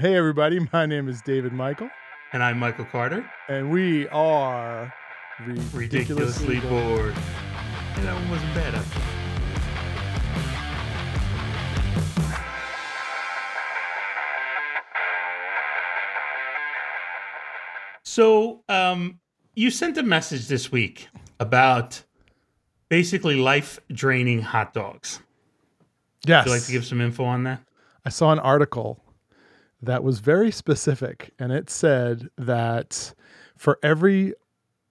Hey, 0.00 0.16
everybody. 0.16 0.58
My 0.72 0.86
name 0.86 1.10
is 1.10 1.20
David 1.20 1.52
Michael, 1.52 1.90
And 2.32 2.42
I'm 2.42 2.58
Michael 2.58 2.86
Carter, 2.86 3.22
and 3.50 3.70
we 3.70 4.08
are 4.08 4.94
ridiculously, 5.44 5.78
ridiculously 5.78 6.60
bored. 6.60 7.14
And 7.96 8.06
that 8.06 8.14
one 8.14 8.30
wasn't 8.30 8.54
bad. 8.54 8.82
So, 18.02 18.64
um, 18.70 19.20
you 19.54 19.70
sent 19.70 19.98
a 19.98 20.02
message 20.02 20.48
this 20.48 20.72
week 20.72 21.08
about 21.38 22.02
basically 22.88 23.36
life 23.36 23.78
draining 23.92 24.40
hot 24.40 24.72
dogs. 24.72 25.20
Yes. 26.24 26.46
Would 26.46 26.52
you 26.52 26.56
like 26.56 26.64
to 26.64 26.72
give 26.72 26.86
some 26.86 27.02
info 27.02 27.24
on 27.24 27.44
that? 27.44 27.62
I 28.06 28.08
saw 28.08 28.32
an 28.32 28.38
article 28.38 28.98
that 29.82 30.04
was 30.04 30.20
very 30.20 30.50
specific, 30.50 31.32
and 31.38 31.52
it 31.52 31.70
said 31.70 32.28
that 32.36 33.14
for 33.56 33.78
every 33.82 34.34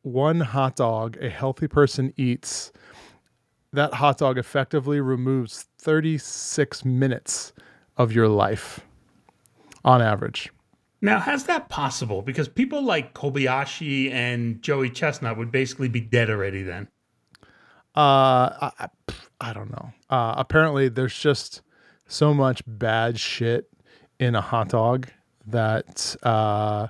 one 0.01 0.39
hot 0.39 0.75
dog 0.75 1.17
a 1.21 1.29
healthy 1.29 1.67
person 1.67 2.13
eats, 2.17 2.71
that 3.73 3.93
hot 3.93 4.17
dog 4.17 4.37
effectively 4.37 4.99
removes 4.99 5.67
36 5.77 6.85
minutes 6.85 7.53
of 7.97 8.11
your 8.11 8.27
life 8.27 8.79
on 9.85 10.01
average. 10.01 10.51
Now, 11.01 11.19
how's 11.19 11.45
that 11.45 11.69
possible? 11.69 12.21
Because 12.21 12.49
people 12.49 12.83
like 12.83 13.13
Kobayashi 13.13 14.11
and 14.11 14.61
Joey 14.61 14.89
Chestnut 14.89 15.37
would 15.37 15.51
basically 15.51 15.87
be 15.87 16.01
dead 16.01 16.29
already 16.29 16.63
then. 16.63 16.87
Uh, 17.95 18.51
I, 18.61 18.71
I, 18.79 18.87
I 19.39 19.53
don't 19.53 19.71
know. 19.71 19.93
Uh, 20.09 20.33
apparently, 20.37 20.89
there's 20.89 21.17
just 21.17 21.61
so 22.07 22.33
much 22.33 22.61
bad 22.65 23.19
shit 23.19 23.69
in 24.19 24.35
a 24.35 24.41
hot 24.41 24.69
dog 24.69 25.07
that 25.47 26.15
uh, 26.23 26.87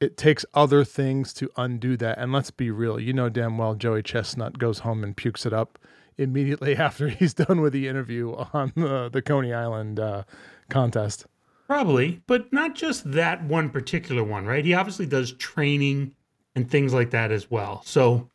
it 0.00 0.16
takes 0.16 0.44
other 0.54 0.84
things 0.84 1.32
to 1.34 1.50
undo 1.56 1.96
that. 1.98 2.18
And 2.18 2.32
let's 2.32 2.50
be 2.50 2.70
real, 2.70 2.98
you 2.98 3.12
know 3.12 3.28
damn 3.28 3.58
well 3.58 3.74
Joey 3.74 4.02
Chestnut 4.02 4.58
goes 4.58 4.80
home 4.80 5.04
and 5.04 5.16
pukes 5.16 5.46
it 5.46 5.52
up 5.52 5.78
immediately 6.18 6.76
after 6.76 7.08
he's 7.08 7.34
done 7.34 7.60
with 7.60 7.72
the 7.72 7.88
interview 7.88 8.32
on 8.52 8.72
the, 8.74 9.08
the 9.12 9.22
Coney 9.22 9.52
Island 9.52 10.00
uh, 10.00 10.24
contest. 10.70 11.26
Probably, 11.66 12.22
but 12.26 12.52
not 12.52 12.74
just 12.76 13.10
that 13.12 13.42
one 13.44 13.70
particular 13.70 14.22
one, 14.22 14.46
right? 14.46 14.64
He 14.64 14.72
obviously 14.72 15.06
does 15.06 15.32
training 15.32 16.14
and 16.54 16.70
things 16.70 16.94
like 16.94 17.10
that 17.10 17.32
as 17.32 17.50
well. 17.50 17.82
So, 17.84 18.30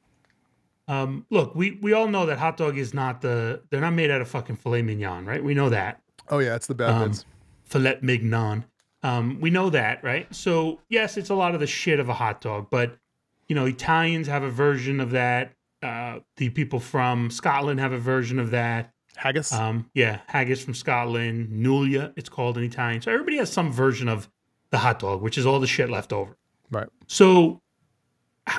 um, 0.89 1.25
look, 1.29 1.55
we 1.55 1.79
we 1.81 1.93
all 1.93 2.09
know 2.09 2.25
that 2.25 2.37
hot 2.39 2.57
dog 2.57 2.77
is 2.77 2.93
not 2.93 3.21
the 3.21 3.61
they're 3.69 3.79
not 3.79 3.93
made 3.93 4.11
out 4.11 4.19
of 4.19 4.27
fucking 4.27 4.57
filet 4.57 4.81
mignon, 4.81 5.25
right? 5.25 5.41
We 5.41 5.53
know 5.53 5.69
that 5.69 6.01
Oh 6.29 6.39
yeah, 6.39 6.55
it's 6.55 6.67
the 6.67 6.75
bad 6.75 6.89
Um, 6.89 7.07
bits. 7.09 7.25
Filet 7.71 7.97
mignon. 8.01 8.65
Um, 9.03 9.39
we 9.41 9.49
know 9.49 9.71
that, 9.71 10.03
right? 10.03 10.27
So 10.33 10.79
yes, 10.89 11.17
it's 11.17 11.29
a 11.31 11.35
lot 11.35 11.55
of 11.55 11.59
the 11.59 11.65
shit 11.67 11.99
of 11.99 12.07
a 12.09 12.13
hot 12.13 12.41
dog, 12.41 12.67
but 12.69 12.97
you 13.47 13.55
know, 13.55 13.65
Italians 13.65 14.27
have 14.27 14.43
a 14.43 14.49
version 14.51 14.99
of 14.99 15.11
that. 15.11 15.53
Uh, 15.81 16.19
the 16.37 16.49
people 16.49 16.79
from 16.79 17.31
Scotland 17.31 17.79
have 17.79 17.91
a 17.91 17.97
version 17.97 18.37
of 18.37 18.51
that. 18.51 18.91
Haggis. 19.15 19.51
Um, 19.51 19.89
yeah, 19.95 20.19
haggis 20.27 20.63
from 20.63 20.73
Scotland, 20.75 21.49
Nulia, 21.51 22.13
it's 22.15 22.29
called 22.29 22.57
in 22.57 22.63
Italian. 22.63 23.01
So 23.01 23.11
everybody 23.11 23.37
has 23.37 23.51
some 23.51 23.71
version 23.71 24.07
of 24.07 24.29
the 24.69 24.77
hot 24.77 24.99
dog, 24.99 25.21
which 25.21 25.37
is 25.37 25.45
all 25.45 25.59
the 25.59 25.67
shit 25.67 25.89
left 25.89 26.13
over. 26.13 26.37
right. 26.69 26.87
So 27.07 27.61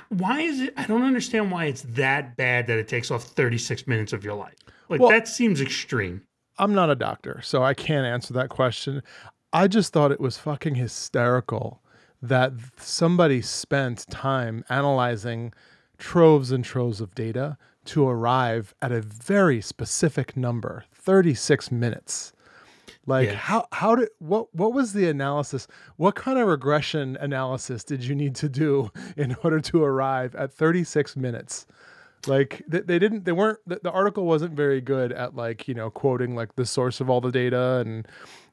why 0.08 0.40
is 0.40 0.60
it? 0.60 0.74
I 0.76 0.86
don't 0.86 1.02
understand 1.04 1.50
why 1.50 1.66
it's 1.66 1.82
that 1.82 2.36
bad 2.36 2.66
that 2.66 2.78
it 2.78 2.88
takes 2.88 3.10
off 3.10 3.24
36 3.24 3.86
minutes 3.86 4.12
of 4.12 4.24
your 4.24 4.34
life. 4.34 4.56
Like 4.88 5.00
Well- 5.00 5.10
that 5.10 5.28
seems 5.28 5.60
extreme. 5.60 6.22
I'm 6.58 6.74
not 6.74 6.90
a 6.90 6.94
doctor, 6.94 7.40
so 7.42 7.62
I 7.62 7.74
can't 7.74 8.06
answer 8.06 8.32
that 8.34 8.48
question. 8.48 9.02
I 9.52 9.68
just 9.68 9.92
thought 9.92 10.12
it 10.12 10.20
was 10.20 10.38
fucking 10.38 10.74
hysterical 10.76 11.82
that 12.20 12.52
somebody 12.78 13.42
spent 13.42 14.06
time 14.10 14.64
analyzing 14.68 15.52
troves 15.98 16.52
and 16.52 16.64
troves 16.64 17.00
of 17.00 17.14
data 17.14 17.56
to 17.84 18.06
arrive 18.08 18.74
at 18.80 18.92
a 18.92 19.00
very 19.00 19.60
specific 19.60 20.36
number, 20.36 20.84
36 20.94 21.70
minutes. 21.72 22.32
Like 23.06 23.28
Yeah. 23.28 23.34
how 23.34 23.66
how 23.72 23.96
did 23.96 24.10
what 24.20 24.54
what 24.54 24.72
was 24.72 24.92
the 24.92 25.08
analysis? 25.08 25.66
What 25.96 26.14
kind 26.14 26.38
of 26.38 26.46
regression 26.46 27.16
analysis 27.20 27.82
did 27.82 28.04
you 28.04 28.14
need 28.14 28.36
to 28.36 28.48
do 28.48 28.90
in 29.16 29.34
order 29.42 29.58
to 29.60 29.82
arrive 29.82 30.36
at 30.36 30.52
36 30.52 31.16
minutes? 31.16 31.66
Like 32.26 32.62
they, 32.68 32.80
they 32.80 32.98
didn't 32.98 33.24
they 33.24 33.32
weren't 33.32 33.58
the, 33.66 33.80
the 33.82 33.90
article 33.90 34.24
wasn't 34.26 34.52
very 34.54 34.80
good 34.80 35.12
at 35.12 35.34
like 35.34 35.66
you 35.66 35.74
know 35.74 35.90
quoting 35.90 36.34
like 36.34 36.54
the 36.56 36.66
source 36.66 37.00
of 37.00 37.10
all 37.10 37.20
the 37.20 37.32
data 37.32 37.82
and 37.84 38.06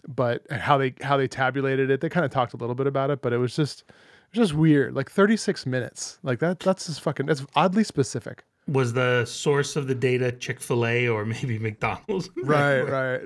but 0.08 0.50
how 0.52 0.78
they 0.78 0.94
how 1.02 1.18
they 1.18 1.28
tabulated 1.28 1.90
it. 1.90 2.02
They 2.02 2.10
kind 2.10 2.26
of 2.26 2.32
talked 2.32 2.54
a 2.54 2.58
little 2.58 2.76
bit 2.76 2.88
about 2.88 3.10
it 3.12 3.22
but 3.22 3.34
it 3.34 3.38
was 3.38 3.56
just 3.56 3.84
it 4.32 4.40
was 4.40 4.50
just 4.50 4.60
weird. 4.60 4.96
Like 4.96 5.12
36 5.12 5.66
minutes. 5.66 6.20
Like 6.24 6.40
that 6.40 6.60
that's 6.60 6.88
just 6.88 7.02
fucking 7.02 7.26
that's 7.26 7.46
oddly 7.56 7.84
specific 7.84 8.44
Was 8.72 8.94
the 8.94 9.26
source 9.26 9.76
of 9.76 9.88
the 9.88 9.96
data 9.96 10.32
Chick 10.32 10.60
fil 10.60 10.86
A 10.86 11.08
or 11.08 11.26
maybe 11.26 11.58
McDonald's? 11.68 12.30
right 12.44 12.82
right 12.82 13.22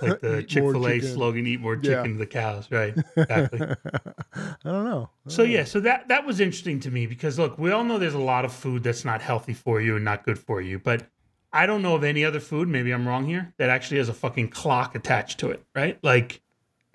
Like 0.00 0.20
the 0.20 0.42
Chick 0.42 0.62
Fil 0.62 0.86
A 0.88 1.00
slogan, 1.00 1.46
eat 1.46 1.60
more 1.60 1.74
Yeah. 1.74 1.80
chicken 2.02 2.12
to 2.12 2.18
the 2.18 2.26
cows, 2.26 2.68
right? 2.70 2.94
Exactly. 3.16 3.60
i 4.34 4.54
don't 4.64 4.84
know 4.84 5.10
So 5.28 5.42
yeah, 5.42 5.64
so 5.64 5.80
that 5.80 6.08
that 6.08 6.26
was 6.26 6.40
interesting 6.40 6.80
to 6.80 6.90
me 6.90 7.06
because 7.06 7.38
look, 7.38 7.58
we 7.58 7.70
all 7.72 7.84
know 7.84 7.98
there's 7.98 8.14
a 8.14 8.18
lot 8.18 8.44
of 8.44 8.52
food 8.52 8.82
that's 8.82 9.04
not 9.04 9.20
healthy 9.22 9.54
for 9.54 9.80
you 9.80 9.96
and 9.96 10.04
not 10.04 10.24
good 10.24 10.38
for 10.38 10.60
you, 10.60 10.78
but 10.78 11.06
I 11.52 11.66
don't 11.66 11.82
know 11.82 11.94
of 11.94 12.02
any 12.04 12.24
other 12.24 12.40
food, 12.40 12.68
maybe 12.68 12.90
I'm 12.92 13.06
wrong 13.06 13.26
here, 13.26 13.54
that 13.58 13.70
actually 13.70 13.98
has 13.98 14.08
a 14.08 14.14
fucking 14.14 14.48
clock 14.48 14.94
attached 14.96 15.38
to 15.40 15.50
it, 15.50 15.62
right? 15.74 15.98
Like 16.02 16.42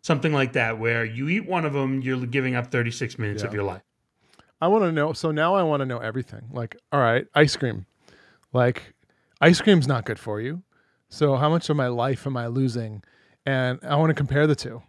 something 0.04 0.34
like 0.34 0.54
that 0.54 0.78
where 0.80 1.06
you 1.06 1.30
eat 1.30 1.46
one 1.48 1.66
of 1.66 1.74
them, 1.74 2.02
you're 2.02 2.26
giving 2.26 2.56
up 2.56 2.70
36 2.72 3.18
minutes 3.18 3.44
of 3.44 3.54
your 3.54 3.64
life. 3.64 3.81
I 4.62 4.68
want 4.68 4.84
to 4.84 4.92
know. 4.92 5.14
So 5.14 5.31
now 5.31 5.56
I 5.56 5.64
want 5.64 5.81
to 5.81 5.86
know 5.86 6.00
everything. 6.00 6.42
Like, 6.52 6.75
all 6.92 7.00
right, 7.00 7.25
ice 7.36 7.56
cream. 7.56 7.86
Like, 8.53 8.94
ice 9.42 9.62
cream's 9.62 9.88
not 9.88 10.06
good 10.06 10.20
for 10.20 10.42
you. 10.42 10.64
So 11.09 11.36
how 11.36 11.50
much 11.50 11.70
of 11.70 11.78
my 11.78 11.88
life 11.88 12.28
am 12.28 12.38
I 12.38 12.47
losing? 12.47 13.03
And 13.46 13.80
I 13.84 13.96
want 13.96 14.09
to 14.09 14.14
compare 14.14 14.46
the 14.48 14.56
two. 14.56 14.81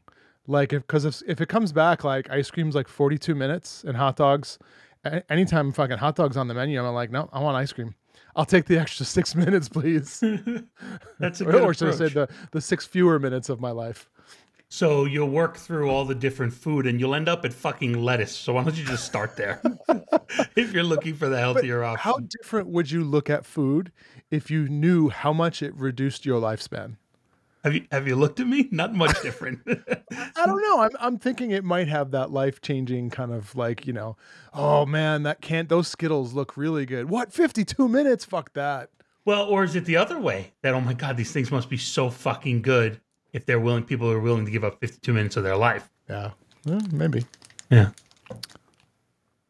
Like, 0.47 0.73
if 0.73 0.83
because 0.83 1.05
if 1.05 1.23
if 1.27 1.41
it 1.41 1.49
comes 1.49 1.73
back 1.73 2.03
like 2.05 2.29
ice 2.31 2.51
cream's 2.51 2.75
like 2.75 2.89
forty 2.89 3.17
two 3.19 3.35
minutes 3.35 3.85
and 3.85 3.97
hot 3.97 4.17
dogs, 4.17 4.59
a- 5.05 5.23
anytime 5.33 5.71
fucking 5.73 5.99
hot 5.99 6.17
dogs 6.17 6.37
on 6.37 6.49
the 6.49 6.55
menu, 6.55 6.83
I'm 6.83 6.93
like, 6.95 7.11
no, 7.11 7.29
I 7.33 7.41
want 7.41 7.57
ice 7.57 7.73
cream. 7.73 7.95
I'll 8.35 8.45
take 8.45 8.65
the 8.67 8.79
extra 8.81 9.07
six 9.07 9.35
minutes, 9.35 9.69
please. 9.69 10.21
That's 11.21 11.41
a 11.41 11.45
or 11.49 11.53
good 11.53 11.63
or 11.63 11.75
should 11.75 11.89
I 11.89 11.93
say 11.93 12.09
the 12.09 12.29
the 12.51 12.61
six 12.61 12.87
fewer 12.87 13.19
minutes 13.19 13.49
of 13.49 13.61
my 13.61 13.71
life. 13.71 14.11
So 14.73 15.05
you'll 15.05 15.29
work 15.29 15.57
through 15.57 15.91
all 15.91 16.05
the 16.05 16.15
different 16.15 16.53
food 16.53 16.87
and 16.87 17.01
you'll 17.01 17.17
end 17.17 17.29
up 17.29 17.45
at 17.45 17.53
fucking 17.53 18.01
lettuce. 18.01 18.35
So 18.35 18.53
why 18.53 18.63
don't 18.63 18.77
you 18.77 18.85
just 18.85 19.05
start 19.05 19.37
there? 19.37 19.61
if 20.57 20.73
you're 20.73 20.85
looking 20.85 21.15
for 21.17 21.29
the 21.29 21.39
healthier 21.39 21.83
option. 21.83 22.03
How 22.03 22.19
different 22.21 22.69
would 22.69 22.89
you 22.89 23.03
look 23.03 23.29
at 23.29 23.45
food 23.45 23.91
if 24.31 24.49
you 24.49 24.69
knew 24.69 25.09
how 25.09 25.33
much 25.33 25.61
it 25.61 25.75
reduced 25.75 26.25
your 26.25 26.41
lifespan? 26.41 26.95
Have 27.65 27.75
you 27.75 27.85
have 27.91 28.07
you 28.07 28.15
looked 28.15 28.39
at 28.39 28.47
me? 28.47 28.69
Not 28.71 28.95
much 28.95 29.21
different. 29.23 29.61
I 29.67 30.47
don't 30.47 30.63
know. 30.63 30.81
I'm 30.81 30.91
I'm 31.01 31.19
thinking 31.19 31.51
it 31.51 31.65
might 31.65 31.89
have 31.89 32.13
that 32.13 32.31
life 32.31 32.61
changing 32.61 33.11
kind 33.11 33.33
of 33.33 33.55
like 33.57 33.89
you 33.89 33.93
know, 33.93 34.17
oh 34.55 34.87
man, 34.87 35.25
that 35.25 35.41
can't. 35.41 35.69
Those 35.69 35.89
Skittles 35.89 36.33
look 36.33 36.57
really 36.57 36.87
good. 36.87 37.11
What? 37.11 37.33
52 37.33 37.89
minutes? 37.89 38.25
Fuck 38.25 38.55
that. 38.55 38.91
well, 39.25 39.47
or 39.47 39.65
is 39.65 39.75
it 39.75 39.85
the 39.85 39.97
other 39.97 40.19
way? 40.19 40.53
That 40.63 40.75
oh 40.75 40.81
my 40.81 40.95
god, 40.95 41.17
these 41.17 41.33
things 41.33 41.51
must 41.51 41.69
be 41.69 41.77
so 41.77 42.09
fucking 42.09 42.63
good 42.63 43.01
if 43.33 43.47
they're 43.47 43.61
willing 43.61 43.85
people 43.85 44.11
are 44.11 44.21
willing 44.21 44.45
to 44.45 44.51
give 44.51 44.65
up 44.65 44.81
52 44.81 45.13
minutes 45.13 45.37
of 45.37 45.43
their 45.45 45.57
life. 45.57 45.91
Yeah, 46.09 46.31
Eh, 46.69 46.81
maybe. 46.93 47.25
Yeah. 47.71 47.91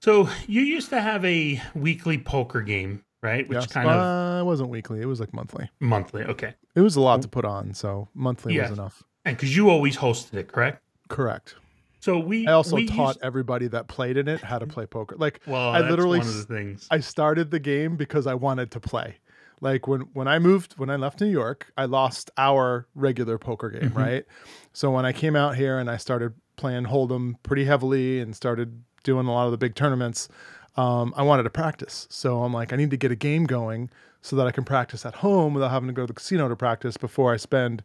So 0.02 0.28
you 0.46 0.62
used 0.62 0.88
to 0.90 1.00
have 1.00 1.24
a 1.24 1.60
weekly 1.74 2.18
poker 2.18 2.62
game, 2.62 3.04
right? 3.22 3.46
Which 3.48 3.56
Yes. 3.56 3.66
kind 3.72 3.88
of 3.88 3.96
Uh, 4.00 4.40
it 4.40 4.44
wasn't 4.44 4.70
weekly. 4.70 5.00
It 5.00 5.06
was 5.06 5.20
like 5.20 5.32
monthly. 5.34 5.70
monthly. 5.80 6.22
Okay. 6.24 6.54
It 6.74 6.80
was 6.80 6.96
a 6.96 7.00
lot 7.00 7.20
to 7.22 7.28
put 7.28 7.44
on, 7.44 7.74
so 7.74 8.08
monthly 8.14 8.54
Yeah. 8.54 8.68
was 8.70 8.78
enough. 8.78 9.02
And 9.24 9.36
because 9.36 9.54
you 9.56 9.68
always 9.68 9.96
hosted 9.98 10.34
it, 10.34 10.48
correct? 10.52 10.82
Correct. 11.08 11.56
So 11.98 12.18
we 12.18 12.46
I 12.46 12.52
also 12.52 12.76
we 12.76 12.86
taught 12.86 13.16
used- 13.16 13.22
everybody 13.22 13.66
that 13.68 13.88
played 13.88 14.16
in 14.16 14.26
it 14.26 14.40
how 14.40 14.58
to 14.58 14.66
play 14.66 14.86
poker. 14.86 15.16
Like 15.18 15.40
well, 15.46 15.70
I 15.70 15.80
that's 15.82 15.90
literally 15.90 16.20
one 16.20 16.28
of 16.28 16.34
the 16.34 16.44
things. 16.44 16.86
I 16.90 17.00
started 17.00 17.50
the 17.50 17.58
game 17.58 17.96
because 17.96 18.26
I 18.26 18.34
wanted 18.34 18.70
to 18.70 18.80
play. 18.80 19.16
Like 19.60 19.86
when 19.86 20.02
when 20.14 20.26
I 20.28 20.38
moved 20.38 20.74
when 20.78 20.88
I 20.90 20.96
left 20.96 21.20
New 21.20 21.26
York, 21.30 21.72
I 21.76 21.84
lost 21.84 22.30
our 22.38 22.86
regular 22.94 23.36
poker 23.38 23.68
game, 23.70 23.90
Mhm. 23.90 23.96
right? 23.96 24.24
So 24.72 24.90
when 24.90 25.04
I 25.04 25.12
came 25.12 25.36
out 25.36 25.56
here 25.56 25.78
and 25.78 25.90
I 25.90 25.96
started 25.96 26.32
playing 26.56 26.84
Hold'em 26.86 27.34
pretty 27.42 27.64
heavily 27.64 28.20
and 28.20 28.34
started 28.34 28.82
doing 29.02 29.26
a 29.26 29.32
lot 29.32 29.46
of 29.46 29.50
the 29.50 29.58
big 29.58 29.74
tournaments, 29.74 30.28
um, 30.76 31.12
I 31.16 31.22
wanted 31.22 31.42
to 31.44 31.50
practice. 31.50 32.06
So 32.10 32.42
I'm 32.42 32.52
like, 32.54 32.72
I 32.72 32.76
need 32.76 32.90
to 32.90 32.96
get 32.96 33.10
a 33.10 33.16
game 33.16 33.44
going 33.44 33.90
so 34.22 34.36
that 34.36 34.46
I 34.46 34.50
can 34.50 34.64
practice 34.64 35.04
at 35.06 35.16
home 35.16 35.54
without 35.54 35.70
having 35.70 35.88
to 35.88 35.92
go 35.94 36.02
to 36.02 36.06
the 36.08 36.12
casino 36.14 36.48
to 36.48 36.56
practice 36.56 36.96
before 36.96 37.32
I 37.32 37.36
spend 37.38 37.82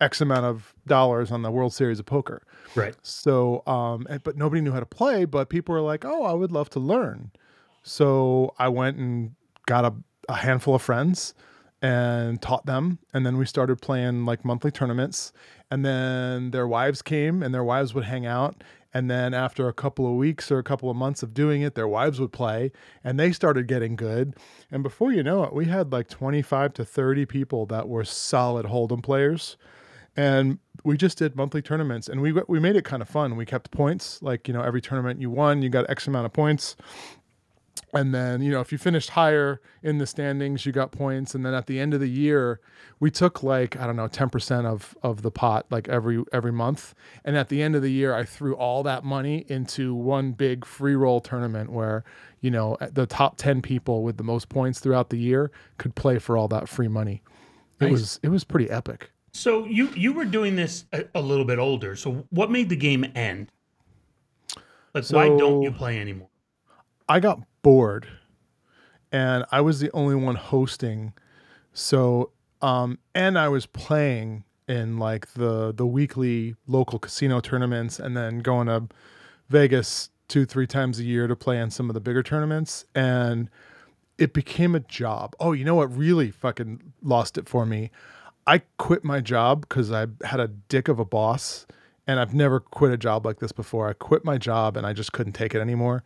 X 0.00 0.20
amount 0.22 0.46
of 0.46 0.74
dollars 0.86 1.30
on 1.30 1.42
the 1.42 1.50
World 1.50 1.74
Series 1.74 1.98
of 1.98 2.06
Poker. 2.06 2.42
right. 2.74 2.94
So, 3.02 3.62
um, 3.66 4.06
but 4.24 4.36
nobody 4.36 4.60
knew 4.62 4.72
how 4.72 4.80
to 4.80 4.86
play. 4.86 5.24
But 5.26 5.48
people 5.50 5.74
were 5.74 5.80
like, 5.82 6.04
"Oh, 6.06 6.24
I 6.24 6.32
would 6.32 6.52
love 6.52 6.70
to 6.70 6.80
learn." 6.80 7.30
So 7.82 8.54
I 8.58 8.68
went 8.68 8.96
and 8.98 9.32
got 9.66 9.84
a, 9.84 9.92
a 10.30 10.36
handful 10.36 10.74
of 10.74 10.82
friends, 10.82 11.34
and 11.82 12.40
taught 12.42 12.66
them. 12.66 12.98
And 13.14 13.24
then 13.24 13.36
we 13.36 13.46
started 13.46 13.80
playing 13.80 14.26
like 14.26 14.44
monthly 14.44 14.70
tournaments. 14.70 15.32
And 15.70 15.84
then 15.84 16.50
their 16.50 16.66
wives 16.66 17.02
came 17.02 17.42
and 17.42 17.54
their 17.54 17.64
wives 17.64 17.94
would 17.94 18.04
hang 18.04 18.26
out. 18.26 18.62
And 18.92 19.08
then 19.10 19.34
after 19.34 19.68
a 19.68 19.72
couple 19.72 20.06
of 20.06 20.14
weeks 20.14 20.50
or 20.50 20.58
a 20.58 20.64
couple 20.64 20.90
of 20.90 20.96
months 20.96 21.22
of 21.22 21.32
doing 21.32 21.62
it, 21.62 21.76
their 21.76 21.86
wives 21.86 22.20
would 22.20 22.32
play 22.32 22.72
and 23.04 23.18
they 23.18 23.30
started 23.32 23.68
getting 23.68 23.94
good. 23.94 24.34
And 24.70 24.82
before 24.82 25.12
you 25.12 25.22
know 25.22 25.44
it, 25.44 25.52
we 25.52 25.66
had 25.66 25.92
like 25.92 26.08
25 26.08 26.74
to 26.74 26.84
30 26.84 27.24
people 27.26 27.66
that 27.66 27.88
were 27.88 28.04
solid 28.04 28.66
Hold'em 28.66 29.02
players. 29.02 29.56
And 30.16 30.58
we 30.84 30.96
just 30.96 31.18
did 31.18 31.36
monthly 31.36 31.62
tournaments 31.62 32.08
and 32.08 32.20
we 32.20 32.32
we 32.32 32.58
made 32.58 32.74
it 32.74 32.84
kind 32.84 33.00
of 33.00 33.08
fun. 33.08 33.36
We 33.36 33.46
kept 33.46 33.70
points, 33.70 34.20
like, 34.22 34.48
you 34.48 34.54
know, 34.54 34.60
every 34.60 34.80
tournament 34.80 35.20
you 35.20 35.30
won, 35.30 35.62
you 35.62 35.68
got 35.68 35.88
X 35.88 36.08
amount 36.08 36.26
of 36.26 36.32
points 36.32 36.74
and 37.94 38.14
then 38.14 38.40
you 38.42 38.50
know 38.50 38.60
if 38.60 38.70
you 38.72 38.78
finished 38.78 39.10
higher 39.10 39.60
in 39.82 39.98
the 39.98 40.06
standings 40.06 40.64
you 40.64 40.72
got 40.72 40.92
points 40.92 41.34
and 41.34 41.44
then 41.44 41.54
at 41.54 41.66
the 41.66 41.78
end 41.80 41.92
of 41.94 42.00
the 42.00 42.08
year 42.08 42.60
we 43.00 43.10
took 43.10 43.42
like 43.42 43.76
i 43.76 43.86
don't 43.86 43.96
know 43.96 44.06
10% 44.08 44.64
of 44.66 44.96
of 45.02 45.22
the 45.22 45.30
pot 45.30 45.66
like 45.70 45.88
every 45.88 46.22
every 46.32 46.52
month 46.52 46.94
and 47.24 47.36
at 47.36 47.48
the 47.48 47.62
end 47.62 47.74
of 47.74 47.82
the 47.82 47.90
year 47.92 48.14
i 48.14 48.24
threw 48.24 48.54
all 48.54 48.82
that 48.82 49.04
money 49.04 49.44
into 49.48 49.94
one 49.94 50.32
big 50.32 50.64
free 50.64 50.94
roll 50.94 51.20
tournament 51.20 51.70
where 51.72 52.04
you 52.40 52.50
know 52.50 52.76
the 52.92 53.06
top 53.06 53.36
10 53.36 53.60
people 53.62 54.02
with 54.02 54.16
the 54.16 54.24
most 54.24 54.48
points 54.48 54.78
throughout 54.80 55.10
the 55.10 55.18
year 55.18 55.50
could 55.78 55.94
play 55.94 56.18
for 56.18 56.36
all 56.36 56.48
that 56.48 56.68
free 56.68 56.88
money 56.88 57.22
it 57.80 57.84
Nice. 57.84 57.92
was 57.92 58.20
it 58.22 58.28
was 58.28 58.44
pretty 58.44 58.68
epic 58.70 59.10
So 59.32 59.64
you 59.64 59.88
you 59.96 60.12
were 60.12 60.24
doing 60.26 60.56
this 60.56 60.84
a, 60.92 61.04
a 61.14 61.20
little 61.22 61.44
bit 61.44 61.58
older. 61.58 61.94
So 61.96 62.26
what 62.30 62.50
made 62.50 62.68
the 62.68 62.76
game 62.76 63.04
end? 63.14 63.50
Like 64.92 65.06
why 65.10 65.28
don't 65.28 65.62
you 65.62 65.70
play 65.70 66.00
anymore? 66.00 66.28
I 67.08 67.20
got 67.20 67.38
bored 67.62 68.08
and 69.12 69.44
I 69.50 69.60
was 69.60 69.80
the 69.80 69.90
only 69.92 70.14
one 70.14 70.36
hosting. 70.36 71.12
So 71.72 72.32
um 72.62 72.98
and 73.14 73.38
I 73.38 73.48
was 73.48 73.66
playing 73.66 74.44
in 74.68 74.98
like 74.98 75.32
the 75.34 75.72
the 75.74 75.86
weekly 75.86 76.54
local 76.66 76.98
casino 76.98 77.40
tournaments 77.40 77.98
and 77.98 78.16
then 78.16 78.40
going 78.40 78.66
to 78.68 78.88
Vegas 79.48 80.10
two 80.28 80.44
three 80.44 80.66
times 80.66 81.00
a 81.00 81.04
year 81.04 81.26
to 81.26 81.34
play 81.34 81.58
in 81.58 81.70
some 81.70 81.90
of 81.90 81.94
the 81.94 82.00
bigger 82.00 82.22
tournaments 82.22 82.84
and 82.94 83.50
it 84.18 84.34
became 84.34 84.74
a 84.74 84.80
job. 84.80 85.34
Oh, 85.40 85.52
you 85.52 85.64
know 85.64 85.74
what 85.74 85.96
really 85.96 86.30
fucking 86.30 86.92
lost 87.02 87.38
it 87.38 87.48
for 87.48 87.64
me? 87.64 87.90
I 88.46 88.58
quit 88.78 89.02
my 89.02 89.20
job 89.20 89.68
cuz 89.68 89.90
I 89.90 90.06
had 90.24 90.40
a 90.40 90.48
dick 90.48 90.88
of 90.88 90.98
a 90.98 91.04
boss 91.04 91.66
and 92.06 92.20
I've 92.20 92.34
never 92.34 92.60
quit 92.60 92.92
a 92.92 92.96
job 92.96 93.24
like 93.24 93.38
this 93.38 93.52
before. 93.52 93.88
I 93.88 93.92
quit 93.92 94.24
my 94.24 94.36
job 94.36 94.76
and 94.76 94.86
I 94.86 94.92
just 94.92 95.12
couldn't 95.12 95.32
take 95.32 95.54
it 95.54 95.60
anymore 95.60 96.02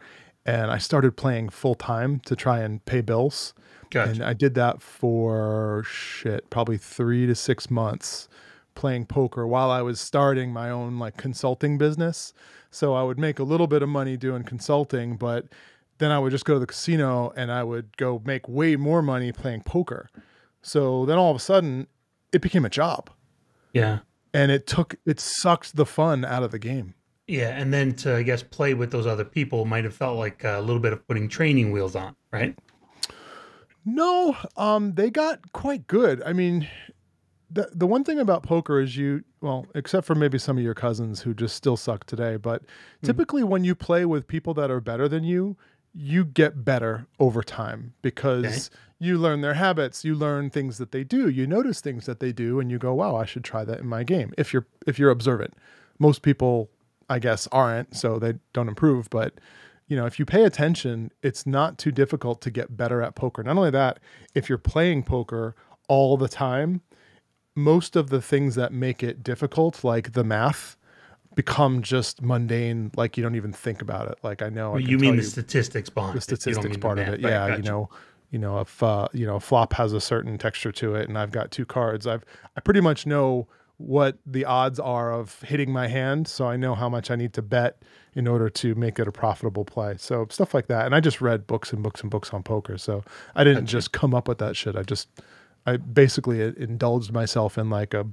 and 0.46 0.70
I 0.70 0.78
started 0.78 1.16
playing 1.16 1.48
full 1.48 1.74
time 1.74 2.20
to 2.20 2.36
try 2.36 2.60
and 2.60 2.84
pay 2.84 3.00
bills. 3.00 3.54
Gotcha. 3.90 4.10
And 4.10 4.24
I 4.24 4.32
did 4.32 4.54
that 4.54 4.82
for 4.82 5.84
shit, 5.86 6.50
probably 6.50 6.76
three 6.76 7.26
to 7.26 7.34
six 7.34 7.70
months 7.70 8.28
playing 8.74 9.06
poker 9.06 9.46
while 9.46 9.70
I 9.70 9.82
was 9.82 10.00
starting 10.00 10.52
my 10.52 10.70
own 10.70 10.98
like 10.98 11.16
consulting 11.16 11.78
business. 11.78 12.32
So 12.70 12.94
I 12.94 13.02
would 13.04 13.18
make 13.18 13.38
a 13.38 13.44
little 13.44 13.68
bit 13.68 13.82
of 13.82 13.88
money 13.88 14.16
doing 14.16 14.42
consulting, 14.42 15.16
but 15.16 15.46
then 15.98 16.10
I 16.10 16.18
would 16.18 16.32
just 16.32 16.44
go 16.44 16.54
to 16.54 16.60
the 16.60 16.66
casino 16.66 17.32
and 17.36 17.52
I 17.52 17.62
would 17.62 17.96
go 17.96 18.20
make 18.24 18.48
way 18.48 18.74
more 18.74 19.00
money 19.00 19.30
playing 19.30 19.62
poker. 19.62 20.10
So 20.60 21.06
then 21.06 21.16
all 21.16 21.30
of 21.30 21.36
a 21.36 21.40
sudden 21.40 21.86
it 22.32 22.42
became 22.42 22.64
a 22.64 22.70
job 22.70 23.10
yeah. 23.72 24.00
and 24.32 24.50
it 24.50 24.66
took, 24.66 24.96
it 25.06 25.20
sucked 25.20 25.76
the 25.76 25.86
fun 25.86 26.24
out 26.24 26.42
of 26.42 26.50
the 26.50 26.58
game. 26.58 26.94
Yeah, 27.26 27.58
and 27.58 27.72
then 27.72 27.94
to 27.96 28.16
I 28.16 28.22
guess 28.22 28.42
play 28.42 28.74
with 28.74 28.90
those 28.90 29.06
other 29.06 29.24
people 29.24 29.64
might 29.64 29.84
have 29.84 29.94
felt 29.94 30.18
like 30.18 30.44
a 30.44 30.60
little 30.60 30.80
bit 30.80 30.92
of 30.92 31.06
putting 31.06 31.28
training 31.28 31.72
wheels 31.72 31.96
on, 31.96 32.14
right? 32.32 32.56
No, 33.86 34.36
um, 34.56 34.94
they 34.94 35.10
got 35.10 35.52
quite 35.52 35.86
good. 35.86 36.22
I 36.24 36.32
mean, 36.32 36.68
the 37.50 37.70
the 37.72 37.86
one 37.86 38.04
thing 38.04 38.18
about 38.18 38.42
poker 38.42 38.80
is 38.80 38.96
you 38.96 39.24
well, 39.40 39.66
except 39.74 40.06
for 40.06 40.14
maybe 40.14 40.38
some 40.38 40.58
of 40.58 40.64
your 40.64 40.74
cousins 40.74 41.20
who 41.22 41.34
just 41.34 41.56
still 41.56 41.76
suck 41.76 42.04
today, 42.04 42.36
but 42.36 42.62
typically 43.02 43.44
when 43.44 43.64
you 43.64 43.74
play 43.74 44.04
with 44.04 44.26
people 44.26 44.54
that 44.54 44.70
are 44.70 44.80
better 44.80 45.08
than 45.08 45.24
you, 45.24 45.56
you 45.94 46.24
get 46.24 46.64
better 46.64 47.06
over 47.18 47.42
time 47.42 47.94
because 48.02 48.70
you 48.98 49.18
learn 49.18 49.42
their 49.42 49.54
habits, 49.54 50.04
you 50.04 50.14
learn 50.14 50.50
things 50.50 50.78
that 50.78 50.92
they 50.92 51.04
do, 51.04 51.28
you 51.28 51.46
notice 51.46 51.80
things 51.80 52.06
that 52.06 52.20
they 52.20 52.32
do, 52.32 52.58
and 52.58 52.70
you 52.70 52.78
go, 52.78 52.94
"Wow, 52.94 53.16
I 53.16 53.24
should 53.24 53.44
try 53.44 53.64
that 53.64 53.80
in 53.80 53.86
my 53.86 54.02
game." 54.02 54.32
If 54.36 54.52
you're 54.52 54.66
if 54.86 54.98
you're 54.98 55.10
observant, 55.10 55.54
most 55.98 56.22
people, 56.22 56.70
I 57.14 57.20
guess, 57.20 57.46
aren't, 57.52 57.96
so 57.96 58.18
they 58.18 58.34
don't 58.52 58.66
improve, 58.66 59.08
but 59.08 59.34
you 59.86 59.96
know, 59.96 60.04
if 60.04 60.18
you 60.18 60.24
pay 60.24 60.42
attention, 60.42 61.12
it's 61.22 61.46
not 61.46 61.78
too 61.78 61.92
difficult 61.92 62.40
to 62.40 62.50
get 62.50 62.76
better 62.76 63.02
at 63.02 63.14
poker. 63.14 63.44
Not 63.44 63.56
only 63.56 63.70
that, 63.70 64.00
if 64.34 64.48
you're 64.48 64.58
playing 64.58 65.04
poker 65.04 65.54
all 65.86 66.16
the 66.16 66.26
time, 66.26 66.80
most 67.54 67.94
of 67.94 68.10
the 68.10 68.20
things 68.20 68.56
that 68.56 68.72
make 68.72 69.04
it 69.04 69.22
difficult, 69.22 69.84
like 69.84 70.14
the 70.14 70.24
math, 70.24 70.76
become 71.36 71.82
just 71.82 72.20
mundane. 72.20 72.90
Like 72.96 73.16
you 73.16 73.22
don't 73.22 73.36
even 73.36 73.52
think 73.52 73.80
about 73.80 74.08
it. 74.08 74.18
Like 74.24 74.42
I 74.42 74.48
know 74.48 74.72
Well, 74.72 74.80
can 74.80 74.90
you 74.90 74.98
mean 74.98 75.14
the 75.14 75.22
statistics 75.22 75.88
behind 75.88 76.14
the. 76.14 76.16
You 76.16 76.20
statistics 76.22 76.64
mean 76.64 76.72
the 76.72 76.78
part 76.80 76.98
of 76.98 77.06
it. 77.06 77.22
Right, 77.22 77.30
Yeah, 77.30 77.54
you 77.54 77.62
know, 77.62 77.90
you 78.32 78.40
know, 78.40 78.58
if 78.58 78.82
uh, 78.82 79.06
you 79.12 79.24
know, 79.24 79.38
flop 79.38 79.74
has 79.74 79.92
a 79.92 80.00
certain 80.00 80.36
texture 80.36 80.72
to 80.72 80.96
it, 80.96 81.08
and 81.08 81.16
I've 81.16 81.30
got 81.30 81.52
two 81.52 81.64
cards, 81.64 82.08
I've 82.08 82.24
I 82.56 82.60
pretty 82.60 82.80
much 82.80 83.06
know 83.06 83.46
what 83.76 84.18
the 84.24 84.44
odds 84.44 84.78
are 84.78 85.12
of 85.12 85.40
hitting 85.42 85.72
my 85.72 85.88
hand, 85.88 86.28
so 86.28 86.46
I 86.46 86.56
know 86.56 86.74
how 86.74 86.88
much 86.88 87.10
I 87.10 87.16
need 87.16 87.32
to 87.34 87.42
bet 87.42 87.82
in 88.14 88.28
order 88.28 88.48
to 88.48 88.74
make 88.76 88.98
it 88.98 89.08
a 89.08 89.12
profitable 89.12 89.64
play. 89.64 89.96
So 89.98 90.26
stuff 90.30 90.54
like 90.54 90.68
that. 90.68 90.86
And 90.86 90.94
I 90.94 91.00
just 91.00 91.20
read 91.20 91.46
books 91.46 91.72
and 91.72 91.82
books 91.82 92.00
and 92.00 92.10
books 92.10 92.32
on 92.32 92.42
poker, 92.42 92.78
so 92.78 93.02
I 93.34 93.44
didn't 93.44 93.66
just 93.66 93.92
come 93.92 94.14
up 94.14 94.28
with 94.28 94.38
that 94.38 94.56
shit. 94.56 94.76
I 94.76 94.82
just 94.82 95.08
I 95.66 95.76
basically 95.76 96.42
uh, 96.42 96.52
indulged 96.56 97.12
myself 97.12 97.58
in 97.58 97.70
like 97.70 97.94
a 97.94 98.06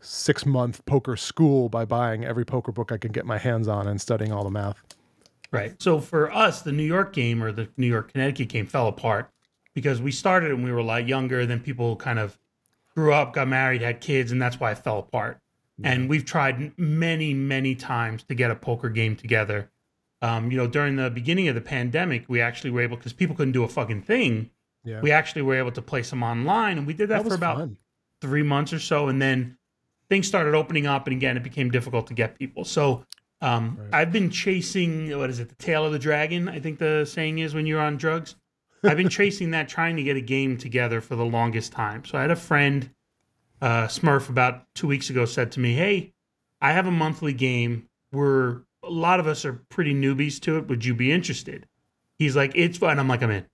six 0.00 0.46
month 0.46 0.84
poker 0.84 1.16
school 1.16 1.68
by 1.68 1.84
buying 1.84 2.24
every 2.24 2.44
poker 2.44 2.72
book 2.72 2.92
I 2.92 2.98
could 2.98 3.12
get 3.12 3.26
my 3.26 3.38
hands 3.38 3.68
on 3.68 3.86
and 3.86 4.00
studying 4.00 4.32
all 4.32 4.44
the 4.44 4.50
math. 4.50 4.82
Right. 5.50 5.80
So 5.80 6.00
for 6.00 6.32
us, 6.32 6.62
the 6.62 6.72
New 6.72 6.84
York 6.84 7.12
game 7.12 7.42
or 7.42 7.52
the 7.52 7.68
New 7.76 7.86
York 7.86 8.12
Connecticut 8.12 8.48
game 8.48 8.66
fell 8.66 8.86
apart 8.86 9.30
because 9.74 10.00
we 10.00 10.12
started 10.12 10.50
and 10.50 10.62
we 10.62 10.70
were 10.70 10.78
a 10.78 10.84
lot 10.84 11.08
younger. 11.08 11.46
Then 11.46 11.60
people 11.60 11.96
kind 11.96 12.18
of 12.18 12.38
grew 12.98 13.12
up, 13.12 13.32
got 13.32 13.46
married, 13.46 13.80
had 13.80 14.00
kids, 14.00 14.32
and 14.32 14.42
that's 14.42 14.58
why 14.58 14.72
it 14.72 14.78
fell 14.78 14.98
apart. 14.98 15.38
And 15.84 16.08
we've 16.08 16.24
tried 16.24 16.76
many, 16.76 17.32
many 17.32 17.76
times 17.76 18.24
to 18.24 18.34
get 18.34 18.50
a 18.50 18.56
poker 18.56 18.88
game 18.88 19.14
together. 19.14 19.70
Um, 20.20 20.50
you 20.50 20.56
know, 20.56 20.66
during 20.66 20.96
the 20.96 21.08
beginning 21.08 21.46
of 21.46 21.54
the 21.54 21.60
pandemic, 21.60 22.24
we 22.28 22.40
actually 22.40 22.72
were 22.72 22.80
able 22.80 22.96
because 22.96 23.12
people 23.12 23.36
couldn't 23.36 23.52
do 23.52 23.62
a 23.62 23.68
fucking 23.68 24.02
thing. 24.02 24.50
Yeah. 24.84 25.00
We 25.00 25.12
actually 25.12 25.42
were 25.42 25.54
able 25.54 25.70
to 25.70 25.82
play 25.82 26.02
some 26.02 26.24
online, 26.24 26.78
and 26.78 26.88
we 26.88 26.92
did 26.92 27.08
that, 27.10 27.22
that 27.22 27.28
for 27.28 27.36
about 27.36 27.58
fun. 27.58 27.76
three 28.20 28.42
months 28.42 28.72
or 28.72 28.80
so, 28.80 29.06
and 29.06 29.22
then 29.22 29.56
things 30.08 30.26
started 30.26 30.56
opening 30.56 30.88
up, 30.88 31.06
and 31.06 31.14
again, 31.14 31.36
it 31.36 31.44
became 31.44 31.70
difficult 31.70 32.08
to 32.08 32.14
get 32.14 32.36
people. 32.36 32.64
So 32.64 33.04
um, 33.40 33.78
Right. 33.80 34.00
I've 34.00 34.10
been 34.10 34.30
chasing 34.30 35.16
what 35.16 35.30
is 35.30 35.38
it, 35.38 35.48
the 35.48 35.54
tail 35.54 35.86
of 35.86 35.92
the 35.92 36.00
dragon? 36.00 36.48
I 36.48 36.58
think 36.58 36.80
the 36.80 37.04
saying 37.04 37.38
is 37.38 37.54
when 37.54 37.66
you're 37.66 37.80
on 37.80 37.96
drugs. 37.96 38.34
I've 38.84 38.96
been 38.96 39.08
chasing 39.08 39.50
that, 39.52 39.68
trying 39.68 39.96
to 39.96 40.02
get 40.02 40.16
a 40.16 40.20
game 40.20 40.56
together 40.56 41.00
for 41.00 41.16
the 41.16 41.24
longest 41.24 41.72
time. 41.72 42.04
So 42.04 42.18
I 42.18 42.22
had 42.22 42.30
a 42.30 42.36
friend, 42.36 42.90
uh, 43.60 43.86
Smurf, 43.86 44.28
about 44.28 44.64
two 44.74 44.86
weeks 44.86 45.10
ago, 45.10 45.24
said 45.24 45.52
to 45.52 45.60
me, 45.60 45.74
"Hey, 45.74 46.12
I 46.60 46.72
have 46.72 46.86
a 46.86 46.90
monthly 46.90 47.32
game. 47.32 47.88
We're 48.12 48.62
a 48.82 48.90
lot 48.90 49.20
of 49.20 49.26
us 49.26 49.44
are 49.44 49.54
pretty 49.68 49.94
newbies 49.94 50.40
to 50.40 50.58
it. 50.58 50.68
Would 50.68 50.84
you 50.84 50.94
be 50.94 51.12
interested?" 51.12 51.66
He's 52.18 52.36
like, 52.36 52.52
"It's 52.54 52.78
fun." 52.78 52.98
I'm 52.98 53.08
like, 53.08 53.22
"I'm 53.22 53.30
in." 53.30 53.46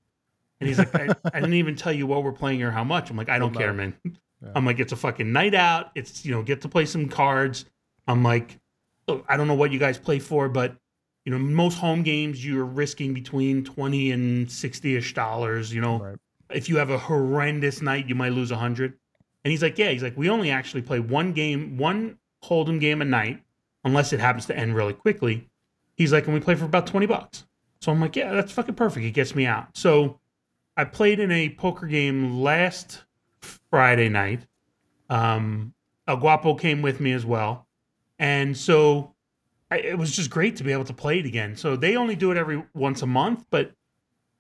And 0.60 0.68
he's 0.68 0.78
like, 0.78 0.94
I, 0.94 1.08
I 1.24 1.40
didn't 1.40 1.54
even 1.54 1.74
tell 1.74 1.92
you 1.92 2.06
what 2.06 2.22
we're 2.22 2.32
playing 2.32 2.62
or 2.62 2.70
how 2.70 2.84
much. 2.84 3.10
I'm 3.10 3.16
like, 3.16 3.28
I 3.28 3.38
don't 3.38 3.52
care, 3.52 3.72
man. 3.72 3.92
Yeah. 4.04 4.52
I'm 4.54 4.64
like, 4.64 4.78
it's 4.78 4.92
a 4.92 4.96
fucking 4.96 5.30
night 5.32 5.52
out. 5.54 5.90
It's, 5.94 6.24
you 6.24 6.30
know, 6.30 6.42
get 6.42 6.60
to 6.62 6.68
play 6.68 6.86
some 6.86 7.08
cards. 7.08 7.64
I'm 8.06 8.22
like, 8.22 8.58
look, 9.08 9.24
I 9.28 9.36
don't 9.36 9.48
know 9.48 9.54
what 9.54 9.72
you 9.72 9.80
guys 9.80 9.98
play 9.98 10.20
for, 10.20 10.48
but, 10.48 10.76
you 11.24 11.32
know, 11.32 11.38
most 11.38 11.78
home 11.78 12.02
games, 12.02 12.44
you're 12.44 12.64
risking 12.64 13.14
between 13.14 13.64
20 13.64 14.12
and 14.12 14.50
60 14.50 14.96
ish 14.96 15.14
dollars. 15.14 15.72
You 15.72 15.80
know, 15.80 15.98
Right. 16.00 16.16
if 16.50 16.68
you 16.68 16.76
have 16.76 16.90
a 16.90 16.98
horrendous 16.98 17.80
night, 17.82 18.08
you 18.08 18.14
might 18.14 18.32
lose 18.32 18.50
a 18.50 18.54
100. 18.54 18.92
And 19.44 19.50
he's 19.50 19.62
like, 19.62 19.78
yeah, 19.78 19.90
he's 19.90 20.02
like, 20.02 20.16
we 20.16 20.28
only 20.30 20.50
actually 20.50 20.82
play 20.82 21.00
one 21.00 21.32
game, 21.32 21.76
one 21.76 22.18
Hold'em 22.42 22.80
game 22.80 23.00
a 23.02 23.04
night, 23.04 23.42
unless 23.84 24.12
it 24.12 24.20
happens 24.20 24.46
to 24.46 24.56
end 24.56 24.74
really 24.74 24.92
quickly. 24.94 25.48
He's 25.96 26.12
like, 26.12 26.24
and 26.26 26.34
we 26.34 26.40
play 26.40 26.54
for 26.54 26.64
about 26.64 26.86
20 26.86 27.06
bucks. 27.06 27.46
So 27.80 27.92
I'm 27.92 28.00
like, 28.00 28.16
yeah, 28.16 28.32
that's 28.32 28.52
fucking 28.52 28.74
perfect. 28.74 29.04
It 29.04 29.12
gets 29.12 29.34
me 29.34 29.46
out. 29.46 29.68
So 29.76 30.18
I 30.76 30.84
played 30.84 31.20
in 31.20 31.30
a 31.30 31.50
poker 31.50 31.86
game 31.86 32.40
last 32.42 33.04
Friday 33.70 34.08
night. 34.08 34.46
Um, 35.10 35.74
El 36.08 36.16
Guapo 36.16 36.54
came 36.54 36.82
with 36.82 37.00
me 37.00 37.12
as 37.12 37.24
well. 37.24 37.66
And 38.18 38.56
so 38.56 39.13
I, 39.74 39.78
it 39.78 39.98
was 39.98 40.14
just 40.14 40.30
great 40.30 40.56
to 40.56 40.64
be 40.64 40.72
able 40.72 40.84
to 40.84 40.92
play 40.92 41.18
it 41.18 41.26
again. 41.26 41.56
So 41.56 41.76
they 41.76 41.96
only 41.96 42.16
do 42.16 42.30
it 42.30 42.36
every 42.36 42.62
once 42.74 43.02
a 43.02 43.06
month, 43.06 43.46
but 43.50 43.72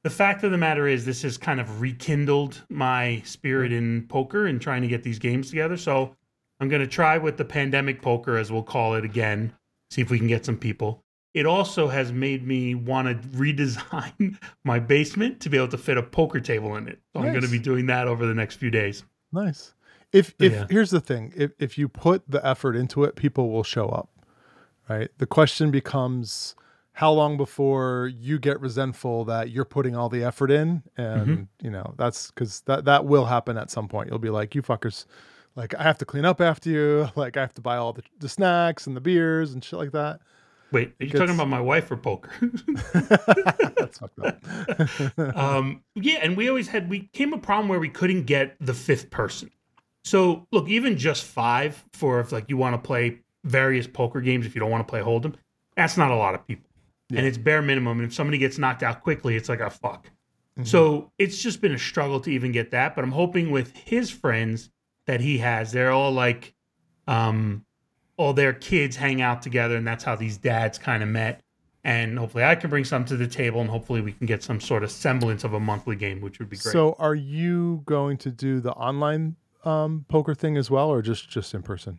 the 0.02 0.10
fact 0.10 0.44
of 0.44 0.50
the 0.50 0.58
matter 0.58 0.86
is 0.86 1.04
this 1.04 1.22
has 1.22 1.36
kind 1.38 1.60
of 1.60 1.80
rekindled 1.80 2.62
my 2.68 3.22
spirit 3.24 3.72
in 3.72 4.06
poker 4.08 4.46
and 4.46 4.60
trying 4.60 4.82
to 4.82 4.88
get 4.88 5.02
these 5.02 5.18
games 5.18 5.48
together. 5.50 5.76
So 5.76 6.14
I'm 6.60 6.68
going 6.68 6.82
to 6.82 6.86
try 6.86 7.18
with 7.18 7.36
the 7.36 7.44
pandemic 7.44 8.02
poker, 8.02 8.36
as 8.36 8.52
we'll 8.52 8.62
call 8.62 8.94
it 8.94 9.04
again, 9.04 9.52
see 9.90 10.02
if 10.02 10.10
we 10.10 10.18
can 10.18 10.28
get 10.28 10.44
some 10.44 10.56
people. 10.58 11.02
it 11.34 11.46
also 11.46 11.88
has 11.88 12.12
made 12.12 12.46
me 12.46 12.74
want 12.76 13.08
to 13.08 13.28
redesign 13.36 14.38
my 14.64 14.78
basement 14.78 15.40
to 15.40 15.48
be 15.50 15.56
able 15.56 15.68
to 15.68 15.78
fit 15.78 15.96
a 15.98 16.02
poker 16.02 16.38
table 16.40 16.76
in 16.76 16.86
it. 16.86 17.00
So 17.12 17.20
I'm 17.22 17.32
going 17.32 17.42
to 17.42 17.50
be 17.50 17.58
doing 17.58 17.86
that 17.86 18.06
over 18.06 18.24
the 18.26 18.34
next 18.34 18.56
few 18.56 18.70
days. 18.70 19.04
Nice. 19.32 19.74
If 20.12 20.32
if 20.38 20.52
Yeah. 20.52 20.66
here's 20.70 20.90
the 20.90 21.00
thing, 21.00 21.32
if 21.36 21.50
if 21.58 21.76
you 21.76 21.88
put 21.88 22.22
the 22.30 22.44
effort 22.46 22.76
into 22.76 23.02
it, 23.02 23.16
people 23.16 23.50
will 23.50 23.64
show 23.64 23.88
up. 23.88 24.08
Right? 24.88 25.10
The 25.18 25.26
question 25.26 25.70
becomes 25.70 26.54
how 26.92 27.10
long 27.10 27.36
before 27.36 28.10
you 28.16 28.38
get 28.38 28.60
resentful 28.60 29.24
that 29.24 29.50
you're 29.50 29.64
putting 29.64 29.96
all 29.96 30.08
the 30.08 30.22
effort 30.22 30.50
in 30.50 30.82
and 30.96 31.26
Mm-hmm. 31.26 31.42
you 31.64 31.70
know, 31.70 31.94
that's 31.96 32.30
cuz 32.32 32.60
that 32.66 32.84
that 32.84 33.04
will 33.04 33.24
happen 33.24 33.56
at 33.56 33.70
some 33.70 33.88
point. 33.88 34.08
You'll 34.10 34.18
be 34.18 34.30
like, 34.30 34.54
"You 34.54 34.62
fuckers 34.62 35.06
like 35.56 35.74
I 35.74 35.82
have 35.82 35.98
to 35.98 36.04
clean 36.04 36.24
up 36.24 36.40
after 36.40 36.70
you, 36.70 37.08
like 37.16 37.36
I 37.36 37.40
have 37.40 37.54
to 37.54 37.60
buy 37.62 37.76
all 37.76 37.92
the, 37.92 38.02
the 38.20 38.28
snacks 38.28 38.86
and 38.86 38.96
the 38.96 39.00
beers 39.00 39.52
and 39.54 39.64
shit 39.64 39.78
like 39.78 39.92
that." 39.92 40.20
Wait, 40.72 40.92
are 41.00 41.04
you 41.06 41.12
talking 41.12 41.34
about 41.34 41.48
my 41.48 41.60
wife 41.60 41.88
or 41.90 41.96
poker? 41.96 42.30
That's 42.94 43.98
fucked 43.98 44.18
up. 44.18 45.36
um, 45.36 45.82
yeah, 45.94 46.18
and 46.20 46.36
we 46.36 46.48
always 46.48 46.68
had 46.68 46.88
we 46.90 47.08
came 47.12 47.32
a 47.32 47.38
problem 47.38 47.68
where 47.68 47.78
we 47.78 47.88
couldn't 47.88 48.24
get 48.24 48.56
the 48.60 48.74
fifth 48.74 49.10
person. 49.10 49.50
So 50.04 50.46
look, 50.52 50.68
even 50.68 50.98
just 50.98 51.24
five 51.24 51.84
for 51.92 52.20
if 52.20 52.32
like 52.32 52.46
you 52.48 52.56
want 52.56 52.74
to 52.74 52.84
play 52.84 53.20
various 53.44 53.86
poker 53.86 54.20
games 54.20 54.46
if 54.46 54.54
you 54.54 54.60
don't 54.60 54.70
want 54.70 54.86
to 54.86 54.90
play 54.90 55.00
Hold'em, 55.00 55.34
that's 55.76 55.96
not 55.96 56.10
a 56.10 56.16
lot 56.16 56.34
of 56.34 56.46
people, 56.46 56.68
and 57.10 57.26
it's 57.26 57.38
bare 57.38 57.62
minimum. 57.62 57.98
And 58.00 58.08
if 58.08 58.14
somebody 58.14 58.38
gets 58.38 58.58
knocked 58.58 58.82
out 58.82 59.02
quickly, 59.02 59.36
it's 59.36 59.48
like 59.48 59.60
a 59.60 59.70
fuck. 59.70 60.10
So 60.62 61.10
it's 61.18 61.42
just 61.42 61.60
been 61.60 61.72
a 61.72 61.78
struggle 61.78 62.20
to 62.20 62.30
even 62.30 62.52
get 62.52 62.70
that. 62.70 62.94
But 62.94 63.02
I'm 63.02 63.10
hoping 63.10 63.50
with 63.50 63.76
his 63.76 64.08
friends 64.10 64.70
that 65.06 65.20
he 65.20 65.38
has, 65.38 65.72
they're 65.72 65.90
all 65.90 66.12
like, 66.12 66.54
um, 67.08 67.64
all 68.16 68.32
their 68.32 68.52
kids 68.52 68.94
hang 68.94 69.20
out 69.20 69.42
together, 69.42 69.76
and 69.76 69.86
that's 69.86 70.04
how 70.04 70.14
these 70.14 70.36
dads 70.36 70.78
kind 70.78 71.02
of 71.02 71.08
met. 71.08 71.40
And 71.82 72.18
hopefully, 72.18 72.44
I 72.44 72.54
can 72.54 72.70
bring 72.70 72.84
some 72.84 73.04
to 73.06 73.16
the 73.16 73.26
table, 73.26 73.60
and 73.60 73.68
hopefully, 73.68 74.00
we 74.00 74.12
can 74.12 74.26
get 74.26 74.42
some 74.42 74.60
sort 74.60 74.84
of 74.84 74.90
semblance 74.90 75.44
of 75.44 75.52
a 75.52 75.60
monthly 75.60 75.96
game, 75.96 76.20
which 76.20 76.38
would 76.38 76.48
be 76.48 76.56
great. 76.56 76.72
So, 76.72 76.94
are 76.98 77.14
you 77.14 77.82
going 77.84 78.16
to 78.18 78.30
do 78.30 78.60
the 78.60 78.72
online 78.72 79.36
um, 79.64 80.06
poker 80.08 80.34
thing 80.34 80.56
as 80.56 80.70
well, 80.70 80.88
or 80.88 81.02
just 81.02 81.28
just 81.28 81.52
in 81.52 81.62
person? 81.62 81.98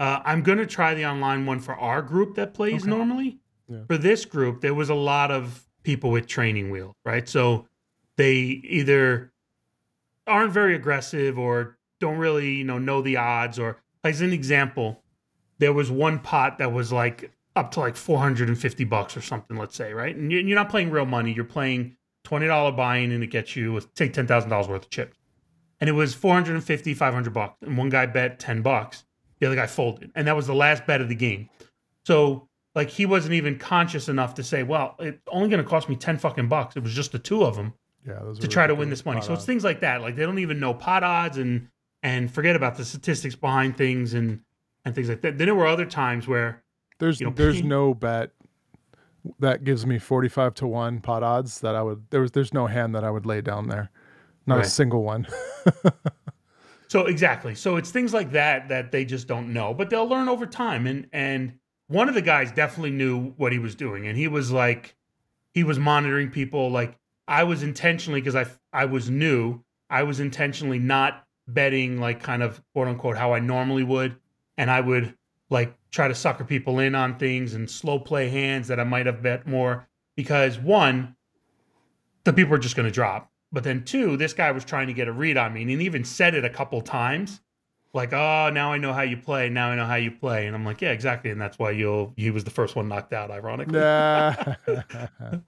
Uh, 0.00 0.20
I'm 0.24 0.42
going 0.42 0.58
to 0.58 0.66
try 0.66 0.94
the 0.94 1.04
online 1.06 1.44
one 1.46 1.60
for 1.60 1.74
our 1.76 2.00
group 2.02 2.34
that 2.36 2.54
plays 2.54 2.82
Okay. 2.82 2.90
normally. 2.90 3.38
Yeah. 3.68 3.84
For 3.86 3.98
this 3.98 4.24
group, 4.24 4.62
there 4.62 4.74
was 4.74 4.88
a 4.90 4.94
lot 4.94 5.30
of 5.30 5.66
people 5.82 6.10
with 6.10 6.26
training 6.26 6.70
wheels, 6.70 6.94
right? 7.04 7.28
So 7.28 7.68
they 8.16 8.34
either 8.34 9.30
aren't 10.26 10.52
very 10.52 10.74
aggressive 10.74 11.38
or 11.38 11.76
don't 12.00 12.16
really, 12.18 12.50
you 12.54 12.64
know, 12.64 12.78
know 12.78 13.02
the 13.02 13.16
odds. 13.18 13.58
Or 13.58 13.76
as 14.02 14.22
an 14.22 14.32
example, 14.32 15.02
there 15.58 15.72
was 15.74 15.90
one 15.90 16.18
pot 16.18 16.58
that 16.58 16.72
was 16.72 16.90
like 16.92 17.30
up 17.54 17.70
to 17.72 17.80
like 17.80 17.94
450 17.96 18.84
bucks 18.84 19.16
or 19.16 19.20
something, 19.20 19.56
let's 19.58 19.76
say, 19.76 19.92
right? 19.92 20.16
And 20.16 20.32
you- 20.32 20.38
you're 20.40 20.56
not 20.56 20.70
playing 20.70 20.90
real 20.90 21.04
money. 21.06 21.32
You're 21.34 21.44
playing 21.44 21.96
$20 22.24 22.72
buy-in 22.72 23.12
and 23.12 23.22
it 23.22 23.26
gets 23.28 23.54
you, 23.54 23.78
say, 23.96 24.08
$10,000 24.08 24.66
worth 24.66 24.84
of 24.84 24.90
chips. 24.90 25.18
And 25.78 25.88
it 25.90 25.92
was 25.94 26.14
450, 26.14 26.94
500 26.94 27.32
bucks. 27.34 27.56
And 27.62 27.76
one 27.76 27.90
guy 27.90 28.06
bet 28.06 28.38
10 28.38 28.62
bucks 28.62 29.04
the 29.40 29.46
other 29.46 29.56
guy 29.56 29.66
folded 29.66 30.12
and 30.14 30.26
that 30.26 30.36
was 30.36 30.46
the 30.46 30.54
last 30.54 30.86
bet 30.86 31.00
of 31.00 31.08
the 31.08 31.14
game 31.14 31.48
so 32.04 32.46
like 32.74 32.88
he 32.88 33.04
wasn't 33.06 33.32
even 33.34 33.58
conscious 33.58 34.08
enough 34.08 34.34
to 34.34 34.42
say 34.42 34.62
well 34.62 34.94
it's 35.00 35.18
only 35.28 35.48
going 35.48 35.62
to 35.62 35.68
cost 35.68 35.88
me 35.88 35.96
10 35.96 36.18
fucking 36.18 36.48
bucks 36.48 36.76
it 36.76 36.82
was 36.82 36.94
just 36.94 37.12
the 37.12 37.18
two 37.18 37.42
of 37.44 37.56
them 37.56 37.72
Yeah, 38.06 38.20
to 38.38 38.46
try 38.48 38.66
to 38.66 38.74
win 38.74 38.90
this 38.90 39.04
money 39.04 39.20
so 39.20 39.32
it's 39.32 39.40
odds. 39.40 39.46
things 39.46 39.64
like 39.64 39.80
that 39.80 40.00
like 40.02 40.14
they 40.16 40.22
don't 40.24 40.38
even 40.38 40.60
know 40.60 40.72
pot 40.74 41.02
odds 41.02 41.36
and 41.38 41.68
and 42.02 42.30
forget 42.32 42.54
about 42.56 42.76
the 42.76 42.84
statistics 42.84 43.34
behind 43.34 43.76
things 43.76 44.14
and 44.14 44.40
and 44.84 44.94
things 44.94 45.08
like 45.08 45.20
that 45.22 45.36
then 45.38 45.46
there 45.46 45.54
were 45.54 45.66
other 45.66 45.84
times 45.86 46.26
where 46.28 46.62
There's 46.98 47.20
you 47.20 47.26
know, 47.26 47.32
there's 47.34 47.62
no 47.62 47.92
bet 47.94 48.30
that 49.38 49.64
gives 49.64 49.84
me 49.84 49.98
45 49.98 50.54
to 50.54 50.66
1 50.66 51.00
pot 51.00 51.22
odds 51.22 51.60
that 51.60 51.74
I 51.74 51.82
would 51.82 52.04
there 52.10 52.20
was 52.22 52.30
there's 52.32 52.54
no 52.54 52.66
hand 52.66 52.94
that 52.94 53.04
I 53.04 53.10
would 53.10 53.26
lay 53.26 53.40
down 53.42 53.68
there. 53.68 53.90
Not 54.46 54.56
Right. 54.56 54.66
a 54.66 54.70
single 54.70 55.02
one. 55.02 55.26
So 56.90 57.06
exactly. 57.06 57.54
So 57.54 57.76
it's 57.76 57.92
things 57.92 58.12
like 58.12 58.32
that 58.32 58.68
that 58.68 58.90
they 58.90 59.04
just 59.04 59.28
don't 59.28 59.52
know, 59.52 59.72
but 59.72 59.90
they'll 59.90 60.08
learn 60.08 60.28
over 60.28 60.44
time. 60.44 60.88
And 60.88 61.06
and 61.12 61.54
one 61.86 62.08
of 62.08 62.16
the 62.16 62.22
guys 62.22 62.50
definitely 62.50 62.90
knew 62.90 63.30
what 63.36 63.52
he 63.52 63.60
was 63.60 63.76
doing, 63.76 64.08
and 64.08 64.18
he 64.18 64.26
was 64.26 64.50
like, 64.50 64.96
he 65.54 65.62
was 65.62 65.78
monitoring 65.78 66.30
people. 66.30 66.68
Like 66.68 66.98
I 67.28 67.44
was 67.44 67.62
intentionally 67.62 68.20
because 68.20 68.34
I 68.34 68.46
I 68.72 68.86
was 68.86 69.08
new. 69.08 69.60
I 69.88 70.02
was 70.02 70.18
intentionally 70.18 70.80
not 70.80 71.24
betting 71.46 72.00
like 72.00 72.24
kind 72.24 72.42
of 72.42 72.60
quote 72.74 72.88
unquote 72.88 73.16
how 73.16 73.34
I 73.34 73.38
normally 73.38 73.84
would, 73.84 74.16
and 74.58 74.68
I 74.68 74.80
would 74.80 75.14
like 75.48 75.72
try 75.92 76.08
to 76.08 76.14
sucker 76.14 76.42
people 76.42 76.80
in 76.80 76.96
on 76.96 77.18
things 77.20 77.54
and 77.54 77.70
slow 77.70 78.00
play 78.00 78.28
hands 78.30 78.66
that 78.66 78.80
I 78.80 78.84
might 78.84 79.06
have 79.06 79.22
bet 79.22 79.46
more 79.46 79.88
because 80.16 80.58
one, 80.58 81.14
the 82.24 82.32
people 82.32 82.52
are 82.54 82.58
just 82.58 82.74
going 82.74 82.88
to 82.88 82.92
drop. 82.92 83.30
But 83.52 83.64
then 83.64 83.84
two, 83.84 84.16
this 84.16 84.32
guy 84.32 84.52
was 84.52 84.64
trying 84.64 84.86
to 84.86 84.92
get 84.92 85.08
a 85.08 85.12
read 85.12 85.36
on 85.36 85.52
me, 85.52 85.62
and 85.62 85.70
he 85.70 85.84
even 85.86 86.04
said 86.04 86.34
it 86.34 86.44
a 86.44 86.50
couple 86.50 86.80
times, 86.82 87.40
like, 87.92 88.12
"Oh, 88.12 88.50
now 88.52 88.72
I 88.72 88.78
know 88.78 88.92
how 88.92 89.02
you 89.02 89.16
play. 89.16 89.48
Now 89.48 89.70
I 89.70 89.74
know 89.74 89.86
how 89.86 89.96
you 89.96 90.12
play." 90.12 90.46
And 90.46 90.54
I'm 90.54 90.64
like, 90.64 90.80
"Yeah, 90.80 90.90
exactly." 90.92 91.30
And 91.32 91.40
that's 91.40 91.58
why 91.58 91.72
you'll. 91.72 92.12
He 92.16 92.30
was 92.30 92.44
the 92.44 92.50
first 92.50 92.76
one 92.76 92.86
knocked 92.88 93.12
out, 93.12 93.30
ironically. 93.30 93.78
nah. 93.80 94.34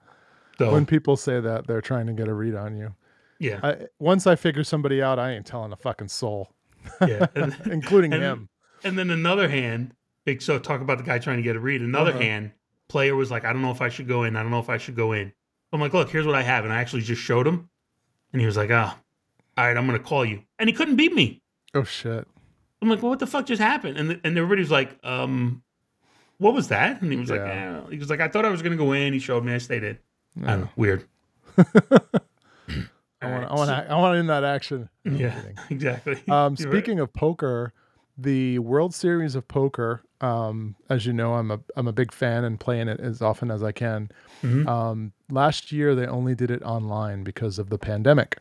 So 0.59 0.71
when 0.71 0.85
people 0.85 1.17
say 1.17 1.39
that, 1.39 1.65
they're 1.65 1.81
trying 1.81 2.05
to 2.07 2.13
get 2.13 2.27
a 2.27 2.33
read 2.33 2.53
on 2.53 2.77
you. 2.77 2.93
yeah, 3.39 3.59
I, 3.63 3.87
once 3.99 4.27
I 4.27 4.35
figure 4.35 4.63
somebody 4.63 5.01
out, 5.01 5.17
I 5.17 5.31
ain't 5.31 5.47
telling 5.47 5.71
a 5.73 5.75
fucking 5.75 6.09
soul, 6.09 6.53
yeah. 7.01 7.25
And, 7.35 7.55
including 7.71 8.13
and- 8.13 8.21
him. 8.21 8.49
and 8.83 8.95
then 8.97 9.09
another 9.09 9.49
hand, 9.49 9.95
big. 10.25 10.43
So 10.43 10.59
talk 10.59 10.79
about 10.81 10.99
the 10.99 11.03
guy 11.03 11.17
trying 11.17 11.37
to 11.37 11.43
get 11.43 11.55
a 11.55 11.59
read. 11.59 11.81
Another 11.81 12.11
Uh-huh. 12.11 12.19
hand 12.19 12.51
player 12.87 13.15
was 13.15 13.31
like, 13.31 13.45
"I 13.45 13.51
don't 13.51 13.63
know 13.63 13.71
if 13.71 13.81
I 13.81 13.89
should 13.89 14.07
go 14.07 14.23
in. 14.25 14.35
I 14.35 14.43
don't 14.43 14.51
know 14.51 14.59
if 14.59 14.69
I 14.69 14.77
should 14.77 14.95
go 14.95 15.11
in." 15.13 15.33
I'm 15.71 15.81
like, 15.81 15.93
"Look, 15.93 16.11
here's 16.11 16.27
what 16.27 16.35
I 16.35 16.43
have," 16.43 16.65
and 16.65 16.71
I 16.73 16.77
actually 16.81 17.01
just 17.01 17.21
showed 17.23 17.47
him, 17.47 17.67
and 18.33 18.41
he 18.41 18.45
was 18.45 18.57
like, 18.57 18.69
"Ah, 18.71 18.99
all 19.57 19.65
right, 19.65 19.77
I'm 19.77 19.85
gonna 19.85 19.99
call 19.99 20.25
you," 20.25 20.41
and 20.59 20.67
he 20.67 20.73
couldn't 20.73 20.95
beat 20.97 21.13
me. 21.13 21.41
Oh 21.73 21.83
shit. 21.83 22.27
I'm 22.81 22.89
like, 22.89 23.01
well, 23.01 23.11
what 23.11 23.19
the 23.19 23.27
fuck 23.27 23.45
just 23.45 23.61
happened? 23.61 23.97
And 23.97 24.19
and 24.23 24.37
everybody 24.37 24.59
was 24.61 24.69
like, 24.71 24.97
um, 25.03 25.63
what 26.37 26.53
was 26.53 26.67
that? 26.67 27.01
And 27.01 27.11
he 27.11 27.17
was 27.17 27.29
like, 27.29 27.39
Yeah. 27.39 27.83
eh. 27.87 27.91
he 27.91 27.97
was 27.97 28.09
like, 28.09 28.19
I 28.19 28.27
thought 28.27 28.43
I 28.43 28.49
was 28.49 28.61
gonna 28.61 28.75
go 28.75 28.91
in. 28.91 29.13
He 29.13 29.19
showed 29.19 29.45
me. 29.45 29.53
I 29.53 29.57
stayed 29.59 29.83
in. 29.83 29.97
I 30.43 30.47
don't 30.51 30.61
know, 30.61 30.69
weird. 30.75 31.05
I 33.21 33.27
want 33.27 33.45
I 33.49 33.53
want 33.55 33.69
I 33.71 33.95
want 33.95 34.17
in 34.17 34.27
that 34.27 34.43
action. 34.43 34.89
No, 35.05 35.17
Yeah, 35.17 35.39
exactly. 35.69 36.15
Um, 36.27 36.55
You're 36.59 36.69
right. 36.69 36.77
speaking 36.77 36.99
of 36.99 37.13
poker, 37.13 37.71
the 38.17 38.59
World 38.59 38.93
Series 38.93 39.35
of 39.35 39.47
Poker, 39.47 40.01
um, 40.23 40.75
as 40.89 41.05
you 41.05 41.11
know, 41.11 41.33
I'm 41.33 41.51
a 41.51 41.59
I'm 41.75 41.87
a 41.87 41.91
big 41.91 42.13
fan 42.13 42.45
and 42.45 42.59
playing 42.59 42.87
it 42.87 42.99
as 43.01 43.21
often 43.21 43.51
as 43.51 43.61
I 43.61 43.73
can. 43.73 44.09
Mhm. 44.41 44.65
Um, 44.67 45.11
last 45.29 45.71
year 45.71 45.95
they 45.95 46.07
only 46.07 46.33
did 46.33 46.49
it 46.49 46.63
online 46.63 47.23
because 47.23 47.59
of 47.59 47.69
the 47.69 47.77
pandemic, 47.77 48.37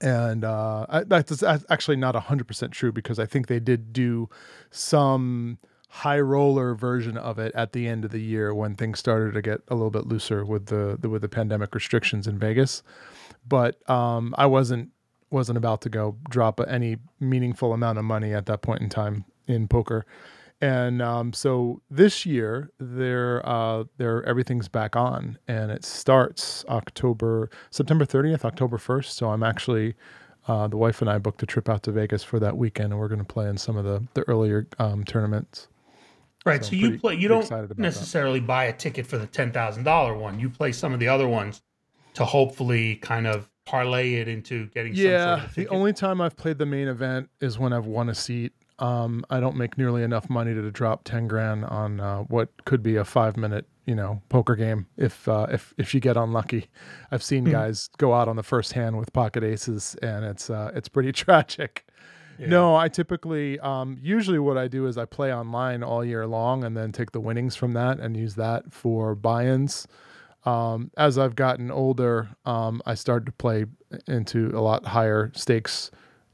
and 0.00 0.44
uh, 0.44 0.86
I, 0.88 1.04
that's 1.04 1.40
that's 1.40 1.64
actually 1.68 1.96
not 1.96 2.14
hundred 2.14 2.46
percent 2.46 2.72
true 2.72 2.92
because 2.92 3.18
I 3.18 3.26
think 3.26 3.48
they 3.48 3.58
did 3.58 3.92
do 3.92 4.28
some 4.70 5.58
high 5.88 6.20
roller 6.20 6.72
version 6.76 7.16
of 7.16 7.40
it 7.40 7.52
at 7.56 7.72
the 7.72 7.88
end 7.88 8.04
of 8.04 8.12
the 8.12 8.20
year 8.20 8.54
when 8.54 8.76
things 8.76 9.00
started 9.00 9.34
to 9.34 9.42
get 9.42 9.60
a 9.66 9.74
little 9.74 9.90
bit 9.90 10.06
looser 10.06 10.44
with 10.44 10.66
the, 10.66 10.96
the 11.00 11.08
with 11.08 11.22
the 11.22 11.28
pandemic 11.28 11.74
restrictions 11.74 12.28
in 12.28 12.38
Vegas. 12.38 12.84
But 13.48 13.88
um, 13.90 14.34
I 14.38 14.46
wasn't 14.46 14.90
wasn't 15.30 15.58
about 15.58 15.80
to 15.80 15.88
go 15.88 16.16
drop 16.28 16.60
any 16.68 16.98
meaningful 17.18 17.72
amount 17.72 17.98
of 17.98 18.04
money 18.04 18.32
at 18.34 18.46
that 18.46 18.62
point 18.62 18.82
in 18.82 18.88
time 18.88 19.24
in 19.48 19.66
poker. 19.66 20.06
And 20.62 21.00
um, 21.00 21.32
so 21.32 21.80
this 21.90 22.26
year, 22.26 22.70
they're, 22.78 23.46
uh, 23.48 23.84
they're, 23.96 24.22
everything's 24.24 24.68
back 24.68 24.94
on, 24.94 25.38
and 25.48 25.70
it 25.70 25.84
starts 25.86 26.64
October, 26.68 27.48
September 27.70 28.04
30th, 28.04 28.44
October 28.44 28.76
1st. 28.76 29.06
So 29.06 29.30
I'm 29.30 29.42
actually, 29.42 29.94
uh, 30.48 30.68
the 30.68 30.76
wife 30.76 31.00
and 31.00 31.08
I 31.10 31.16
booked 31.16 31.42
a 31.42 31.46
trip 31.46 31.70
out 31.70 31.82
to 31.84 31.92
Vegas 31.92 32.22
for 32.22 32.38
that 32.40 32.58
weekend, 32.58 32.92
and 32.92 33.00
we're 33.00 33.08
going 33.08 33.20
to 33.20 33.24
play 33.24 33.48
in 33.48 33.56
some 33.56 33.76
of 33.78 33.84
the 33.84 34.06
the 34.14 34.22
earlier 34.28 34.66
um, 34.78 35.02
tournaments. 35.04 35.68
right. 36.44 36.62
so 36.62 36.70
So, 36.70 36.76
you 36.76 36.82
pretty- 36.88 36.98
play. 36.98 37.14
You 37.14 37.28
don't 37.28 37.46
about 37.46 37.68
that. 37.68 37.78
necessarily 37.78 38.40
buy 38.40 38.64
a 38.64 38.72
ticket 38.74 39.06
for 39.06 39.16
the 39.16 39.26
ten 39.26 39.52
thousand 39.52 39.84
dollar 39.84 40.14
one. 40.14 40.38
You 40.38 40.50
play 40.50 40.72
some 40.72 40.92
of 40.92 41.00
the 41.00 41.08
other 41.08 41.28
ones 41.28 41.62
to 42.14 42.24
hopefully 42.26 42.96
kind 42.96 43.26
of 43.26 43.48
parlay 43.64 44.14
it 44.16 44.28
into 44.28 44.66
getting. 44.68 44.94
some 44.94 45.04
Yeah, 45.06 45.36
sort 45.36 45.48
of 45.48 45.54
the 45.54 45.68
only 45.68 45.92
time 45.94 46.20
I've 46.20 46.36
played 46.36 46.58
the 46.58 46.66
main 46.66 46.88
event 46.88 47.30
is 47.40 47.58
when 47.58 47.72
I've 47.72 47.86
won 47.86 48.08
a 48.10 48.14
seat. 48.14 48.52
Um, 48.80 49.24
I 49.30 49.40
don't 49.40 49.56
make 49.56 49.76
nearly 49.78 50.02
enough 50.02 50.28
money 50.30 50.54
to 50.54 50.70
drop 50.70 51.04
ten 51.04 51.28
grand 51.28 51.64
on 51.66 52.00
uh, 52.00 52.18
what 52.22 52.48
could 52.64 52.82
be 52.82 52.96
a 52.96 53.04
five 53.04 53.36
minute, 53.36 53.66
you 53.86 53.94
know, 53.94 54.22
poker 54.28 54.56
game. 54.56 54.86
If 54.96 55.28
uh, 55.28 55.46
if 55.50 55.74
if 55.78 55.94
you 55.94 56.00
get 56.00 56.16
unlucky, 56.16 56.68
I've 57.10 57.22
seen 57.22 57.44
Hmm. 57.44 57.52
guys 57.52 57.88
go 57.98 58.14
out 58.14 58.26
on 58.28 58.36
the 58.36 58.42
first 58.42 58.72
hand 58.72 58.98
with 58.98 59.12
pocket 59.12 59.44
aces, 59.44 59.96
and 60.02 60.24
it's 60.24 60.48
uh, 60.50 60.72
it's 60.74 60.88
pretty 60.88 61.12
tragic. 61.24 61.86
Yeah. 62.38 62.46
No, 62.48 62.74
I 62.74 62.88
typically, 62.88 63.60
um, 63.60 63.98
usually 64.00 64.38
what 64.38 64.56
I 64.56 64.66
do 64.66 64.86
is 64.86 64.96
I 64.96 65.04
play 65.04 65.30
online 65.34 65.82
all 65.82 66.02
year 66.02 66.26
long 66.26 66.64
and 66.64 66.74
then 66.74 66.90
take 66.90 67.10
the 67.12 67.20
winnings 67.20 67.54
from 67.54 67.72
that 67.74 68.00
and 68.00 68.16
use 68.16 68.34
that 68.36 68.72
for 68.72 69.14
buy-ins. 69.14 69.86
Um, 70.46 70.90
as 70.96 71.18
I've 71.18 71.36
gotten 71.36 71.70
older, 71.70 72.30
um, 72.46 72.80
I 72.86 72.94
started 72.94 73.26
to 73.26 73.32
play 73.32 73.66
into 74.08 74.50
a 74.54 74.60
lot 74.60 74.86
higher 74.86 75.30
stakes 75.34 75.90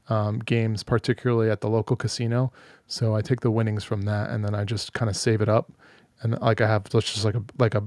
um, 0.09 0.39
games, 0.39 0.83
particularly 0.83 1.49
at 1.49 1.61
the 1.61 1.69
local 1.69 1.95
casino. 1.95 2.51
So 2.87 3.15
I 3.15 3.21
take 3.21 3.41
the 3.41 3.51
winnings 3.51 3.83
from 3.83 4.03
that 4.03 4.29
and 4.29 4.43
then 4.43 4.55
I 4.55 4.63
just 4.63 4.93
kind 4.93 5.09
of 5.09 5.15
save 5.15 5.41
it 5.41 5.49
up 5.49 5.71
and 6.21 6.39
like 6.41 6.61
I 6.61 6.67
have 6.67 6.93
let's 6.93 7.11
just 7.11 7.25
like 7.25 7.35
a 7.35 7.43
like 7.57 7.75
a 7.75 7.83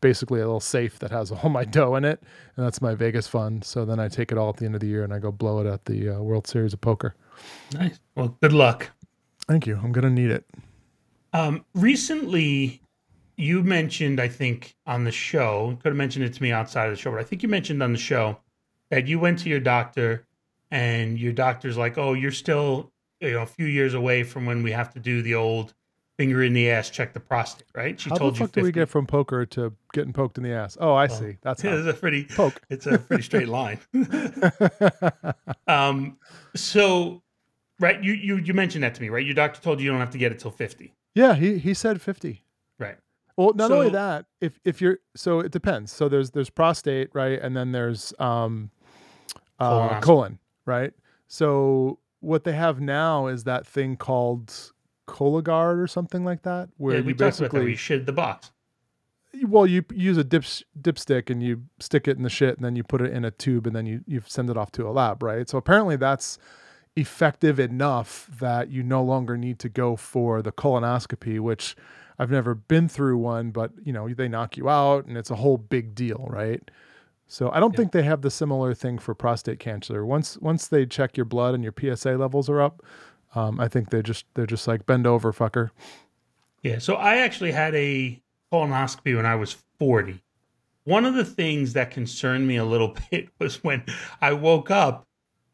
basically 0.00 0.40
a 0.40 0.44
little 0.44 0.60
safe 0.60 0.98
that 1.00 1.10
has 1.10 1.32
all 1.42 1.50
my 1.50 1.64
dough 1.64 1.96
in 1.96 2.04
it, 2.04 2.22
and 2.56 2.64
that's 2.64 2.80
my 2.80 2.94
Vegas 2.94 3.26
fund. 3.26 3.64
So 3.64 3.84
then 3.84 3.98
I 3.98 4.08
take 4.08 4.32
it 4.32 4.38
all 4.38 4.50
at 4.50 4.56
the 4.56 4.64
end 4.64 4.74
of 4.74 4.80
the 4.80 4.86
year 4.86 5.04
and 5.04 5.12
I 5.12 5.18
go 5.18 5.32
blow 5.32 5.60
it 5.60 5.66
at 5.66 5.84
the 5.84 6.16
uh, 6.16 6.20
World 6.20 6.46
Series 6.46 6.72
of 6.72 6.80
Poker. 6.80 7.14
Nice. 7.72 7.98
Well, 8.14 8.36
good 8.40 8.52
luck. 8.52 8.90
Thank 9.46 9.66
you. 9.66 9.78
I'm 9.82 9.92
gonna 9.92 10.10
need 10.10 10.30
it. 10.30 10.44
Um, 11.32 11.64
recently, 11.74 12.80
you 13.36 13.62
mentioned, 13.62 14.20
I 14.20 14.28
think, 14.28 14.74
on 14.86 15.04
the 15.04 15.12
show. 15.12 15.78
Could 15.82 15.90
have 15.90 15.96
mentioned 15.96 16.24
it 16.24 16.32
to 16.34 16.42
me 16.42 16.52
outside 16.52 16.86
of 16.86 16.92
the 16.92 16.96
show, 16.96 17.10
but 17.10 17.20
I 17.20 17.24
think 17.24 17.42
you 17.42 17.48
mentioned 17.48 17.82
on 17.82 17.92
the 17.92 17.98
show 17.98 18.38
that 18.90 19.06
you 19.06 19.20
went 19.20 19.38
to 19.40 19.48
your 19.48 19.60
doctor, 19.60 20.26
and 20.70 21.18
your 21.18 21.32
doctor's 21.32 21.76
like, 21.76 21.98
"Oh, 21.98 22.14
you're 22.14 22.32
still, 22.32 22.92
you 23.20 23.32
know, 23.32 23.42
a 23.42 23.46
few 23.46 23.66
years 23.66 23.94
away 23.94 24.22
from 24.22 24.46
when 24.46 24.62
we 24.62 24.72
have 24.72 24.92
to 24.94 25.00
do 25.00 25.22
the 25.22 25.34
old 25.34 25.74
finger 26.18 26.42
in 26.42 26.52
the 26.52 26.68
ass, 26.68 26.90
check 26.90 27.14
the 27.14 27.20
prostate, 27.20 27.68
right? 27.74 27.98
She 27.98 28.10
how 28.10 28.16
told 28.16 28.34
the 28.34 28.40
fuck 28.40 28.56
you. 28.56 28.60
How 28.60 28.64
do 28.64 28.66
we 28.66 28.72
get 28.72 28.88
from 28.88 29.06
poker 29.06 29.46
to 29.46 29.72
getting 29.92 30.12
poked 30.12 30.36
in 30.36 30.44
the 30.44 30.52
ass? 30.52 30.76
Oh, 30.80 30.92
I 30.92 31.06
see. 31.06 31.38
That's 31.42 31.64
it's 31.64 31.86
a 31.86 31.94
pretty 31.94 32.24
poke. 32.24 32.60
It's 32.68 32.86
a 32.86 32.98
pretty 32.98 33.22
straight 33.22 33.48
line. 33.48 33.78
um, 35.68 36.18
so, 36.54 37.22
right, 37.80 38.02
you 38.02 38.12
you 38.12 38.36
you 38.36 38.52
mentioned 38.52 38.84
that 38.84 38.94
to 38.96 39.02
me, 39.02 39.08
right? 39.08 39.24
Your 39.24 39.34
doctor 39.34 39.60
told 39.60 39.78
you 39.78 39.84
you 39.84 39.90
don't 39.90 40.00
have 40.00 40.10
to 40.10 40.18
get 40.18 40.32
it 40.32 40.40
till 40.40 40.50
fifty. 40.50 40.92
Yeah, 41.14 41.34
he 41.34 41.58
he 41.58 41.72
said 41.72 42.02
fifty. 42.02 42.42
Right. 42.78 42.96
Well, 43.36 43.52
not 43.54 43.68
so, 43.68 43.76
only 43.78 43.90
that, 43.90 44.26
if 44.40 44.58
if 44.64 44.80
you're 44.80 44.98
so 45.14 45.38
it 45.38 45.52
depends. 45.52 45.92
So 45.92 46.08
there's 46.08 46.32
there's 46.32 46.50
prostate, 46.50 47.10
right, 47.14 47.40
and 47.40 47.56
then 47.56 47.70
there's 47.70 48.12
um, 48.18 48.70
uh, 49.60 50.00
colon, 50.00 50.40
right. 50.68 50.92
So 51.26 51.98
what 52.20 52.44
they 52.44 52.52
have 52.52 52.80
now 52.80 53.26
is 53.26 53.44
that 53.44 53.66
thing 53.66 53.96
called 53.96 54.72
Cologuard 55.08 55.82
or 55.82 55.86
something 55.86 56.24
like 56.24 56.42
that, 56.42 56.68
where 56.76 56.96
yeah, 56.96 57.00
we 57.00 57.08
you 57.08 57.14
basically 57.16 57.60
that, 57.60 57.70
you 57.70 57.76
shit 57.76 58.06
the 58.06 58.12
box. 58.12 58.52
Well, 59.42 59.66
you 59.66 59.84
use 59.92 60.16
a 60.16 60.24
dip 60.24 60.44
dipstick 60.80 61.30
and 61.30 61.42
you 61.42 61.64
stick 61.80 62.08
it 62.08 62.16
in 62.16 62.22
the 62.22 62.30
shit, 62.30 62.56
and 62.56 62.64
then 62.64 62.76
you 62.76 62.84
put 62.84 63.00
it 63.00 63.12
in 63.12 63.24
a 63.24 63.30
tube, 63.30 63.66
and 63.66 63.74
then 63.74 63.86
you 63.86 64.02
you 64.06 64.22
send 64.26 64.50
it 64.50 64.56
off 64.56 64.70
to 64.72 64.86
a 64.86 64.92
lab, 64.92 65.22
right? 65.22 65.48
So 65.48 65.58
apparently 65.58 65.96
that's 65.96 66.38
effective 66.96 67.60
enough 67.60 68.28
that 68.40 68.70
you 68.70 68.82
no 68.82 69.02
longer 69.02 69.36
need 69.36 69.58
to 69.60 69.68
go 69.68 69.96
for 69.96 70.42
the 70.42 70.50
colonoscopy, 70.50 71.38
which 71.38 71.76
I've 72.18 72.30
never 72.30 72.54
been 72.54 72.88
through 72.88 73.18
one, 73.18 73.50
but 73.50 73.72
you 73.84 73.92
know 73.92 74.08
they 74.08 74.28
knock 74.28 74.56
you 74.56 74.68
out, 74.68 75.06
and 75.06 75.16
it's 75.16 75.30
a 75.30 75.36
whole 75.36 75.58
big 75.58 75.94
deal, 75.94 76.26
right? 76.28 76.70
So 77.28 77.50
I 77.50 77.60
don't 77.60 77.74
yeah. 77.74 77.76
think 77.76 77.92
they 77.92 78.02
have 78.02 78.22
the 78.22 78.30
similar 78.30 78.74
thing 78.74 78.98
for 78.98 79.14
prostate 79.14 79.58
cancer. 79.60 80.04
Once 80.04 80.38
once 80.38 80.66
they 80.66 80.86
check 80.86 81.16
your 81.16 81.26
blood 81.26 81.54
and 81.54 81.62
your 81.62 81.74
PSA 81.78 82.12
levels 82.16 82.48
are 82.48 82.60
up, 82.60 82.82
um, 83.34 83.60
I 83.60 83.68
think 83.68 83.90
they 83.90 84.02
just 84.02 84.24
they're 84.34 84.46
just 84.46 84.66
like 84.66 84.86
bend 84.86 85.06
over, 85.06 85.32
fucker. 85.32 85.70
Yeah. 86.62 86.78
So 86.78 86.94
I 86.94 87.18
actually 87.18 87.52
had 87.52 87.74
a 87.74 88.20
colonoscopy 88.50 89.14
when 89.14 89.26
I 89.26 89.34
was 89.34 89.56
forty. 89.78 90.22
One 90.84 91.04
of 91.04 91.14
the 91.14 91.24
things 91.24 91.74
that 91.74 91.90
concerned 91.90 92.48
me 92.48 92.56
a 92.56 92.64
little 92.64 92.96
bit 93.10 93.28
was 93.38 93.62
when 93.62 93.84
I 94.22 94.32
woke 94.32 94.70
up, 94.70 95.06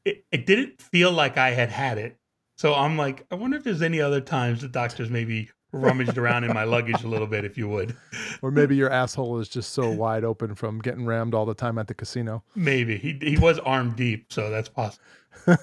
it, 0.04 0.25
it 0.31 0.47
didn't 0.47 0.81
feel 0.81 1.11
like 1.11 1.37
I 1.37 1.50
had 1.50 1.71
had 1.71 1.99
it. 1.99 2.16
So 2.57 2.73
I'm 2.73 2.97
like, 2.97 3.26
I 3.33 3.35
wonder 3.35 3.57
if 3.57 3.64
there's 3.64 3.83
any 3.83 4.00
other 4.00 4.21
times 4.21 4.61
the 4.61 4.69
doctors 4.69 5.11
maybe 5.11 5.50
rummaged 5.75 6.19
around 6.19 6.45
in 6.45 6.52
my 6.52 6.64
luggage 6.64 7.02
a 7.02 7.09
little 7.09 7.26
bit, 7.26 7.45
if 7.45 7.59
you 7.59 7.69
would. 7.69 7.97
Or 8.43 8.50
maybe 8.50 8.76
your 8.76 8.90
asshole 8.90 9.38
is 9.38 9.49
just 9.49 9.73
so 9.73 9.90
wide 9.90 10.23
open 10.23 10.54
from 10.54 10.81
getting 10.81 11.07
rammed 11.07 11.35
all 11.35 11.47
the 11.47 11.54
time 11.54 11.78
at 11.78 11.88
the 11.88 11.95
casino. 11.95 12.43
Maybe 12.54 12.99
he 12.99 13.19
he 13.23 13.38
was 13.38 13.59
arm 13.61 13.95
deep, 13.95 14.33
so 14.33 14.50
that's 14.50 14.69
possible. 14.69 15.02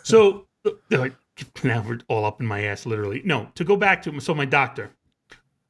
So 0.04 0.48
now 0.90 1.86
we're 1.88 2.00
all 2.08 2.26
up 2.26 2.40
in 2.40 2.48
my 2.48 2.64
ass, 2.64 2.86
literally. 2.86 3.22
No, 3.24 3.50
to 3.56 3.64
go 3.64 3.76
back 3.76 4.02
to 4.04 4.20
so 4.20 4.34
my 4.34 4.46
doctor. 4.46 4.90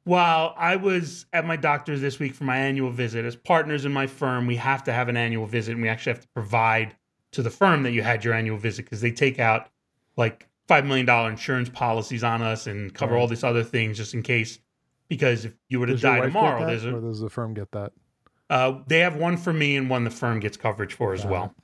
While 0.04 0.54
I 0.56 0.76
was 0.76 1.26
at 1.32 1.44
my 1.44 1.56
doctor's 1.56 2.00
this 2.00 2.18
week 2.18 2.34
for 2.34 2.44
my 2.44 2.56
annual 2.56 2.90
visit, 2.90 3.24
as 3.24 3.36
partners 3.36 3.84
in 3.84 3.92
my 3.92 4.06
firm, 4.06 4.46
we 4.46 4.56
have 4.56 4.82
to 4.84 4.92
have 4.92 5.08
an 5.08 5.16
annual 5.16 5.46
visit, 5.46 5.72
and 5.72 5.82
we 5.82 5.88
actually 5.88 6.14
have 6.14 6.22
to 6.22 6.28
provide 6.28 6.96
to 7.32 7.42
the 7.42 7.50
firm 7.50 7.82
that 7.82 7.92
you 7.92 8.02
had 8.02 8.24
your 8.24 8.34
annual 8.34 8.58
visit 8.58 8.84
because 8.84 9.00
they 9.00 9.10
take 9.10 9.38
out 9.38 9.68
like 10.16 10.48
five 10.68 10.84
million 10.86 11.06
dollar 11.06 11.30
insurance 11.30 11.68
policies 11.68 12.24
on 12.24 12.42
us 12.42 12.66
and 12.66 12.94
cover 12.94 13.14
right. 13.14 13.20
all 13.20 13.26
these 13.26 13.44
other 13.44 13.64
things 13.64 13.96
just 13.96 14.14
in 14.14 14.22
case. 14.22 14.58
Because 15.08 15.44
if 15.44 15.54
you 15.68 15.78
were 15.78 15.86
to 15.86 15.92
does 15.92 16.02
die 16.02 16.20
tomorrow, 16.20 16.66
there's 16.66 16.84
a, 16.84 16.94
or 16.94 17.00
does 17.00 17.20
the 17.20 17.28
firm 17.28 17.52
get 17.52 17.70
that? 17.72 17.92
Uh, 18.48 18.80
they 18.86 19.00
have 19.00 19.16
one 19.16 19.36
for 19.36 19.52
me 19.52 19.76
and 19.76 19.90
one 19.90 20.04
the 20.04 20.10
firm 20.10 20.40
gets 20.40 20.56
coverage 20.56 20.94
for 20.94 21.12
as 21.12 21.24
well. 21.24 21.54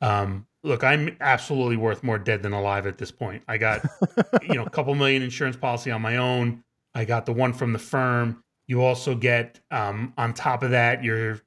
Um, 0.00 0.46
look, 0.62 0.84
I'm 0.84 1.16
absolutely 1.20 1.76
worth 1.76 2.02
more 2.02 2.18
dead 2.18 2.42
than 2.42 2.52
alive 2.52 2.86
at 2.86 2.98
this 2.98 3.10
point. 3.10 3.42
I 3.48 3.58
got, 3.58 3.84
you 4.42 4.54
know, 4.54 4.64
a 4.64 4.70
couple 4.70 4.94
million 4.94 5.22
insurance 5.22 5.56
policy 5.56 5.90
on 5.90 6.02
my 6.02 6.16
own. 6.16 6.62
I 6.94 7.04
got 7.04 7.26
the 7.26 7.32
one 7.32 7.52
from 7.52 7.72
the 7.72 7.78
firm. 7.78 8.42
You 8.66 8.82
also 8.82 9.14
get, 9.14 9.60
um, 9.70 10.12
on 10.16 10.34
top 10.34 10.62
of 10.62 10.70
that, 10.70 11.02
your 11.02 11.40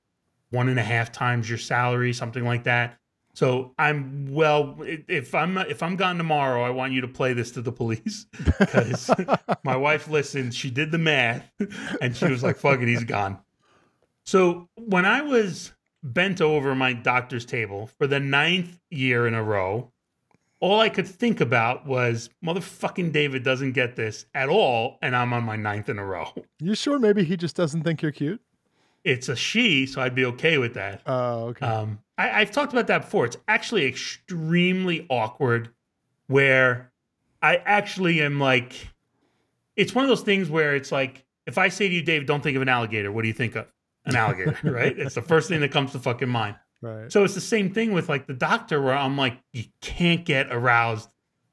one 0.50 0.70
and 0.70 0.80
a 0.80 0.84
half 0.84 1.12
times 1.12 1.50
your 1.50 1.58
salary, 1.58 2.14
something 2.14 2.44
like 2.44 2.64
that. 2.64 2.98
So 3.34 3.74
I'm 3.80 4.28
well. 4.32 4.78
If 4.82 5.34
I'm 5.34 5.58
if 5.58 5.82
I'm 5.82 5.96
gone 5.96 6.18
tomorrow, 6.18 6.64
I 6.64 6.70
want 6.70 6.94
you 6.94 7.02
to 7.02 7.08
play 7.08 7.34
this 7.34 7.52
to 7.52 7.62
the 7.62 7.72
police 7.72 8.28
because 8.60 9.10
my 9.64 9.76
wife 9.76 10.08
listened. 10.08 10.54
She 10.54 10.70
did 10.70 10.92
the 10.92 11.00
math, 11.00 11.50
and 12.00 12.16
she 12.16 12.26
was 12.28 12.44
like, 12.44 12.58
"Fuck 12.58 12.82
it, 12.82 12.88
he's 12.88 13.04
gone." 13.04 13.40
So 14.24 14.70
when 14.76 15.06
I 15.06 15.22
was 15.22 15.74
bent 16.04 16.42
over 16.42 16.76
my 16.76 16.94
doctor's 16.94 17.46
table 17.46 17.88
for 17.88 18.06
the 18.08 18.20
ninth 18.20 18.78
year 18.92 19.26
in 19.26 19.34
a 19.34 19.42
row. 19.42 19.90
All 20.60 20.80
I 20.80 20.88
could 20.88 21.08
think 21.08 21.42
about 21.42 21.86
was 21.86 22.30
motherfucking 22.46 23.12
David 23.12 23.44
doesn't 23.44 23.74
get 23.74 23.96
this 23.96 24.26
at 24.34 24.48
all, 24.48 24.98
and 25.02 25.16
I'm 25.16 25.34
on 25.34 25.44
my 25.44 25.58
ninth 25.58 25.90
in 25.90 26.00
a 26.00 26.06
row. 26.06 26.28
You 26.60 26.76
sure 26.76 27.00
maybe 27.00 27.24
he 27.26 27.36
just 27.36 27.56
doesn't 27.56 27.84
think 27.84 28.02
you're 28.02 28.14
cute? 28.14 28.42
It's 29.04 29.28
a 29.28 29.36
she, 29.36 29.86
so 29.86 30.02
I'd 30.02 30.16
be 30.16 30.24
okay 30.26 30.58
with 30.58 30.76
that. 30.76 31.02
Oh, 31.06 31.48
okay. 31.48 31.66
Um, 31.66 32.00
I, 32.18 32.42
I've 32.42 32.52
talked 32.52 32.74
about 32.74 32.88
that 32.88 33.02
before. 33.02 33.26
It's 33.26 33.38
actually 33.48 33.86
extremely 33.86 35.06
awkward 35.10 35.70
where 36.28 36.92
I 37.42 37.58
actually 37.58 38.22
am 38.22 38.40
like, 38.40 38.74
it's 39.76 39.94
one 39.94 40.06
of 40.06 40.10
those 40.10 40.22
things 40.22 40.50
where 40.50 40.76
it's 40.76 40.92
like, 40.92 41.26
if 41.46 41.58
I 41.58 41.70
say 41.70 41.90
to 41.90 41.94
you, 41.94 42.02
Dave, 42.02 42.26
don't 42.26 42.42
think 42.42 42.56
of 42.56 42.62
an 42.62 42.70
alligator, 42.70 43.12
what 43.12 43.24
do 43.24 43.28
you 43.28 43.34
think 43.34 43.56
of? 43.56 43.68
an 44.06 44.16
alligator, 44.16 44.58
right? 44.64 44.98
It's 44.98 45.16
the 45.16 45.22
first 45.22 45.50
thing 45.50 45.62
that 45.62 45.72
comes 45.72 45.92
to 45.94 46.00
fucking 46.00 46.30
mind. 46.30 46.56
Right. 46.82 47.12
So 47.12 47.24
it's 47.24 47.34
the 47.34 47.42
same 47.42 47.74
thing 47.74 47.94
with 47.94 48.10
like 48.10 48.28
the 48.28 48.34
doctor 48.34 48.82
where 48.82 48.94
I'm 48.94 49.18
like, 49.18 49.38
you 49.54 49.66
can't 49.82 50.26
get 50.26 50.52
aroused 50.52 51.10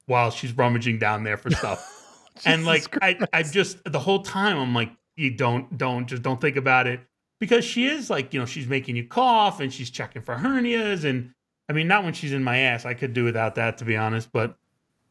while 0.07 0.31
she's 0.31 0.53
rummaging 0.57 0.99
down 0.99 1.23
there 1.23 1.37
for 1.37 1.51
stuff. 1.51 2.27
and 2.45 2.65
like 2.65 2.91
Christ. 2.91 3.23
I 3.33 3.39
I 3.39 3.43
just 3.45 3.79
the 3.85 4.01
whole 4.01 4.23
time 4.23 4.59
I'm 4.59 4.75
like, 4.75 4.91
you 5.17 5.31
don't 5.31 5.77
don't 5.79 6.07
just 6.07 6.23
don't 6.23 6.41
think 6.41 6.57
about 6.57 6.87
it. 6.87 7.01
Because 7.41 7.65
she 7.65 7.87
is 7.87 8.09
like, 8.09 8.33
you 8.33 8.39
know, 8.39 8.47
she's 8.47 8.69
making 8.69 8.95
you 8.95 9.05
cough 9.07 9.59
and 9.59 9.73
she's 9.73 9.91
checking 9.91 10.23
for 10.23 10.37
hernias 10.37 11.05
and 11.05 11.33
I 11.69 11.73
mean 11.73 11.89
not 11.89 12.05
when 12.05 12.13
she's 12.13 12.33
in 12.33 12.45
my 12.45 12.59
ass. 12.59 12.85
I 12.85 12.95
could 12.95 13.13
do 13.13 13.25
without 13.25 13.57
that 13.57 13.79
to 13.79 13.85
be 13.85 13.97
honest, 13.97 14.31
but 14.31 14.57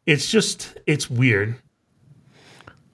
it's 0.05 0.31
just 0.31 0.77
it's 0.85 1.09
weird. 1.09 1.55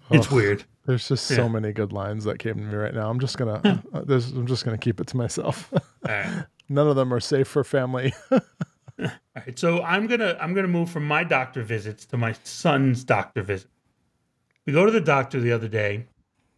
It's 0.09 0.31
weird. 0.31 0.63
There's 0.85 1.07
just 1.07 1.29
yeah. 1.31 1.37
so 1.37 1.49
many 1.49 1.73
good 1.73 1.91
lines 1.91 2.23
that 2.25 2.37
came 2.39 2.55
to 2.55 2.61
me 2.61 2.75
right 2.75 2.93
now. 2.93 3.09
I'm 3.09 3.19
just 3.19 3.37
gonna, 3.37 3.59
uh, 3.93 4.01
I'm 4.07 4.45
just 4.45 4.65
gonna 4.65 4.77
keep 4.77 5.01
it 5.01 5.07
to 5.07 5.17
myself. 5.17 5.73
right. 6.07 6.45
None 6.69 6.87
of 6.87 6.95
them 6.95 7.13
are 7.13 7.19
safe 7.19 7.47
for 7.47 7.63
family. 7.63 8.13
All 8.31 9.09
right, 9.35 9.57
so 9.57 9.81
I'm 9.81 10.07
gonna, 10.07 10.37
I'm 10.39 10.53
gonna 10.53 10.67
move 10.67 10.89
from 10.89 11.07
my 11.07 11.23
doctor 11.23 11.63
visits 11.63 12.05
to 12.07 12.17
my 12.17 12.33
son's 12.43 13.03
doctor 13.03 13.41
visit. 13.41 13.69
We 14.65 14.73
go 14.73 14.85
to 14.85 14.91
the 14.91 15.01
doctor 15.01 15.39
the 15.39 15.51
other 15.51 15.67
day 15.67 16.05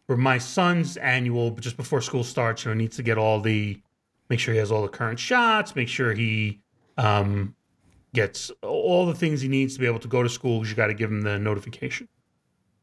for 0.08 0.16
my 0.16 0.38
son's 0.38 0.96
annual, 0.96 1.50
but 1.50 1.62
just 1.62 1.76
before 1.76 2.00
school 2.00 2.24
starts, 2.24 2.64
you 2.64 2.70
know, 2.70 2.74
needs 2.74 2.96
to 2.96 3.02
get 3.02 3.18
all 3.18 3.40
the, 3.40 3.78
make 4.30 4.40
sure 4.40 4.54
he 4.54 4.58
has 4.58 4.72
all 4.72 4.80
the 4.80 4.88
current 4.88 5.18
shots, 5.18 5.76
make 5.76 5.86
sure 5.86 6.14
he 6.14 6.60
um, 6.96 7.54
gets 8.14 8.50
all 8.62 9.04
the 9.04 9.14
things 9.14 9.42
he 9.42 9.48
needs 9.48 9.74
to 9.74 9.80
be 9.80 9.86
able 9.86 9.98
to 9.98 10.08
go 10.08 10.22
to 10.22 10.28
school. 10.30 10.60
Because 10.60 10.70
you 10.70 10.76
got 10.76 10.86
to 10.86 10.94
give 10.94 11.12
him 11.12 11.20
the 11.20 11.38
notification. 11.38 12.08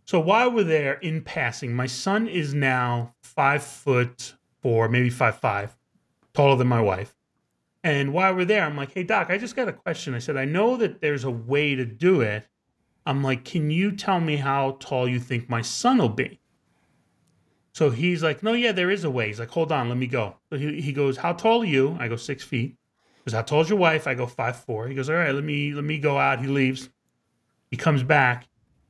So 0.06 0.20
while 0.20 0.52
we're 0.52 0.66
there 0.66 0.94
in 0.94 1.24
passing, 1.24 1.74
my 1.74 1.88
son 1.88 2.28
is 2.28 2.54
now 2.54 3.16
five 3.24 3.64
foot 3.64 4.36
four, 4.62 4.88
maybe 4.88 5.10
five 5.10 5.40
five, 5.40 5.76
taller 6.34 6.56
than 6.56 6.68
my 6.68 6.82
wife. 6.82 7.16
And 7.84 8.14
while 8.14 8.36
we're 8.36 8.46
there, 8.46 8.64
I'm 8.64 8.78
like, 8.78 8.94
hey, 8.94 9.02
doc, 9.02 9.32
I 9.32 9.40
just 9.40 9.56
got 9.56 9.68
a 9.68 9.74
question. 9.74 10.14
I 10.14 10.20
said, 10.20 10.38
I 10.38 10.46
know 10.46 10.78
that 10.78 11.02
there's 11.02 11.24
a 11.24 11.32
way 11.32 11.74
to 11.74 11.86
do 11.86 12.22
it. 12.22 12.46
I'm 13.08 13.24
like, 13.24 13.46
can 13.46 13.72
you 13.72 13.92
tell 13.92 14.20
me 14.20 14.36
how 14.36 14.78
tall 14.80 15.08
you 15.08 15.20
think 15.20 15.50
my 15.50 15.64
son 15.64 15.98
will 15.98 16.10
be? 16.10 16.40
So 17.76 17.90
he's 17.90 18.24
like, 18.24 18.42
no, 18.42 18.54
yeah, 18.54 18.72
there 18.72 18.90
is 18.90 19.04
a 19.04 19.10
way. 19.10 19.28
He's 19.28 19.40
like, 19.42 19.50
hold 19.50 19.70
on, 19.70 19.90
let 19.90 19.98
me 19.98 20.08
go. 20.08 20.38
So 20.50 20.58
he, 20.58 20.80
he 20.80 20.94
goes, 20.94 21.18
how 21.18 21.34
tall 21.34 21.64
are 21.64 21.66
you? 21.66 21.98
I 22.00 22.08
go, 22.08 22.16
six 22.16 22.42
feet. 22.42 22.78
He 23.18 23.22
goes, 23.26 23.34
how 23.34 23.42
tall 23.42 23.60
is 23.60 23.70
your 23.70 23.78
wife? 23.78 24.08
I 24.08 24.14
go, 24.14 24.28
five 24.28 24.56
four. 24.56 24.88
He 24.88 24.96
goes, 24.96 25.10
all 25.10 25.18
right, 25.18 25.36
let 25.36 25.44
me 25.44 25.74
let 25.74 25.84
me 25.84 25.98
go 25.98 26.18
out. 26.18 26.40
He 26.40 26.48
leaves. 26.48 26.90
He 27.70 27.76
comes 27.76 28.02
back 28.02 28.48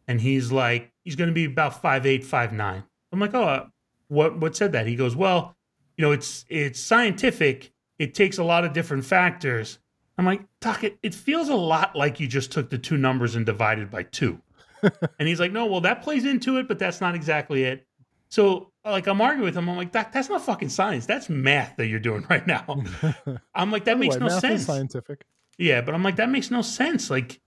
and 0.08 0.22
he's 0.22 0.52
like, 0.52 0.92
he's 1.04 1.16
going 1.16 1.30
to 1.30 1.34
be 1.34 1.46
about 1.46 1.82
five 1.82 2.06
eight, 2.06 2.24
five 2.24 2.54
nine. 2.54 2.84
I'm 3.12 3.20
like, 3.20 3.34
oh, 3.34 3.44
uh, 3.44 3.66
what 4.08 4.38
what 4.38 4.56
said 4.56 4.74
that? 4.74 4.86
He 4.86 4.96
goes, 4.96 5.16
well, 5.16 5.56
you 5.98 6.04
know, 6.04 6.12
it's 6.12 6.46
it's 6.48 6.80
scientific. 6.80 7.74
It 7.98 8.14
takes 8.14 8.38
a 8.38 8.44
lot 8.44 8.66
of 8.66 8.74
different 8.74 9.04
factors. 9.04 9.80
I'm 10.20 10.28
like, 10.28 10.44
Doc, 10.62 10.84
it, 10.84 11.00
it 11.02 11.16
feels 11.16 11.50
a 11.50 11.56
lot 11.56 11.96
like 11.96 12.20
you 12.20 12.28
just 12.28 12.52
took 12.52 12.70
the 12.70 12.78
two 12.78 12.98
numbers 12.98 13.36
and 13.36 13.48
divided 13.48 13.90
by 13.90 14.04
two. 14.04 14.40
and 14.84 15.28
he's 15.28 15.40
like, 15.40 15.52
no, 15.52 15.66
well, 15.66 15.82
that 15.82 16.04
plays 16.04 16.24
into 16.24 16.60
it, 16.60 16.68
but 16.68 16.78
that's 16.78 17.02
not 17.02 17.16
exactly 17.16 17.64
it. 17.64 17.88
So 18.30 18.72
like 18.92 19.08
I'm 19.08 19.22
arguing 19.22 19.46
with 19.46 19.58
him. 19.58 19.70
I'm 19.70 19.78
like, 19.78 19.92
that, 19.94 20.14
that's 20.14 20.30
not 20.30 20.42
fucking 20.42 20.70
science. 20.70 21.06
That's 21.06 21.30
math 21.30 21.76
that 21.78 21.88
you're 21.88 22.00
doing 22.00 22.26
right 22.30 22.46
now. 22.46 22.84
I'm 23.56 23.72
like, 23.72 23.86
that 23.86 23.96
the 23.96 24.00
makes 24.00 24.16
way, 24.16 24.20
no 24.20 24.26
math 24.28 24.36
is 24.36 24.42
sense. 24.42 24.66
scientific. 24.66 25.26
Yeah, 25.58 25.82
but 25.82 25.96
I'm 25.96 26.04
like, 26.04 26.18
that 26.18 26.30
makes 26.30 26.52
no 26.52 26.62
sense. 26.62 27.10
Like, 27.10 27.40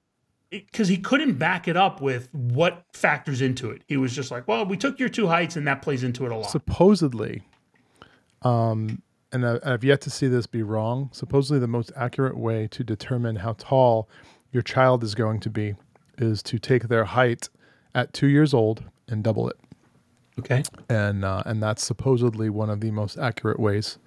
because 0.51 0.88
he 0.88 0.96
couldn't 0.96 1.35
back 1.35 1.68
it 1.68 1.77
up 1.77 2.01
with 2.01 2.33
what 2.33 2.85
factors 2.94 3.42
into 3.42 3.70
it. 3.70 3.83
He 3.87 3.96
was 3.96 4.14
just 4.14 4.31
like, 4.31 4.48
well, 4.48 4.64
we 4.64 4.77
took 4.77 4.98
your 4.98 5.11
two 5.11 5.27
heights 5.27 5.57
and 5.57 5.66
that 5.66 5.83
plays 5.83 6.03
into 6.03 6.24
it 6.24 6.33
a 6.33 6.37
lot. 6.37 6.51
supposedly, 6.51 7.42
um, 8.42 9.03
and 9.31 9.46
I, 9.46 9.59
I've 9.62 9.85
yet 9.85 10.01
to 10.03 10.11
see 10.11 10.27
this 10.27 10.46
be 10.46 10.62
wrong. 10.62 11.11
Supposedly, 11.12 11.59
the 11.59 11.66
most 11.68 11.92
accurate 11.94 12.37
way 12.38 12.66
to 12.68 12.83
determine 12.83 13.37
how 13.37 13.55
tall 13.59 14.09
your 14.51 14.62
child 14.62 15.05
is 15.05 15.14
going 15.14 15.40
to 15.40 15.51
be 15.51 15.74
is 16.16 16.42
to 16.44 16.59
take 16.59 16.88
their 16.88 17.05
height 17.05 17.51
at 17.94 18.14
two 18.14 18.27
years 18.27 18.55
old 18.55 18.85
and 19.07 19.22
double 19.22 19.48
it, 19.51 19.57
okay. 20.38 20.62
and 20.88 21.24
uh, 21.24 21.42
and 21.46 21.62
that's 21.62 21.85
supposedly 21.85 22.51
one 22.51 22.70
of 22.70 22.81
the 22.81 22.90
most 22.90 23.18
accurate 23.18 23.61
ways. 23.61 23.98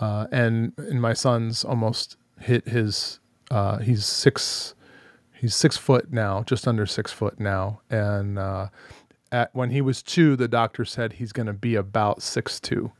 Uh, 0.00 0.26
and 0.30 0.72
and 0.76 1.00
my 1.00 1.12
son's 1.12 1.64
almost 1.64 2.16
hit 2.40 2.68
his. 2.68 3.20
Uh, 3.50 3.78
he's 3.78 4.04
six. 4.04 4.74
He's 5.32 5.54
six 5.54 5.76
foot 5.76 6.12
now, 6.12 6.42
just 6.44 6.66
under 6.66 6.86
six 6.86 7.12
foot 7.12 7.38
now, 7.38 7.80
and 7.90 8.38
uh, 8.38 8.68
at 9.30 9.54
when 9.54 9.70
he 9.70 9.80
was 9.80 10.02
two, 10.02 10.36
the 10.36 10.48
doctor 10.48 10.84
said 10.84 11.14
he's 11.14 11.32
going 11.32 11.46
to 11.46 11.52
be 11.52 11.74
about 11.74 12.22
six 12.22 12.58
two. 12.58 12.92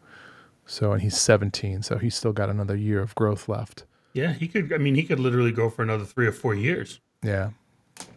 So 0.67 0.93
and 0.93 1.03
he's 1.03 1.19
seventeen, 1.19 1.83
so 1.83 1.99
he's 1.99 2.15
still 2.15 2.33
got 2.33 2.51
another 2.51 2.77
year 2.77 3.01
of 3.01 3.15
growth 3.15 3.49
left. 3.49 3.85
Yeah, 4.13 4.33
he 4.33 4.49
could. 4.49 4.73
I 4.73 4.79
mean, 4.79 4.95
he 4.95 5.03
could 5.03 5.21
literally 5.21 5.53
go 5.53 5.71
for 5.71 5.83
another 5.83 6.05
three 6.05 6.27
or 6.27 6.33
four 6.33 6.55
years. 6.55 7.01
Yeah, 7.23 7.51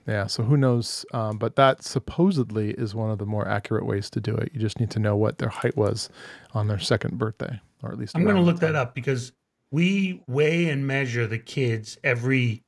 yeah. 0.07 0.27
So 0.27 0.43
who 0.43 0.57
knows? 0.57 1.05
Um, 1.13 1.37
but 1.37 1.55
that 1.55 1.83
supposedly 1.83 2.71
is 2.71 2.95
one 2.95 3.11
of 3.11 3.19
the 3.19 3.25
more 3.25 3.47
accurate 3.47 3.85
ways 3.85 4.09
to 4.11 4.19
do 4.19 4.35
it. 4.35 4.51
You 4.53 4.59
just 4.59 4.79
need 4.79 4.91
to 4.91 4.99
know 4.99 5.15
what 5.15 5.37
their 5.37 5.49
height 5.49 5.77
was 5.77 6.09
on 6.53 6.67
their 6.67 6.79
second 6.79 7.17
birthday, 7.17 7.59
or 7.83 7.91
at 7.91 7.97
least. 7.97 8.15
I'm 8.15 8.23
going 8.23 8.35
to 8.35 8.41
look 8.41 8.59
that 8.59 8.75
up 8.75 8.95
because 8.95 9.31
we 9.71 10.21
weigh 10.27 10.69
and 10.69 10.85
measure 10.85 11.27
the 11.27 11.37
kids 11.37 11.97
every 12.03 12.63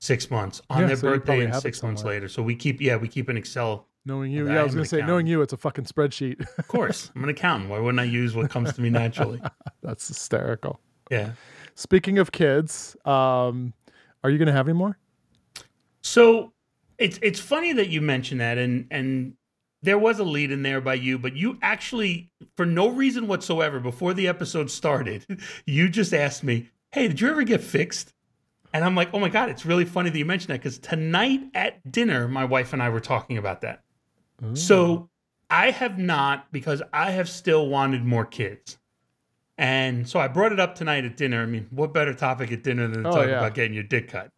six 0.00 0.30
months 0.30 0.62
on 0.70 0.82
Yeah, 0.82 0.86
their 0.88 0.96
so 0.96 1.10
birthday 1.10 1.44
and 1.44 1.54
six 1.56 1.82
months 1.82 2.04
later. 2.04 2.28
So 2.28 2.42
we 2.42 2.54
keep, 2.54 2.80
yeah, 2.80 2.96
we 2.96 3.08
keep 3.08 3.28
an 3.28 3.36
Excel. 3.36 3.88
Knowing 4.06 4.30
you, 4.30 4.46
yeah, 4.46 4.60
I 4.60 4.62
was 4.62 4.74
going 4.74 4.84
to 4.84 4.88
say, 4.88 5.00
knowing 5.00 5.26
you, 5.26 5.40
it's 5.40 5.54
a 5.54 5.56
fucking 5.56 5.86
spreadsheet. 5.86 6.46
Of 6.58 6.68
course, 6.68 7.10
I'm 7.16 7.24
an 7.24 7.30
accountant. 7.30 7.70
Why 7.70 7.78
wouldn't 7.78 8.00
I 8.00 8.04
use 8.04 8.34
what 8.34 8.50
comes 8.50 8.72
to 8.74 8.82
me 8.82 8.90
naturally? 8.90 9.40
That's 9.82 10.06
hysterical. 10.06 10.78
Yeah. 11.10 11.30
Speaking 11.74 12.18
of 12.18 12.30
kids, 12.30 12.96
um, 13.06 13.72
are 14.22 14.30
you 14.30 14.36
going 14.36 14.46
to 14.46 14.52
have 14.52 14.68
any 14.68 14.76
more? 14.76 14.98
So 16.02 16.52
it's 17.04 17.18
it's 17.22 17.40
funny 17.40 17.72
that 17.74 17.88
you 17.88 18.00
mentioned 18.00 18.40
that, 18.40 18.56
and 18.58 18.86
and 18.90 19.34
there 19.82 19.98
was 19.98 20.18
a 20.18 20.24
lead 20.24 20.50
in 20.50 20.62
there 20.62 20.80
by 20.80 20.94
you, 20.94 21.18
but 21.18 21.36
you 21.36 21.58
actually, 21.60 22.30
for 22.56 22.64
no 22.64 22.88
reason 22.88 23.28
whatsoever, 23.28 23.78
before 23.80 24.14
the 24.14 24.26
episode 24.28 24.70
started, 24.70 25.26
you 25.66 25.88
just 25.88 26.14
asked 26.14 26.42
me, 26.42 26.70
"Hey, 26.92 27.08
did 27.08 27.20
you 27.20 27.30
ever 27.30 27.42
get 27.42 27.60
fixed?" 27.62 28.14
And 28.72 28.84
I'm 28.84 28.94
like, 28.94 29.10
"Oh 29.12 29.20
my 29.20 29.28
god, 29.28 29.50
it's 29.50 29.66
really 29.66 29.84
funny 29.84 30.10
that 30.10 30.18
you 30.18 30.24
mentioned 30.24 30.50
that 30.54 30.60
because 30.60 30.78
tonight 30.78 31.40
at 31.54 31.92
dinner, 31.92 32.26
my 32.26 32.44
wife 32.44 32.72
and 32.72 32.82
I 32.82 32.88
were 32.88 33.00
talking 33.00 33.36
about 33.38 33.60
that." 33.60 33.82
So 34.54 35.08
I 35.48 35.70
have 35.70 35.98
not 35.98 36.50
because 36.52 36.82
I 36.92 37.12
have 37.12 37.28
still 37.28 37.68
wanted 37.68 38.04
more 38.04 38.24
kids. 38.26 38.78
And 39.56 40.08
so 40.08 40.18
I 40.18 40.26
brought 40.26 40.52
it 40.52 40.58
up 40.58 40.74
tonight 40.74 41.04
at 41.04 41.16
dinner. 41.16 41.42
I 41.42 41.46
mean, 41.46 41.68
what 41.70 41.94
better 41.94 42.12
topic 42.12 42.50
at 42.50 42.62
dinner 42.64 42.88
than 42.88 43.04
to 43.04 43.08
Oh, 43.08 43.12
talk 43.12 43.26
yeah. 43.28 43.38
about 43.38 43.54
getting 43.54 43.72
your 43.72 43.84
dick 43.84 44.08
cut? 44.08 44.30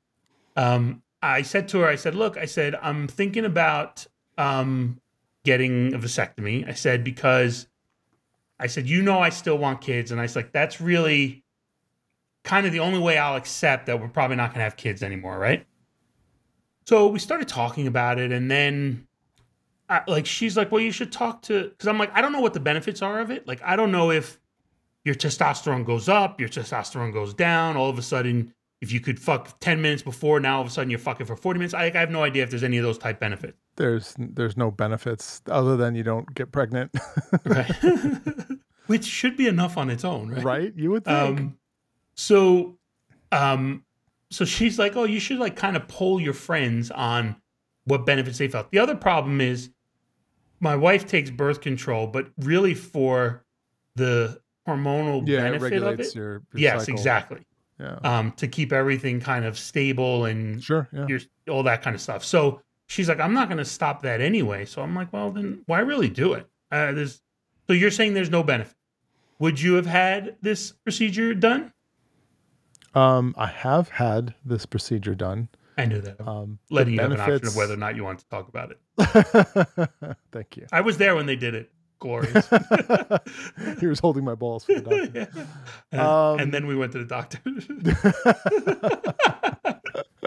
Um, 0.55 1.03
I 1.27 1.43
said 1.43 1.69
to 1.69 1.81
her, 1.81 1.89
I 1.89 1.97
said, 1.97 2.15
look, 2.15 2.37
I 2.37 2.45
said, 2.45 2.75
I'm 2.77 3.09
thinking 3.09 3.45
about 3.45 4.07
um, 4.39 5.01
getting 5.45 5.95
a 5.95 5.99
vasectomy. 5.99 6.69
I 6.69 6.73
said, 6.73 7.05
because 7.05 7.67
I 8.59 8.67
said, 8.67 8.89
you 8.89 9.03
know, 9.03 9.19
I 9.19 9.31
still 9.31 9.59
want 9.59 9.81
kids. 9.81 10.11
And 10.11 10.21
I 10.21 10.25
was 10.25 10.37
like, 10.37 10.53
that's 10.53 10.81
really 10.81 11.45
kind 12.45 12.67
of 12.67 12.73
the 12.73 12.81
only 12.81 12.99
way 12.99 13.19
I'll 13.19 13.37
accept 13.37 13.87
that 13.87 14.01
we're 14.01 14.09
probably 14.09 14.37
not 14.37 14.51
going 14.51 14.59
to 14.59 14.65
have 14.65 14.77
kids 14.77 15.03
anymore, 15.03 15.39
right? 15.39 15.67
So 16.87 17.09
we 17.09 17.19
started 17.19 17.49
talking 17.49 17.87
about 17.87 18.19
it. 18.19 18.31
And 18.31 18.51
then, 18.51 19.07
I, 19.89 20.03
like, 20.07 20.27
she's 20.27 20.57
like, 20.57 20.71
well, 20.71 20.81
you 20.81 20.93
should 20.93 21.13
talk 21.13 21.43
to, 21.43 21.65
because 21.65 21.89
I'm 21.89 21.99
like, 21.99 22.11
I 22.15 22.21
don't 22.21 22.33
know 22.33 22.41
what 22.41 22.55
the 22.55 22.61
benefits 22.61 23.03
are 23.03 23.21
of 23.21 23.31
it. 23.31 23.47
Like, 23.47 23.61
I 23.63 23.77
don't 23.77 23.91
know 23.91 24.11
if 24.11 24.39
your 25.05 25.15
testosterone 25.15 25.85
goes 25.85 26.09
up, 26.09 26.41
your 26.41 26.49
testosterone 26.49 27.13
goes 27.13 27.35
down. 27.35 27.77
All 27.77 27.91
of 27.91 27.99
a 27.99 28.03
sudden, 28.03 28.53
if 28.81 28.93
you 28.93 29.01
could 29.01 29.19
fuck 29.19 29.59
10 29.61 29.81
minutes 29.81 30.03
before, 30.03 30.39
now 30.39 30.57
all 30.57 30.63
of 30.63 30.67
a 30.69 30.71
sudden 30.71 30.91
you're 30.91 30.99
fucking 30.99 31.27
for 31.27 31.37
40 31.37 31.59
minutes. 31.59 31.75
I, 31.75 31.85
I 31.87 31.91
have 31.99 32.11
no 32.11 32.23
idea 32.23 32.43
if 32.43 32.51
there's 32.51 32.63
any 32.63 32.77
of 32.79 32.85
those 32.85 32.99
type 32.99 33.19
benefits. 33.19 33.57
There's 33.77 34.15
there's 34.19 34.57
no 34.57 34.71
benefits 34.71 35.43
other 35.49 35.77
than 35.77 35.95
you 35.95 36.03
don't 36.03 36.33
get 36.35 36.53
pregnant, 36.53 36.95
Right. 37.45 37.71
Which 38.87 39.05
should 39.05 39.37
be 39.37 39.49
enough 39.49 39.77
on 39.77 39.91
its 39.91 40.05
own, 40.05 40.31
right? 40.31 40.45
right? 40.45 40.73
You 40.77 40.91
would 40.93 41.05
think. 41.05 41.41
Um, 41.41 41.59
so, 42.15 42.79
um, 43.33 43.85
so 44.31 44.45
she's 44.45 44.79
like, 44.79 44.95
"Oh, 44.95 45.03
you 45.05 45.19
should 45.19 45.39
like 45.39 45.57
kind 45.57 45.77
of 45.77 45.89
poll 45.89 46.21
your 46.21 46.33
friends 46.33 46.93
on 46.93 47.35
what 47.85 48.07
benefits 48.07 48.39
they 48.39 48.47
felt." 48.47 48.71
The 48.71 48.79
other 48.79 48.95
problem 48.95 49.41
is, 49.41 49.71
my 50.61 50.77
wife 50.77 51.07
takes 51.07 51.31
birth 51.31 51.61
control, 51.61 52.07
but 52.07 52.29
really 52.39 52.75
for 52.75 53.45
the 53.97 54.41
hormonal 54.69 55.27
yeah, 55.27 55.39
it 55.39 55.43
benefit 55.43 55.55
of 55.55 55.83
regulates 55.83 56.09
it. 56.11 56.15
your, 56.15 56.33
your 56.33 56.43
yes, 56.55 56.81
cycle. 56.83 56.95
exactly. 56.95 57.47
Yeah, 57.79 57.99
Um, 58.03 58.33
to 58.33 58.49
keep 58.49 58.73
everything 58.73 59.21
kind 59.21 59.45
of 59.45 59.59
stable 59.59 60.25
and 60.25 60.63
sure. 60.65 60.89
Yeah, 60.93 61.07
your 61.09 61.21
all 61.51 61.63
that 61.65 61.83
kind 61.83 61.95
of 61.95 62.01
stuff. 62.01 62.25
So 62.25 62.63
she's 62.87 63.09
like, 63.09 63.21
I'm 63.21 63.35
not 63.35 63.49
going 63.49 63.59
to 63.59 63.65
stop 63.67 64.03
that 64.03 64.21
anyway. 64.21 64.65
So 64.65 64.81
I'm 64.83 64.95
like, 64.95 65.13
well, 65.13 65.31
then 65.31 65.63
why 65.67 65.81
really 65.81 66.09
do 66.09 66.33
it? 66.33 66.49
Uh, 66.73 66.93
there's 66.93 67.21
so 67.67 67.73
you're 67.75 67.91
saying 67.91 68.15
there's 68.15 68.31
no 68.31 68.43
benefit. 68.43 68.75
Would 69.39 69.61
you 69.61 69.75
have 69.75 69.87
had 69.87 70.37
this 70.41 70.73
procedure 70.73 71.35
done? 71.35 71.73
um, 72.95 73.35
I 73.37 73.47
have 73.49 73.91
had 73.91 74.35
this 74.45 74.65
procedure 74.65 75.15
done. 75.15 75.49
I 75.77 75.85
knew 75.85 76.01
that. 76.01 76.19
Um, 76.27 76.59
Letting 76.71 76.95
you 76.95 77.01
have 77.01 77.13
an 77.13 77.21
option 77.21 77.47
of 77.47 77.55
whether 77.57 77.75
or 77.75 77.77
not 77.77 77.95
you 77.97 78.03
want 78.05 78.21
to 78.21 78.29
talk 78.29 78.49
about 78.49 78.71
it. 78.71 79.91
Thank 80.33 80.57
you. 80.57 80.67
I 80.73 80.81
was 80.81 80.97
there 80.97 81.15
when 81.15 81.27
they 81.27 81.37
did 81.37 81.55
it. 81.55 81.71
Glorious. 81.99 82.49
he 83.81 83.87
was 83.87 84.01
holding 84.01 84.25
my 84.25 84.35
balls 84.35 84.65
for 84.65 84.81
the 84.81 84.81
doctor. 84.81 85.29
and, 85.93 86.01
Um, 86.01 86.39
and 86.39 86.53
then 86.53 86.67
we 86.67 86.77
went 86.77 86.93
to 86.93 86.99
the 86.99 87.05
doctor. 87.05 87.39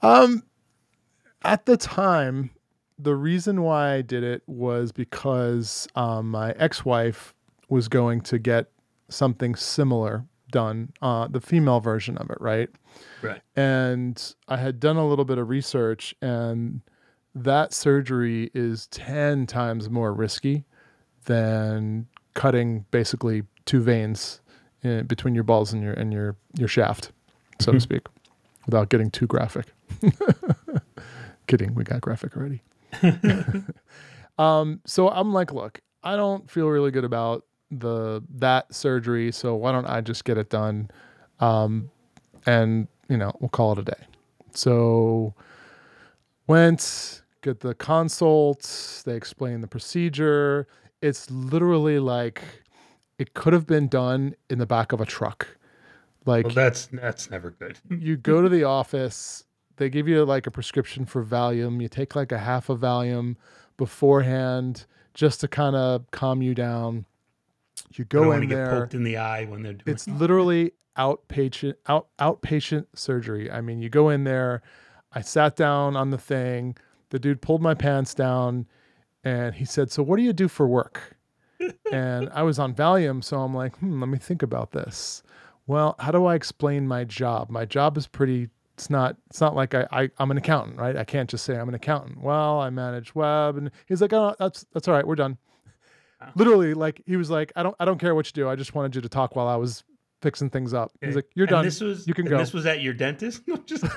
Um, 0.00 0.44
at 1.42 1.66
the 1.66 1.76
time, 1.76 2.50
the 2.98 3.14
reason 3.14 3.62
why 3.62 3.94
I 3.94 4.02
did 4.02 4.22
it 4.22 4.42
was 4.46 4.92
because 4.92 5.88
um, 5.94 6.30
my 6.30 6.52
ex-wife 6.52 7.34
was 7.68 7.88
going 7.88 8.20
to 8.22 8.38
get 8.38 8.70
something 9.08 9.54
similar 9.54 10.24
done, 10.50 10.90
uh, 11.02 11.28
the 11.28 11.40
female 11.40 11.80
version 11.80 12.16
of 12.18 12.30
it, 12.30 12.38
right? 12.40 12.68
right. 13.22 13.40
And 13.56 14.34
I 14.48 14.56
had 14.56 14.80
done 14.80 14.96
a 14.96 15.06
little 15.06 15.24
bit 15.24 15.38
of 15.38 15.48
research, 15.48 16.14
and 16.22 16.80
that 17.44 17.72
surgery 17.72 18.50
is 18.54 18.86
ten 18.88 19.46
times 19.46 19.88
more 19.90 20.12
risky 20.12 20.64
than 21.24 22.06
cutting 22.34 22.84
basically 22.90 23.42
two 23.66 23.80
veins 23.80 24.40
in, 24.82 25.06
between 25.06 25.34
your 25.34 25.44
balls 25.44 25.72
and 25.72 25.82
your 25.82 25.92
and 25.94 26.12
your 26.12 26.36
your 26.56 26.68
shaft, 26.68 27.12
so 27.60 27.72
to 27.72 27.78
Mhm. 27.78 27.82
speak, 27.82 28.06
without 28.66 28.88
getting 28.88 29.10
too 29.10 29.26
graphic. 29.26 29.66
Kidding, 31.46 31.74
we 31.74 31.82
got 31.84 32.00
graphic 32.00 32.36
already. 32.36 32.62
um, 34.38 34.80
so 34.84 35.08
I'm 35.08 35.32
like, 35.32 35.52
look, 35.52 35.80
I 36.02 36.16
don't 36.16 36.50
feel 36.50 36.68
really 36.68 36.90
good 36.90 37.04
about 37.04 37.44
the 37.70 38.22
that 38.36 38.74
surgery, 38.74 39.32
so 39.32 39.54
why 39.56 39.72
don't 39.72 39.86
I 39.86 40.00
just 40.00 40.24
get 40.24 40.38
it 40.38 40.50
done? 40.50 40.90
Um, 41.40 41.90
and 42.46 42.88
you 43.08 43.16
know, 43.16 43.32
we'll 43.40 43.48
call 43.48 43.72
it 43.72 43.78
a 43.78 43.82
day. 43.82 44.06
So 44.52 45.34
went, 46.46 47.22
get 47.42 47.60
the 47.60 47.74
consult, 47.74 49.02
they 49.04 49.14
explain 49.14 49.60
the 49.60 49.66
procedure. 49.66 50.66
It's 51.00 51.30
literally 51.30 51.98
like 51.98 52.42
it 53.18 53.34
could 53.34 53.52
have 53.52 53.66
been 53.66 53.88
done 53.88 54.34
in 54.48 54.58
the 54.58 54.66
back 54.66 54.92
of 54.92 55.00
a 55.00 55.06
truck. 55.06 55.48
Like 56.26 56.46
Well, 56.46 56.54
that's 56.54 56.86
that's 56.86 57.30
never 57.30 57.50
good. 57.50 57.78
you 57.90 58.16
go 58.16 58.42
to 58.42 58.48
the 58.48 58.64
office, 58.64 59.44
they 59.76 59.88
give 59.88 60.08
you 60.08 60.24
like 60.24 60.46
a 60.46 60.50
prescription 60.50 61.04
for 61.04 61.24
Valium. 61.24 61.80
You 61.80 61.88
take 61.88 62.14
like 62.14 62.32
a 62.32 62.38
half 62.38 62.68
of 62.68 62.80
Valium 62.80 63.36
beforehand 63.76 64.86
just 65.14 65.40
to 65.40 65.48
kind 65.48 65.74
of 65.74 66.10
calm 66.10 66.42
you 66.42 66.54
down. 66.54 67.06
You 67.94 68.04
go 68.04 68.32
in 68.32 68.48
get 68.48 68.54
there. 68.54 68.80
poked 68.80 68.94
in 68.94 69.04
the 69.04 69.16
eye 69.16 69.44
when 69.44 69.62
they're 69.62 69.72
doing. 69.72 69.94
It's 69.94 70.06
literally 70.06 70.72
outpatient 70.96 71.74
out 71.86 72.08
outpatient 72.18 72.86
surgery. 72.94 73.50
I 73.50 73.60
mean, 73.60 73.80
you 73.80 73.88
go 73.88 74.10
in 74.10 74.24
there. 74.24 74.62
I 75.12 75.22
sat 75.22 75.56
down 75.56 75.96
on 75.96 76.10
the 76.10 76.18
thing. 76.18 76.76
The 77.10 77.18
dude 77.18 77.40
pulled 77.40 77.62
my 77.62 77.74
pants 77.74 78.14
down, 78.14 78.66
and 79.24 79.54
he 79.54 79.64
said, 79.64 79.90
"So 79.90 80.02
what 80.02 80.16
do 80.16 80.22
you 80.22 80.32
do 80.32 80.48
for 80.48 80.66
work?" 80.66 81.16
and 81.92 82.28
I 82.32 82.42
was 82.42 82.58
on 82.58 82.74
Valium, 82.74 83.22
so 83.22 83.40
I'm 83.40 83.54
like, 83.54 83.76
"Hmm, 83.78 84.00
let 84.00 84.08
me 84.08 84.18
think 84.18 84.42
about 84.42 84.72
this." 84.72 85.22
Well, 85.66 85.96
how 85.98 86.10
do 86.12 86.24
I 86.24 86.34
explain 86.34 86.86
my 86.88 87.04
job? 87.04 87.50
My 87.50 87.64
job 87.64 87.96
is 87.96 88.06
pretty. 88.06 88.48
It's 88.74 88.90
not. 88.90 89.16
It's 89.28 89.40
not 89.40 89.56
like 89.56 89.74
I, 89.74 89.86
I. 89.90 90.10
I'm 90.18 90.30
an 90.30 90.36
accountant, 90.38 90.78
right? 90.78 90.96
I 90.96 91.04
can't 91.04 91.28
just 91.28 91.44
say 91.44 91.56
I'm 91.56 91.68
an 91.68 91.74
accountant. 91.74 92.22
Well, 92.22 92.60
I 92.60 92.70
manage 92.70 93.14
web, 93.14 93.56
and 93.56 93.70
he's 93.86 94.00
like, 94.00 94.12
"Oh, 94.12 94.34
that's 94.38 94.64
that's 94.72 94.86
all 94.88 94.94
right. 94.94 95.06
We're 95.06 95.16
done." 95.16 95.38
Literally, 96.34 96.74
like 96.74 97.00
he 97.06 97.16
was 97.16 97.30
like, 97.30 97.52
I 97.54 97.62
don't 97.62 97.76
I 97.78 97.84
don't 97.84 97.98
care 97.98 98.14
what 98.14 98.26
you 98.26 98.32
do. 98.32 98.48
I 98.48 98.56
just 98.56 98.74
wanted 98.74 98.96
you 98.96 99.00
to 99.02 99.08
talk 99.08 99.36
while 99.36 99.46
I 99.46 99.54
was 99.56 99.84
fixing 100.20 100.50
things 100.50 100.74
up. 100.74 100.90
He's 101.00 101.14
like, 101.14 101.26
You're 101.34 101.44
And 101.46 101.50
done. 101.50 101.64
This 101.64 101.80
was 101.80 102.08
you 102.08 102.14
can 102.14 102.26
and 102.26 102.30
go. 102.30 102.38
This 102.38 102.52
was 102.52 102.66
at 102.66 102.80
your 102.80 102.92
dentist. 102.92 103.42
Just 103.66 103.84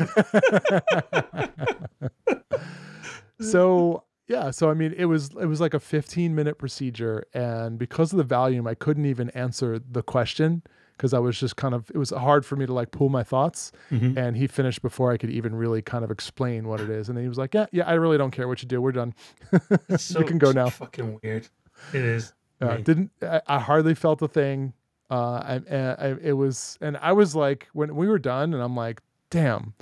so 3.42 4.04
yeah 4.28 4.52
so 4.52 4.70
i 4.70 4.74
mean 4.74 4.94
it 4.98 5.06
was 5.06 5.30
it 5.40 5.46
was 5.48 5.60
like 5.60 5.74
a 5.74 5.80
15 5.80 6.34
minute 6.36 6.58
procedure 6.58 7.26
and 7.34 7.78
because 7.80 8.14
of 8.14 8.18
the 8.18 8.36
Valium 8.36 8.68
i 8.70 8.76
couldn't 8.76 9.06
even 9.06 9.30
answer 9.32 9.80
the 9.80 10.04
question 10.04 10.62
because 10.96 11.14
i 11.14 11.20
was 11.20 11.40
just 11.40 11.56
kind 11.56 11.74
of 11.74 11.90
it 11.90 11.98
was 11.98 12.12
hard 12.12 12.46
for 12.46 12.56
me 12.56 12.66
to 12.66 12.74
like 12.74 12.92
pull 12.92 13.10
my 13.10 13.24
thoughts 13.24 13.72
Mhm. 13.92 14.16
and 14.18 14.38
he 14.38 14.48
finished 14.48 14.82
before 14.82 15.12
i 15.12 15.18
could 15.18 15.32
even 15.32 15.56
really 15.56 15.82
kind 15.82 16.04
of 16.04 16.12
explain 16.12 16.68
what 16.68 16.80
it 16.80 16.90
is 16.90 17.10
and 17.10 17.18
then 17.18 17.24
he 17.26 17.30
was 17.30 17.38
like 17.40 17.54
yeah 17.54 17.66
yeah 17.72 17.84
i 17.88 17.94
really 17.94 18.18
don't 18.18 18.32
care 18.32 18.48
what 18.48 18.62
you 18.62 18.68
do 18.68 18.80
we're 18.82 18.92
done 18.92 19.14
so, 19.98 20.20
you 20.20 20.26
can 20.26 20.38
go 20.38 20.52
now. 20.52 20.70
Fucking 20.70 21.20
weird. 21.24 21.48
It 21.94 22.02
is. 22.04 22.34
uh, 22.62 22.78
didn't 22.78 23.12
I, 23.24 23.42
I 23.48 23.60
hardly 23.60 23.96
felt 23.96 24.22
a 24.22 24.28
thing 24.28 24.74
uh 25.10 25.16
I, 25.16 25.62
I, 25.70 25.78
I- 26.10 26.18
it 26.22 26.34
was 26.34 26.78
and 26.80 26.96
i 26.98 27.12
was 27.12 27.36
like 27.36 27.68
when 27.74 27.96
we 27.96 28.08
were 28.08 28.20
done 28.20 28.54
and 28.54 28.62
i'm 28.64 28.76
like 28.76 29.02
damn 29.32 29.74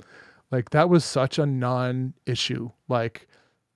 like 0.50 0.70
that 0.70 0.88
was 0.88 1.04
such 1.04 1.38
a 1.38 1.44
non-issue 1.46 2.70
like 2.88 3.28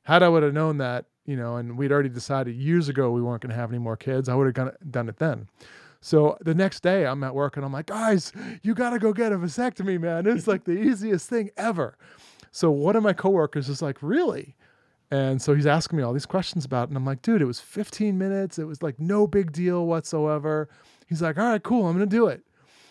had 0.04 0.22
i 0.22 0.28
would 0.28 0.42
have 0.42 0.54
known 0.54 0.78
that 0.78 1.06
you 1.26 1.36
know 1.36 1.56
and 1.56 1.76
we'd 1.76 1.92
already 1.92 2.08
decided 2.08 2.54
years 2.54 2.88
ago 2.88 3.10
we 3.10 3.22
weren't 3.22 3.42
going 3.42 3.50
to 3.50 3.56
have 3.56 3.70
any 3.70 3.78
more 3.78 3.96
kids 3.96 4.28
i 4.28 4.34
would 4.34 4.56
have 4.56 4.74
done 4.90 5.08
it 5.08 5.16
then 5.18 5.48
so 6.00 6.36
the 6.40 6.54
next 6.54 6.82
day 6.82 7.06
i'm 7.06 7.22
at 7.24 7.34
work 7.34 7.56
and 7.56 7.64
i'm 7.64 7.72
like 7.72 7.86
guys 7.86 8.32
you 8.62 8.74
got 8.74 8.90
to 8.90 8.98
go 8.98 9.12
get 9.12 9.32
a 9.32 9.36
vasectomy 9.36 10.00
man 10.00 10.26
it's 10.26 10.46
like 10.46 10.64
the 10.64 10.72
easiest 10.72 11.28
thing 11.28 11.50
ever 11.56 11.96
so 12.50 12.70
one 12.70 12.96
of 12.96 13.02
my 13.02 13.12
coworkers 13.12 13.68
is 13.68 13.82
like 13.82 13.98
really 14.00 14.54
and 15.10 15.40
so 15.40 15.54
he's 15.54 15.66
asking 15.66 15.98
me 15.98 16.02
all 16.02 16.12
these 16.12 16.26
questions 16.26 16.64
about 16.64 16.84
it. 16.84 16.88
And 16.88 16.96
I'm 16.96 17.04
like, 17.04 17.22
dude, 17.22 17.40
it 17.40 17.46
was 17.46 17.60
15 17.60 18.18
minutes. 18.18 18.58
It 18.58 18.64
was 18.64 18.82
like 18.82 18.98
no 18.98 19.28
big 19.28 19.52
deal 19.52 19.86
whatsoever. 19.86 20.68
He's 21.08 21.22
like, 21.22 21.38
all 21.38 21.44
right, 21.44 21.62
cool. 21.62 21.86
I'm 21.86 21.96
going 21.96 22.08
to 22.08 22.16
do 22.16 22.26
it. 22.26 22.42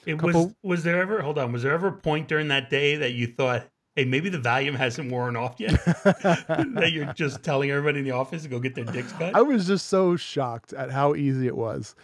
It 0.06 0.22
was. 0.22 0.54
Was 0.64 0.84
there 0.84 1.02
ever? 1.02 1.22
Hold 1.22 1.38
on. 1.38 1.52
Was 1.52 1.64
there 1.64 1.74
ever 1.74 1.88
a 1.88 1.94
point 1.94 2.28
during 2.28 2.48
that 2.50 2.70
day 2.70 2.96
that 2.96 3.12
you 3.12 3.28
thought, 3.28 3.68
"Hey, 3.96 4.06
maybe 4.06 4.30
the 4.30 4.40
Valium 4.40 4.76
hasn't 4.76 5.12
worn 5.12 5.36
off 5.36 5.60
yet"? 5.60 5.74
that 6.04 6.92
you're 6.92 7.14
just 7.14 7.44
telling 7.44 7.72
everybody 7.72 8.00
in 8.00 8.06
the 8.06 8.12
office 8.12 8.44
to 8.44 8.50
go 8.50 8.60
get 8.60 8.76
their 8.76 8.86
dicks 8.86 9.12
cut. 9.14 9.36
I 9.36 9.42
was 9.42 9.68
just 9.68 9.88
so 9.88 10.16
shocked 10.16 10.74
at 10.74 10.92
how 10.92 11.16
easy 11.16 11.48
it 11.48 11.56
was 11.56 11.96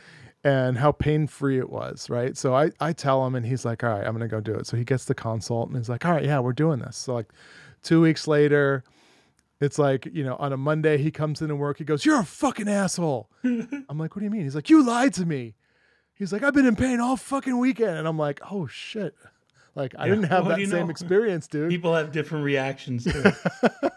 and 0.43 0.77
how 0.77 0.91
pain 0.91 1.27
free 1.27 1.57
it 1.57 1.69
was. 1.69 2.09
Right. 2.09 2.37
So 2.37 2.55
I, 2.55 2.71
I 2.79 2.93
tell 2.93 3.25
him, 3.25 3.35
and 3.35 3.45
he's 3.45 3.65
like, 3.65 3.83
all 3.83 3.89
right, 3.89 4.05
I'm 4.05 4.15
going 4.15 4.21
to 4.21 4.33
go 4.33 4.39
do 4.39 4.53
it. 4.53 4.67
So 4.67 4.77
he 4.77 4.83
gets 4.83 5.05
the 5.05 5.15
consult 5.15 5.69
and 5.69 5.77
he's 5.77 5.89
like, 5.89 6.05
all 6.05 6.13
right, 6.13 6.23
yeah, 6.23 6.39
we're 6.39 6.53
doing 6.53 6.79
this. 6.79 6.97
So 6.97 7.13
like 7.13 7.31
two 7.83 8.01
weeks 8.01 8.27
later, 8.27 8.83
it's 9.61 9.77
like, 9.77 10.07
you 10.11 10.23
know, 10.23 10.35
on 10.37 10.53
a 10.53 10.57
Monday, 10.57 10.97
he 10.97 11.11
comes 11.11 11.41
in 11.41 11.49
and 11.49 11.59
work. 11.59 11.77
He 11.77 11.83
goes, 11.83 12.05
You're 12.05 12.21
a 12.21 12.25
fucking 12.25 12.69
asshole. 12.69 13.29
I'm 13.43 13.97
like, 13.97 14.15
What 14.15 14.19
do 14.19 14.25
you 14.25 14.31
mean? 14.31 14.43
He's 14.43 14.55
like, 14.55 14.69
You 14.69 14.83
lied 14.83 15.13
to 15.15 15.25
me. 15.25 15.55
He's 16.13 16.31
like, 16.31 16.43
I've 16.43 16.53
been 16.53 16.65
in 16.65 16.75
pain 16.75 16.99
all 16.99 17.17
fucking 17.17 17.57
weekend. 17.57 17.97
And 17.97 18.07
I'm 18.07 18.17
like, 18.17 18.39
Oh 18.49 18.67
shit. 18.67 19.15
Like, 19.75 19.93
I 19.97 20.07
didn't 20.09 20.23
have 20.23 20.45
Well, 20.45 20.57
that 20.57 20.67
same 20.67 20.85
know, 20.87 20.89
experience, 20.89 21.47
dude. 21.47 21.69
People 21.69 21.93
have 21.95 22.11
different 22.11 22.43
reactions. 22.43 23.03
To 23.05 23.35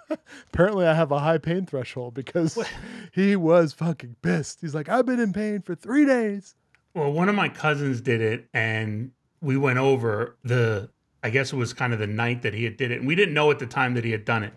it. 0.06 0.20
Apparently, 0.52 0.86
I 0.86 0.94
have 0.94 1.10
a 1.12 1.18
high 1.18 1.38
pain 1.38 1.66
threshold 1.66 2.14
because 2.14 2.58
he 3.12 3.36
was 3.36 3.72
fucking 3.72 4.16
pissed. 4.22 4.60
He's 4.60 4.74
like, 4.74 4.88
I've 4.88 5.06
been 5.06 5.20
in 5.20 5.32
pain 5.32 5.62
for 5.62 5.74
three 5.74 6.04
days. 6.06 6.54
well, 6.94 7.10
one 7.12 7.28
of 7.28 7.34
my 7.34 7.48
cousins 7.48 8.00
did 8.00 8.20
it, 8.20 8.48
and 8.54 9.12
we 9.40 9.56
went 9.56 9.78
over 9.78 10.36
the. 10.44 10.90
I 11.24 11.30
guess 11.30 11.52
it 11.52 11.56
was 11.56 11.72
kind 11.72 11.92
of 11.92 11.98
the 12.00 12.06
night 12.08 12.42
that 12.42 12.52
he 12.52 12.64
had 12.64 12.76
did 12.76 12.90
it, 12.90 12.98
and 12.98 13.06
we 13.06 13.14
didn't 13.14 13.32
know 13.34 13.50
at 13.50 13.58
the 13.60 13.66
time 13.66 13.94
that 13.94 14.04
he 14.04 14.10
had 14.10 14.24
done 14.24 14.42
it. 14.42 14.52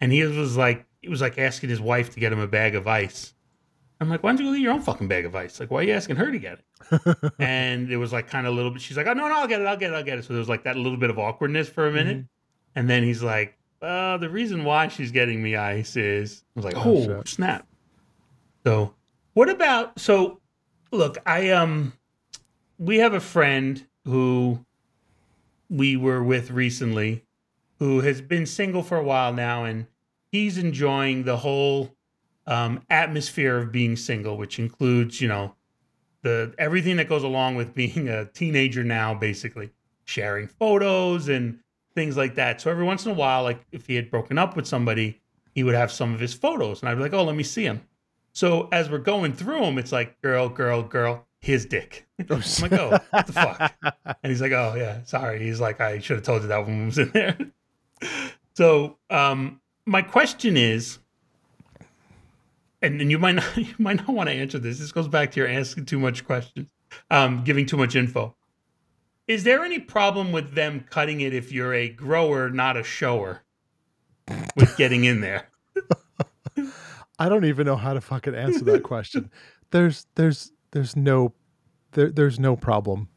And 0.00 0.10
he 0.10 0.24
was 0.24 0.56
like, 0.56 0.86
he 1.02 1.08
was 1.08 1.20
like 1.20 1.38
asking 1.38 1.68
his 1.68 1.80
wife 1.80 2.10
to 2.14 2.20
get 2.20 2.32
him 2.32 2.38
a 2.38 2.46
bag 2.48 2.74
of 2.74 2.86
ice. 2.86 3.34
I'm 4.02 4.10
like, 4.10 4.22
why 4.22 4.30
don't 4.30 4.40
you 4.40 4.46
go 4.46 4.52
get 4.52 4.60
your 4.60 4.72
own 4.72 4.80
fucking 4.80 5.08
bag 5.08 5.24
of 5.24 5.34
ice? 5.36 5.60
Like, 5.60 5.70
why 5.70 5.80
are 5.80 5.82
you 5.84 5.92
asking 5.92 6.16
her 6.16 6.30
to 6.30 6.38
get 6.38 6.58
it? 6.58 7.32
and 7.38 7.90
it 7.90 7.96
was 7.96 8.12
like 8.12 8.28
kind 8.28 8.46
of 8.46 8.52
a 8.52 8.56
little 8.56 8.72
bit. 8.72 8.82
She's 8.82 8.96
like, 8.96 9.06
oh 9.06 9.12
no, 9.12 9.28
no, 9.28 9.34
I'll 9.36 9.46
get 9.46 9.60
it, 9.60 9.66
I'll 9.66 9.76
get 9.76 9.92
it, 9.92 9.94
I'll 9.94 10.02
get 10.02 10.18
it. 10.18 10.24
So 10.24 10.32
there 10.32 10.40
was 10.40 10.48
like 10.48 10.64
that 10.64 10.76
little 10.76 10.98
bit 10.98 11.08
of 11.08 11.18
awkwardness 11.18 11.68
for 11.68 11.86
a 11.86 11.92
minute, 11.92 12.26
and 12.74 12.90
then 12.90 13.04
he's 13.04 13.22
like, 13.22 13.56
uh, 13.80 14.16
the 14.18 14.28
reason 14.28 14.64
why 14.64 14.88
she's 14.88 15.12
getting 15.12 15.42
me 15.42 15.56
ice 15.56 15.96
is 15.96 16.44
I 16.56 16.58
was 16.58 16.64
like, 16.64 16.76
Oh, 16.76 17.10
oh, 17.10 17.22
snap. 17.24 17.66
So 18.64 18.94
what 19.34 19.48
about 19.48 19.98
so? 19.98 20.40
Look, 20.90 21.18
I 21.24 21.50
um, 21.50 21.92
we 22.78 22.98
have 22.98 23.14
a 23.14 23.20
friend 23.20 23.86
who 24.04 24.64
we 25.70 25.96
were 25.96 26.22
with 26.22 26.50
recently, 26.50 27.24
who 27.78 28.00
has 28.00 28.20
been 28.20 28.46
single 28.46 28.82
for 28.82 28.98
a 28.98 29.04
while 29.04 29.32
now, 29.32 29.64
and 29.64 29.86
he's 30.30 30.58
enjoying 30.58 31.22
the 31.22 31.38
whole 31.38 31.94
um, 32.46 32.80
atmosphere 32.90 33.58
of 33.58 33.72
being 33.72 33.96
single, 33.96 34.36
which 34.36 34.58
includes, 34.58 35.20
you 35.20 35.28
know, 35.28 35.54
the 36.22 36.54
everything 36.58 36.96
that 36.96 37.08
goes 37.08 37.22
along 37.22 37.56
with 37.56 37.74
being 37.74 38.08
a 38.08 38.24
teenager 38.26 38.84
now, 38.84 39.14
basically 39.14 39.70
sharing 40.04 40.46
photos 40.46 41.28
and 41.28 41.58
things 41.94 42.16
like 42.16 42.34
that. 42.36 42.60
So 42.60 42.70
every 42.70 42.84
once 42.84 43.04
in 43.04 43.12
a 43.12 43.14
while, 43.14 43.42
like 43.42 43.64
if 43.72 43.86
he 43.86 43.94
had 43.96 44.10
broken 44.10 44.38
up 44.38 44.56
with 44.56 44.66
somebody, 44.66 45.20
he 45.54 45.62
would 45.62 45.74
have 45.74 45.92
some 45.92 46.14
of 46.14 46.20
his 46.20 46.34
photos, 46.34 46.80
and 46.80 46.88
I'd 46.88 46.94
be 46.94 47.02
like, 47.02 47.12
"Oh, 47.12 47.24
let 47.24 47.36
me 47.36 47.42
see 47.42 47.64
him." 47.64 47.82
So 48.32 48.68
as 48.72 48.88
we're 48.88 48.98
going 48.98 49.34
through 49.34 49.60
them, 49.60 49.78
it's 49.78 49.92
like 49.92 50.20
girl, 50.22 50.48
girl, 50.48 50.82
girl, 50.82 51.26
his 51.40 51.66
dick. 51.66 52.06
I'm 52.30 52.42
like, 52.60 52.72
"Oh, 52.72 52.98
what 53.10 53.26
the 53.26 53.32
fuck?" 53.32 53.74
And 54.22 54.30
he's 54.30 54.40
like, 54.40 54.52
"Oh 54.52 54.74
yeah, 54.76 55.02
sorry." 55.04 55.42
He's 55.42 55.60
like, 55.60 55.80
"I 55.80 55.98
should 55.98 56.16
have 56.16 56.24
told 56.24 56.42
you 56.42 56.48
that 56.48 56.66
one 56.66 56.86
was 56.86 56.98
in 56.98 57.10
there." 57.10 57.36
so 58.54 58.96
um, 59.10 59.60
my 59.84 60.02
question 60.02 60.56
is, 60.56 60.98
and, 62.82 63.00
and 63.00 63.10
you 63.10 63.18
might 63.18 63.36
not 63.36 63.44
you 63.56 63.74
might 63.78 63.96
not 63.96 64.08
want 64.08 64.28
to 64.28 64.34
answer 64.34 64.58
this. 64.58 64.78
This 64.78 64.92
goes 64.92 65.08
back 65.08 65.30
to 65.32 65.40
your 65.40 65.48
asking 65.48 65.86
too 65.86 65.98
much 65.98 66.24
questions, 66.24 66.68
um, 67.10 67.44
giving 67.44 67.66
too 67.66 67.76
much 67.76 67.96
info. 67.96 68.34
Is 69.28 69.44
there 69.44 69.64
any 69.64 69.78
problem 69.78 70.32
with 70.32 70.54
them 70.54 70.84
cutting 70.90 71.20
it 71.20 71.32
if 71.32 71.52
you're 71.52 71.72
a 71.72 71.88
grower, 71.88 72.50
not 72.50 72.76
a 72.76 72.82
shower, 72.82 73.42
with 74.56 74.76
getting 74.76 75.04
in 75.04 75.20
there? 75.20 75.48
I 77.18 77.28
don't 77.28 77.44
even 77.44 77.66
know 77.66 77.76
how 77.76 77.94
to 77.94 78.00
fucking 78.00 78.34
answer 78.34 78.64
that 78.64 78.82
question. 78.82 79.30
There's, 79.70 80.06
there's, 80.16 80.52
there's 80.72 80.96
no, 80.96 81.32
there, 81.92 82.10
there's 82.10 82.38
no 82.38 82.56
problem. 82.56 83.08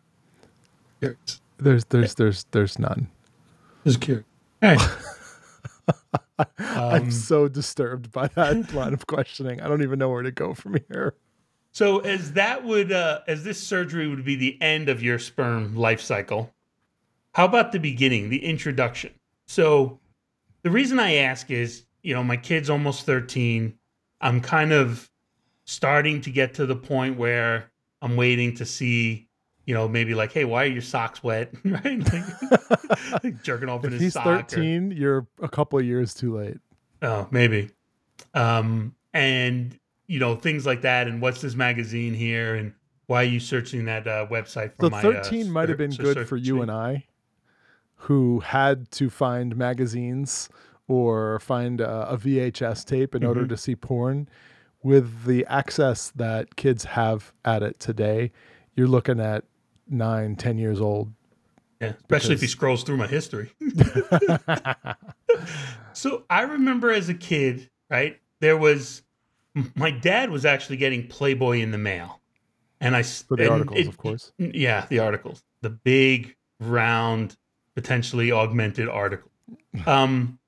There's, 1.02 1.84
there's, 1.90 2.16
there's, 2.16 2.46
there's 2.52 2.80
none. 2.80 3.10
Just 3.84 4.00
curious. 4.00 4.26
All 4.64 4.78
right. 6.40 6.48
I'm 6.90 7.04
Um, 7.04 7.12
so 7.12 7.48
disturbed 7.48 8.12
by 8.12 8.28
that 8.30 8.62
line 8.74 8.94
of 8.94 9.08
questioning. 9.08 9.62
I 9.62 9.68
don't 9.68 9.84
even 9.84 10.00
know 10.00 10.10
where 10.10 10.24
to 10.24 10.32
go 10.32 10.54
from 10.54 10.78
here. 10.90 11.16
So 11.74 12.00
as 12.00 12.34
that 12.34 12.64
would 12.64 12.92
uh 12.92 13.22
as 13.28 13.44
this 13.44 13.62
surgery 13.62 14.08
would 14.08 14.24
be 14.24 14.36
the 14.36 14.60
end 14.62 14.90
of 14.90 15.04
your 15.04 15.20
sperm 15.20 15.76
life 15.76 16.02
cycle, 16.02 16.54
how 17.34 17.46
about 17.46 17.72
the 17.72 17.80
beginning, 17.80 18.30
the 18.30 18.44
introduction? 18.44 19.14
So 19.48 20.00
the 20.64 20.72
reason 20.72 21.00
I 21.00 21.16
ask 21.16 21.52
is, 21.52 21.86
you 22.02 22.14
know, 22.14 22.24
my 22.24 22.38
kid's 22.38 22.70
almost 22.70 23.06
13. 23.06 23.78
I'm 24.22 24.42
kind 24.42 24.72
of 24.74 25.10
starting 25.66 26.22
to 26.22 26.32
get 26.32 26.54
to 26.56 26.66
the 26.66 26.76
point 26.76 27.18
where 27.18 27.72
I'm 28.02 28.16
waiting 28.16 28.56
to 28.58 28.66
see, 28.66 29.25
you 29.66 29.74
know, 29.74 29.88
maybe 29.88 30.14
like, 30.14 30.32
hey, 30.32 30.46
why 30.46 30.64
are 30.64 30.68
your 30.68 30.82
socks 30.82 31.24
wet? 31.24 31.54
right? 31.66 32.00
Like, 32.14 33.24
like 33.24 33.44
jerking 33.44 33.70
off 33.70 33.82
in 33.84 33.88
If 33.88 33.94
his 33.94 34.02
he's 34.02 34.14
sock. 34.14 34.26
or- 34.28 34.38
13, 34.44 34.92
you're 34.92 35.28
a 35.42 35.50
couple 35.50 35.80
of 35.80 35.86
years 35.86 36.14
too 36.14 36.38
late. 36.38 36.58
Oh, 37.02 37.28
maybe. 37.32 37.70
Um, 38.34 38.96
and 39.14 39.78
you 40.08 40.20
know 40.20 40.36
things 40.36 40.66
like 40.66 40.82
that. 40.82 41.08
And 41.08 41.22
what's 41.22 41.42
this 41.42 41.56
magazine 41.56 42.14
here? 42.14 42.56
And 42.56 42.74
why 43.08 43.22
are 43.22 43.26
you 43.28 43.40
searching 43.40 43.86
that 43.86 44.08
uh, 44.08 44.28
website 44.30 44.72
for 44.78 44.86
So 44.86 44.90
my? 44.90 45.02
13 45.02 45.48
uh, 45.48 45.52
might 45.52 45.70
have 45.70 45.78
been 45.78 45.92
ser- 45.92 46.04
good 46.04 46.28
for 46.28 46.38
you 46.38 46.62
and 46.62 46.70
I, 46.72 47.06
who 47.96 48.40
had 48.42 48.92
to 48.92 49.10
find 49.10 49.56
magazines 49.56 50.50
or 50.88 51.40
find 51.40 51.82
a, 51.82 52.10
a 52.12 52.18
VHS 52.18 52.86
tape 52.86 53.16
in 53.16 53.24
order 53.24 53.42
Mm-hmm. 53.42 53.50
to 53.50 53.58
see 53.58 53.76
porn. 53.76 54.28
With 54.84 55.26
the 55.26 55.44
access 55.48 56.12
that 56.16 56.56
kids 56.56 56.84
have 56.86 57.34
at 57.44 57.64
it 57.64 57.80
today, 57.80 58.32
you're 58.76 58.88
looking 58.88 59.20
at 59.20 59.44
nine, 59.90 60.36
ten 60.36 60.58
years 60.58 60.80
old. 60.82 61.12
Yeah, 61.82 61.94
especially 62.00 62.36
if 62.36 62.42
he 62.42 62.48
scrolls 62.48 62.84
through 62.84 62.98
my 62.98 63.08
history. 63.08 63.52
so 65.94 66.24
I 66.30 66.42
remember 66.42 66.92
as 66.92 67.10
a 67.10 67.14
kid, 67.14 67.70
right? 67.90 68.20
There 68.40 68.58
was 68.58 69.04
my 69.76 69.92
dad 69.92 70.30
was 70.30 70.46
actually 70.46 70.78
getting 70.78 71.08
Playboy 71.08 71.60
in 71.60 71.72
the 71.72 71.78
mail, 71.78 72.22
and 72.80 72.96
I 72.96 73.04
For 73.04 73.38
the 73.38 73.50
articles, 73.52 73.80
it- 73.80 73.88
of 73.88 73.98
course. 73.98 74.32
Yeah, 74.38 74.86
the 74.90 75.00
articles, 75.00 75.44
the 75.62 75.70
big, 75.70 76.36
round, 76.60 77.38
potentially 77.76 78.32
augmented 78.32 78.88
article. 78.90 79.30
Um, 79.86 80.40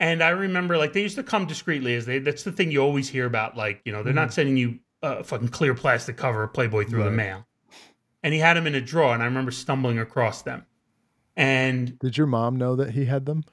and 0.00 0.20
I 0.22 0.30
remember 0.30 0.76
like 0.76 0.92
they 0.92 1.02
used 1.02 1.14
to 1.14 1.22
come 1.22 1.46
discreetly, 1.46 1.94
as 1.94 2.04
they. 2.04 2.18
That's 2.18 2.42
the 2.42 2.50
thing 2.50 2.72
you 2.72 2.80
always 2.82 3.08
hear 3.08 3.24
about. 3.26 3.56
Like 3.56 3.80
you 3.84 3.92
know, 3.92 4.02
they're 4.02 4.12
not 4.12 4.32
sending 4.32 4.56
you 4.56 4.80
a 5.00 5.22
fucking 5.22 5.48
clear 5.48 5.72
plastic 5.72 6.16
cover 6.16 6.42
of 6.42 6.52
Playboy 6.52 6.86
through 6.86 7.04
the 7.04 7.10
mail. 7.12 7.46
And 8.22 8.32
he 8.32 8.40
had 8.40 8.56
them 8.56 8.66
in 8.66 8.74
a 8.74 8.80
drawer, 8.80 9.14
and 9.14 9.22
I 9.22 9.26
remember 9.26 9.50
stumbling 9.50 9.98
across 9.98 10.42
them. 10.42 10.64
And 11.36 11.98
Did 11.98 12.16
your 12.16 12.26
mom 12.26 12.56
know 12.56 12.76
that 12.76 12.90
he 12.90 13.04
had 13.06 13.26
them? 13.26 13.44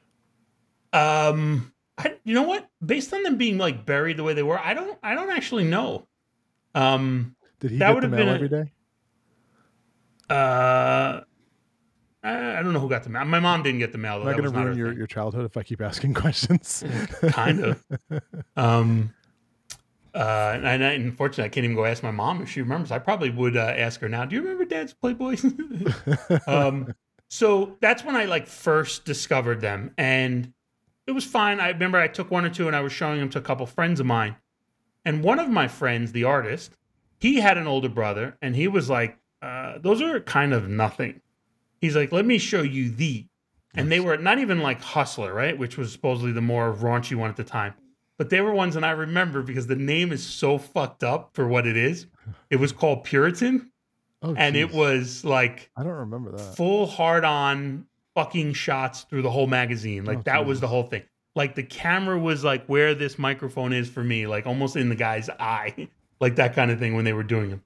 um, 0.93 1.71
I, 1.97 2.15
you 2.23 2.33
know 2.33 2.43
what? 2.43 2.67
Based 2.85 3.13
on 3.13 3.23
them 3.23 3.37
being 3.37 3.57
like 3.57 3.85
buried 3.85 4.17
the 4.17 4.23
way 4.23 4.33
they 4.33 4.43
were, 4.43 4.59
I 4.59 4.73
don't, 4.73 4.97
I 5.03 5.15
don't 5.15 5.29
actually 5.29 5.63
know. 5.65 6.07
Um, 6.75 7.35
Did 7.59 7.71
he 7.71 7.77
That 7.77 7.93
get 7.93 8.01
the 8.01 8.07
mail 8.09 8.19
been 8.19 8.27
a- 8.29 8.35
every 8.35 8.49
day? 8.49 8.71
uh, 10.29 11.21
I 12.23 12.57
I 12.57 12.61
don't 12.61 12.73
know 12.73 12.79
who 12.79 12.89
got 12.89 13.03
the 13.03 13.09
mail. 13.09 13.25
My 13.25 13.39
mom 13.39 13.63
didn't 13.63 13.79
get 13.79 13.91
the 13.91 13.97
mail. 13.97 14.19
Though. 14.19 14.23
Am 14.23 14.27
I 14.27 14.31
That 14.31 14.37
going 14.37 14.43
was 14.43 14.51
to 14.51 14.57
not 14.57 14.65
ruin 14.65 14.77
your, 14.77 14.89
thing. 14.89 14.97
your 14.97 15.07
childhood 15.07 15.45
if 15.45 15.57
I 15.57 15.63
keep 15.63 15.81
asking 15.81 16.13
questions? 16.15 16.83
kind 17.29 17.59
of. 17.61 17.83
Um, 18.55 19.13
uh, 20.13 20.59
and, 20.63 20.83
I, 20.83 20.91
unfortunately, 20.93 21.45
I 21.45 21.49
can't 21.49 21.63
even 21.63 21.75
go 21.75 21.85
ask 21.85 22.01
my 22.01 22.11
mom 22.11 22.41
if 22.41 22.49
she 22.49 22.61
remembers. 22.61 22.91
I 22.91 22.99
probably 22.99 23.29
would 23.29 23.55
uh, 23.55 23.73
ask 23.77 23.99
her 24.01 24.09
now. 24.09 24.25
Do 24.25 24.35
you 24.35 24.41
remember 24.41 24.65
Dad's 24.65 24.93
Playboy? 24.93 25.37
um, 26.47 26.93
so 27.29 27.77
that's 27.79 28.03
when 28.03 28.15
I 28.15 28.25
like 28.25 28.47
first 28.47 29.05
discovered 29.05 29.61
them, 29.61 29.91
and 29.97 30.51
it 31.05 31.11
was 31.11 31.25
fine. 31.25 31.59
I 31.59 31.69
remember 31.69 31.99
I 31.99 32.07
took 32.07 32.31
one 32.31 32.45
or 32.45 32.49
two, 32.49 32.67
and 32.67 32.75
I 32.75 32.81
was 32.81 32.91
showing 32.91 33.19
them 33.19 33.29
to 33.29 33.37
a 33.37 33.41
couple 33.41 33.65
friends 33.67 33.99
of 33.99 34.05
mine, 34.05 34.35
and 35.05 35.23
one 35.23 35.39
of 35.39 35.49
my 35.49 35.67
friends, 35.67 36.11
the 36.11 36.23
artist, 36.23 36.71
he 37.19 37.39
had 37.39 37.57
an 37.57 37.67
older 37.67 37.89
brother, 37.89 38.37
and 38.41 38.55
he 38.55 38.67
was 38.67 38.89
like, 38.89 39.17
uh, 39.41 39.77
"Those 39.77 40.01
are 40.01 40.19
kind 40.19 40.53
of 40.53 40.67
nothing." 40.67 41.21
He's 41.79 41.95
like, 41.95 42.11
"Let 42.11 42.25
me 42.25 42.39
show 42.39 42.61
you 42.61 42.89
the." 42.89 43.27
And 43.75 43.91
they 43.91 43.99
were 43.99 44.17
not 44.17 44.39
even 44.39 44.61
like 44.61 44.81
Hustler, 44.81 45.31
right? 45.31 45.55
Which 45.55 45.77
was 45.77 45.91
supposedly 45.91 46.31
the 46.31 46.41
more 46.41 46.73
raunchy 46.73 47.15
one 47.15 47.29
at 47.29 47.35
the 47.35 47.43
time. 47.43 47.75
But 48.19 48.29
they 48.29 48.41
were 48.41 48.53
ones 48.53 48.75
that 48.75 48.83
I 48.83 48.91
remember 48.91 49.41
because 49.41 49.65
the 49.67 49.77
name 49.77 50.11
is 50.11 50.21
so 50.21 50.57
fucked 50.57 51.05
up 51.05 51.29
for 51.33 51.47
what 51.47 51.65
it 51.65 51.77
is. 51.77 52.05
It 52.49 52.57
was 52.57 52.73
called 52.73 53.05
Puritan, 53.05 53.71
oh, 54.21 54.35
and 54.37 54.57
it 54.57 54.73
was 54.73 55.23
like 55.23 55.71
I 55.77 55.83
don't 55.83 55.93
remember 55.93 56.31
that. 56.33 56.55
full 56.57 56.85
hard 56.85 57.23
on 57.23 57.85
fucking 58.15 58.53
shots 58.53 59.03
through 59.03 59.21
the 59.21 59.31
whole 59.31 59.47
magazine. 59.47 60.03
Like 60.03 60.17
Oh, 60.19 60.23
that 60.25 60.45
was 60.45 60.59
the 60.59 60.67
whole 60.67 60.83
thing. 60.83 61.03
Like 61.33 61.55
the 61.55 61.63
camera 61.63 62.19
was 62.19 62.43
like 62.43 62.65
where 62.65 62.93
this 62.93 63.17
microphone 63.17 63.71
is 63.71 63.89
for 63.89 64.03
me, 64.03 64.27
like 64.27 64.45
almost 64.45 64.75
in 64.75 64.89
the 64.89 64.95
guy's 64.95 65.29
eye, 65.29 65.87
like 66.19 66.35
that 66.35 66.53
kind 66.53 66.71
of 66.71 66.77
thing 66.77 66.95
when 66.95 67.05
they 67.05 67.13
were 67.13 67.23
doing 67.23 67.49
them. 67.49 67.63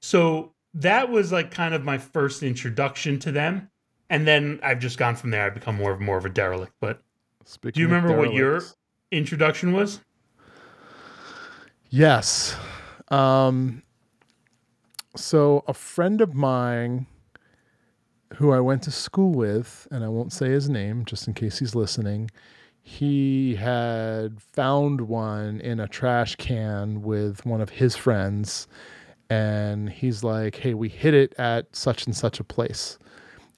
So 0.00 0.54
that 0.72 1.10
was 1.10 1.30
like 1.30 1.50
kind 1.50 1.74
of 1.74 1.84
my 1.84 1.98
first 1.98 2.42
introduction 2.42 3.18
to 3.18 3.32
them. 3.32 3.70
And 4.08 4.26
then 4.26 4.60
I've 4.62 4.78
just 4.78 4.96
gone 4.96 5.14
from 5.14 5.28
there. 5.30 5.44
I've 5.44 5.54
become 5.54 5.76
more 5.76 5.92
of 5.92 6.00
more 6.00 6.16
of 6.16 6.24
a 6.24 6.30
derelict. 6.30 6.72
But 6.80 7.02
Speaking 7.44 7.80
you 7.80 7.86
remember 7.86 8.16
what 8.16 8.32
your- 8.32 8.62
introduction 9.10 9.72
was 9.72 10.00
Yes. 11.90 12.54
Um, 13.08 13.82
so 15.16 15.64
a 15.66 15.74
friend 15.74 16.20
of 16.20 16.34
mine 16.34 17.06
who 18.34 18.52
I 18.52 18.60
went 18.60 18.84
to 18.84 18.92
school 18.92 19.32
with, 19.32 19.88
and 19.90 20.04
I 20.04 20.08
won't 20.08 20.32
say 20.32 20.50
his 20.50 20.70
name 20.70 21.04
just 21.04 21.26
in 21.26 21.34
case 21.34 21.58
he's 21.58 21.74
listening, 21.74 22.30
he 22.80 23.56
had 23.56 24.40
found 24.40 25.02
one 25.02 25.60
in 25.60 25.80
a 25.80 25.88
trash 25.88 26.36
can 26.36 27.02
with 27.02 27.44
one 27.44 27.60
of 27.60 27.70
his 27.70 27.96
friends. 27.96 28.68
And 29.28 29.90
he's 29.90 30.22
like, 30.22 30.56
hey, 30.56 30.74
we 30.74 30.88
hit 30.88 31.14
it 31.14 31.34
at 31.38 31.74
such 31.74 32.06
and 32.06 32.16
such 32.16 32.38
a 32.38 32.44
place. 32.44 32.98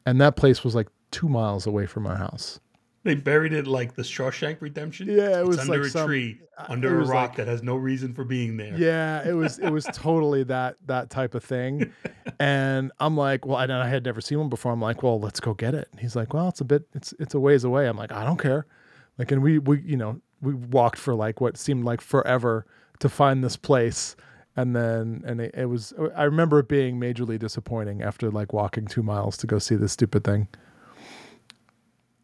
And 0.06 0.20
that 0.22 0.36
place 0.36 0.64
was 0.64 0.74
like 0.74 0.88
two 1.10 1.28
miles 1.28 1.66
away 1.66 1.84
from 1.86 2.06
our 2.06 2.16
house. 2.16 2.60
They 3.04 3.14
buried 3.16 3.52
it 3.52 3.66
like 3.66 3.94
the 3.94 4.02
Shawshank 4.02 4.60
Redemption. 4.60 5.08
Yeah, 5.08 5.38
it 5.38 5.40
It's 5.40 5.48
was 5.48 5.58
under 5.60 5.78
like 5.78 5.86
a 5.86 5.90
some- 5.90 6.06
tree, 6.06 6.40
uh, 6.56 6.66
under 6.68 7.00
a 7.00 7.04
rock 7.04 7.30
like- 7.30 7.36
that 7.38 7.48
has 7.48 7.62
no 7.62 7.74
reason 7.76 8.14
for 8.14 8.24
being 8.24 8.56
there. 8.56 8.74
Yeah, 8.76 9.28
it 9.28 9.32
was 9.32 9.58
it 9.58 9.70
was 9.70 9.84
totally 9.92 10.44
that 10.44 10.76
that 10.86 11.10
type 11.10 11.34
of 11.34 11.42
thing. 11.44 11.92
And 12.38 12.92
I'm 13.00 13.16
like, 13.16 13.44
well, 13.46 13.58
and 13.58 13.72
I 13.72 13.88
had 13.88 14.04
never 14.04 14.20
seen 14.20 14.38
one 14.38 14.48
before. 14.48 14.72
I'm 14.72 14.80
like, 14.80 15.02
well, 15.02 15.18
let's 15.20 15.40
go 15.40 15.54
get 15.54 15.74
it. 15.74 15.88
And 15.90 16.00
he's 16.00 16.14
like, 16.16 16.32
well, 16.32 16.48
it's 16.48 16.60
a 16.60 16.64
bit 16.64 16.86
it's 16.94 17.12
it's 17.18 17.34
a 17.34 17.40
ways 17.40 17.64
away. 17.64 17.86
I'm 17.88 17.96
like, 17.96 18.12
I 18.12 18.24
don't 18.24 18.38
care. 18.40 18.66
Like 19.18 19.32
and 19.32 19.42
we 19.42 19.58
we 19.58 19.80
you 19.82 19.96
know, 19.96 20.20
we 20.40 20.54
walked 20.54 20.98
for 20.98 21.14
like 21.14 21.40
what 21.40 21.56
seemed 21.56 21.84
like 21.84 22.00
forever 22.00 22.66
to 23.00 23.08
find 23.08 23.42
this 23.42 23.56
place. 23.56 24.14
And 24.54 24.76
then 24.76 25.22
and 25.26 25.40
it, 25.40 25.54
it 25.56 25.66
was 25.66 25.92
I 26.14 26.24
remember 26.24 26.58
it 26.60 26.68
being 26.68 27.00
majorly 27.00 27.38
disappointing 27.38 28.02
after 28.02 28.30
like 28.30 28.52
walking 28.52 28.86
2 28.86 29.02
miles 29.02 29.36
to 29.38 29.46
go 29.46 29.58
see 29.58 29.74
this 29.76 29.92
stupid 29.92 30.24
thing. 30.24 30.46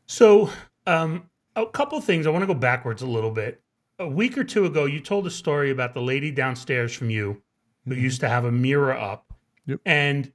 So, 0.06 0.50
um, 0.88 1.31
a 1.55 1.66
couple 1.66 2.01
things. 2.01 2.27
I 2.27 2.31
want 2.31 2.42
to 2.42 2.46
go 2.46 2.55
backwards 2.55 3.03
a 3.03 3.07
little 3.07 3.31
bit. 3.31 3.62
A 3.98 4.09
week 4.09 4.38
or 4.38 4.44
two 4.44 4.64
ago, 4.64 4.85
you 4.85 5.01
told 5.01 5.27
a 5.27 5.31
story 5.31 5.70
about 5.70 5.92
the 5.92 6.01
lady 6.01 6.31
downstairs 6.31 6.94
from 6.94 7.11
you 7.11 7.42
who 7.87 7.94
used 7.94 8.20
to 8.20 8.29
have 8.29 8.44
a 8.44 8.53
mirror 8.53 8.96
up. 8.96 9.27
Mm-hmm. 9.68 9.70
Yep. 9.72 9.81
And 9.85 10.33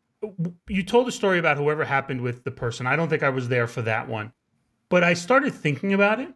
you 0.67 0.83
told 0.83 1.07
a 1.07 1.11
story 1.11 1.39
about 1.39 1.57
whoever 1.57 1.83
happened 1.83 2.21
with 2.21 2.43
the 2.43 2.51
person. 2.51 2.87
I 2.87 2.95
don't 2.95 3.09
think 3.09 3.23
I 3.23 3.29
was 3.29 3.49
there 3.49 3.67
for 3.67 3.81
that 3.81 4.07
one. 4.07 4.31
But 4.89 5.03
I 5.03 5.13
started 5.13 5.53
thinking 5.53 5.93
about 5.93 6.19
it. 6.19 6.29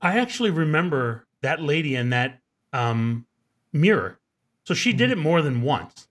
I 0.00 0.18
actually 0.18 0.50
remember 0.50 1.26
that 1.42 1.60
lady 1.60 1.96
and 1.96 2.12
that 2.12 2.40
um, 2.72 3.26
mirror. 3.72 4.20
So 4.64 4.74
she 4.74 4.90
Mm-hmm. 4.90 4.98
did 4.98 5.10
it 5.10 5.18
more 5.18 5.42
than 5.42 5.62
once. 5.62 6.08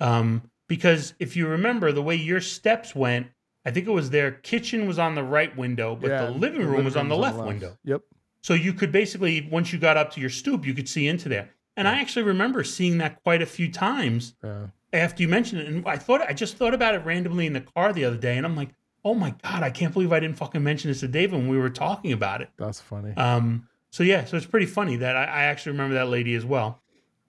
Um, 0.00 0.50
because 0.66 1.14
if 1.18 1.36
you 1.36 1.46
remember 1.46 1.92
the 1.92 2.02
way 2.02 2.14
your 2.14 2.40
steps 2.40 2.94
went, 2.94 3.28
I 3.68 3.70
think 3.70 3.86
it 3.86 3.90
was 3.90 4.08
their 4.10 4.30
kitchen 4.32 4.86
was 4.88 4.98
on 4.98 5.14
the 5.14 5.22
right 5.22 5.54
window, 5.56 5.94
but 5.94 6.08
Yeah, 6.08 6.24
the 6.26 6.30
living 6.32 6.66
room 6.66 6.84
was 6.86 6.96
on 6.96 7.08
the 7.08 7.16
left 7.16 7.36
window. 7.38 7.76
Yep. 7.84 8.00
So 8.40 8.54
you 8.54 8.72
could 8.72 8.90
basically, 8.92 9.46
once 9.52 9.72
you 9.72 9.78
got 9.78 9.96
up 9.98 10.10
to 10.14 10.20
your 10.20 10.30
stoop, 10.30 10.64
you 10.64 10.72
could 10.72 10.88
see 10.88 11.06
into 11.06 11.28
there. 11.28 11.50
And 11.76 11.86
I 11.86 12.00
actually 12.00 12.22
remember 12.22 12.64
seeing 12.64 12.98
that 12.98 13.22
quite 13.22 13.42
a 13.42 13.46
few 13.46 13.70
times 13.70 14.34
Yeah. 14.42 14.68
after 14.92 15.22
you 15.22 15.28
mentioned 15.28 15.60
it. 15.60 15.66
And 15.68 15.86
I 15.86 15.96
thought, 15.96 16.22
I 16.22 16.32
just 16.32 16.56
thought 16.56 16.72
about 16.72 16.94
it 16.94 17.04
randomly 17.04 17.46
in 17.46 17.52
the 17.52 17.60
car 17.60 17.92
the 17.92 18.04
other 18.06 18.16
day. 18.16 18.36
And 18.38 18.46
I'm 18.46 18.56
like, 18.56 18.70
oh 19.04 19.14
my 19.14 19.34
God, 19.42 19.62
I 19.62 19.70
can't 19.70 19.92
believe 19.92 20.12
I 20.12 20.20
didn't 20.20 20.38
fucking 20.38 20.62
mention 20.64 20.90
this 20.90 21.00
to 21.00 21.08
David 21.08 21.38
when 21.38 21.48
we 21.48 21.58
were 21.58 21.68
talking 21.70 22.12
about 22.12 22.40
it. 22.40 22.48
That's 22.56 22.80
funny. 22.80 23.12
Um, 23.16 23.68
so 23.90 24.02
yeah, 24.02 24.24
so 24.24 24.36
it's 24.36 24.46
pretty 24.46 24.66
funny 24.66 24.96
that 24.96 25.14
I, 25.14 25.24
I 25.24 25.42
actually 25.44 25.72
remember 25.72 25.94
that 25.94 26.08
lady 26.08 26.34
as 26.34 26.44
well. 26.44 26.80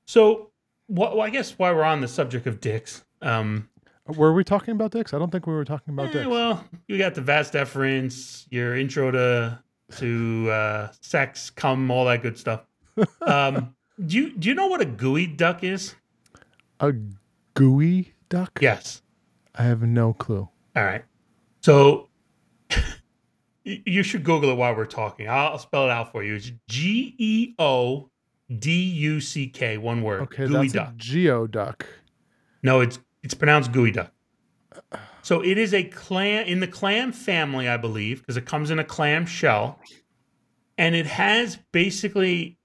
So, 0.06 0.52
what, 0.88 1.15
well, 1.15 1.25
I 1.25 1.30
guess 1.30 1.52
while 1.60 1.75
we're 1.75 1.84
on 1.84 2.02
the 2.02 2.08
subject 2.08 2.47
of 2.47 2.60
dicks, 2.60 3.04
um, 3.21 3.69
Were 4.15 4.34
we 4.34 4.43
talking 4.43 4.72
about 4.74 4.91
dicks? 4.91 5.13
I 5.13 5.19
don't 5.19 5.32
think 5.32 5.45
we 5.48 5.54
were 5.54 5.65
talking 5.65 5.93
about 5.93 6.08
eh, 6.08 6.13
dicks. 6.13 6.28
well, 6.28 6.63
you 6.88 6.98
got 6.98 7.15
the 7.15 7.22
vast 7.22 7.54
deference, 7.54 8.48
your 8.50 8.76
intro 8.76 9.12
to 9.12 9.60
to 9.98 10.50
uh, 10.52 10.91
sex, 11.02 11.50
cum, 11.50 11.89
all 11.91 12.06
that 12.06 12.22
good 12.22 12.38
stuff. 12.38 12.62
Um, 13.22 13.76
do 14.06 14.17
you 14.17 14.36
do 14.36 14.50
you 14.50 14.56
know 14.56 14.67
what 14.67 14.82
a 14.82 14.86
gooey 14.86 15.26
duck 15.28 15.63
is? 15.63 15.95
a 16.82 16.93
gooey 17.54 18.13
duck? 18.30 18.60
Yes. 18.62 19.02
I 19.56 19.63
have 19.63 19.82
no 19.82 20.13
clue. 20.13 20.50
All 20.76 20.84
right. 20.84 21.04
So 21.62 22.10
you 23.63 24.04
should 24.04 24.24
Google 24.24 24.52
it 24.52 24.56
while 24.56 24.76
we're 24.76 24.86
talking. 24.86 25.30
I'll 25.30 25.58
spell 25.60 25.86
it 25.86 25.91
out 25.91 26.12
for 26.12 26.24
you. 26.24 26.36
It's 26.36 26.52
G 26.67 27.15
E 27.17 27.54
O 27.60 28.10
D 28.58 28.72
U 28.72 29.19
C 29.19 29.48
K, 29.48 29.78
one 29.78 30.02
word. 30.02 30.22
Okay, 30.22 30.48
gooey 30.48 30.67
that's 30.69 30.74
duck. 30.74 30.95
geoduck. 30.95 31.82
No, 32.63 32.82
it's 32.82 33.00
it's 33.23 33.34
pronounced 33.34 33.71
gooey 33.71 33.91
duck. 33.91 34.12
So 35.21 35.41
it 35.43 35.58
is 35.58 35.73
a 35.73 35.84
clam 35.84 36.45
in 36.47 36.60
the 36.60 36.67
clam 36.67 37.12
family, 37.12 37.67
I 37.67 37.77
believe, 37.77 38.19
because 38.21 38.38
it 38.38 38.45
comes 38.45 38.71
in 38.71 38.79
a 38.79 38.84
clam 38.84 39.25
shell, 39.25 39.79
and 40.77 40.95
it 40.95 41.05
has 41.05 41.58
basically 41.71 42.58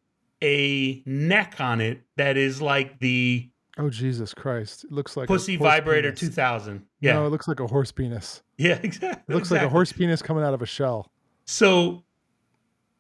a 0.43 1.03
neck 1.07 1.57
on 1.59 1.81
it 1.81 2.03
that 2.17 2.37
is 2.37 2.61
like 2.63 2.99
the 3.01 3.51
Oh 3.77 3.91
Jesus 3.91 4.33
Christ! 4.33 4.85
It 4.85 4.93
looks 4.93 5.17
like 5.17 5.25
a 5.25 5.33
pussy 5.33 5.57
vibrator 5.57 6.11
penis. 6.11 6.21
2000. 6.21 6.87
Yeah, 7.01 7.15
No, 7.15 7.27
it 7.27 7.31
looks 7.31 7.49
like 7.49 7.59
a 7.59 7.67
horse 7.67 7.91
penis. 7.91 8.43
yeah, 8.57 8.79
exactly. 8.83 9.35
It 9.35 9.37
looks 9.37 9.51
like 9.51 9.63
a 9.63 9.69
horse 9.69 9.93
penis 9.93 10.23
coming 10.23 10.45
out 10.45 10.55
of 10.55 10.63
a 10.63 10.67
shell. 10.67 11.11
So 11.47 12.05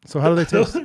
So 0.04 0.18
how 0.18 0.30
do 0.30 0.34
they 0.34 0.44
taste? 0.44 0.76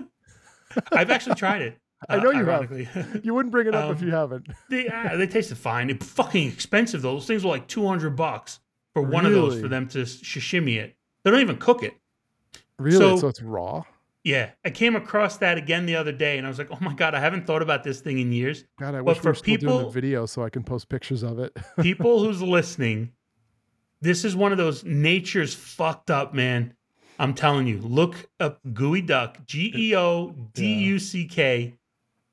I've 0.92 1.10
actually 1.10 1.36
tried 1.36 1.64
it. 1.64 1.80
I 2.08 2.18
know 2.18 2.32
you 2.32 2.46
have. 2.46 2.48
ironically. 2.72 2.88
you 3.24 3.34
wouldn't 3.34 3.52
bring 3.52 3.68
it 3.68 3.76
up 3.76 3.92
if 3.96 4.02
Um, 4.02 4.08
you 4.08 4.14
haven't. 4.14 4.48
they 4.70 4.88
uh, 4.88 5.18
they 5.18 5.28
tasted 5.28 5.58
fine. 5.58 5.90
It 5.90 6.02
fucking 6.04 6.48
expensive 6.48 7.02
though. 7.02 7.14
Those 7.16 7.28
things 7.28 7.44
were 7.44 7.50
like 7.50 7.68
two 7.68 7.86
hundred 7.86 8.16
bucks 8.16 8.60
for 8.94 9.02
one 9.02 9.26
of 9.26 9.34
those 9.34 9.60
for 9.60 9.68
them 9.68 9.88
to 9.90 10.00
sashimi 10.00 10.78
it. 10.78 10.96
They 11.24 11.32
don't 11.32 11.42
even 11.42 11.58
cook 11.58 11.84
it. 11.84 11.94
Really? 12.78 12.98
so- 12.98 13.18
So, 13.18 13.28
it's 13.28 13.42
raw. 13.42 13.84
Yeah, 14.24 14.52
I 14.66 14.70
came 14.70 14.98
across 14.98 15.38
that 15.38 15.58
again 15.58 15.86
the 15.86 15.96
other 15.96 16.12
day, 16.12 16.38
and 16.38 16.46
I 16.46 16.50
was 16.50 16.58
like, 16.60 16.68
"Oh 16.72 16.78
my 16.82 16.94
god, 16.94 17.16
I 17.16 17.20
haven't 17.22 17.48
thought 17.48 17.62
about 17.62 17.84
this 17.86 18.02
thing 18.02 18.20
in 18.20 18.34
years." 18.34 18.66
God, 18.78 18.90
I 18.94 18.98
But 18.98 19.06
wish 19.06 19.18
we 19.18 19.22
for 19.24 19.34
still 19.34 19.58
doing 19.58 19.84
the 19.86 19.90
video 19.90 20.26
so 20.26 20.44
I 20.44 20.50
can 20.50 20.62
post 20.64 20.90
pictures 20.90 21.24
of 21.24 21.40
it. 21.40 21.56
People 21.82 22.20
who's 22.24 22.42
listening, 22.42 23.14
this 24.02 24.26
is 24.26 24.36
one 24.36 24.52
of 24.52 24.58
those 24.58 24.84
nature's 24.84 25.54
fucked 25.56 26.12
up, 26.12 26.34
man. 26.34 26.74
I'm 27.18 27.34
telling 27.34 27.66
you, 27.66 27.80
look 27.80 28.28
up 28.42 28.60
gooey 28.74 29.02
duck, 29.02 29.38
G 29.46 29.72
E 29.76 29.96
O 29.96 30.36
D 30.54 30.74
U 30.74 31.00
C 31.00 31.26
K, 31.26 31.76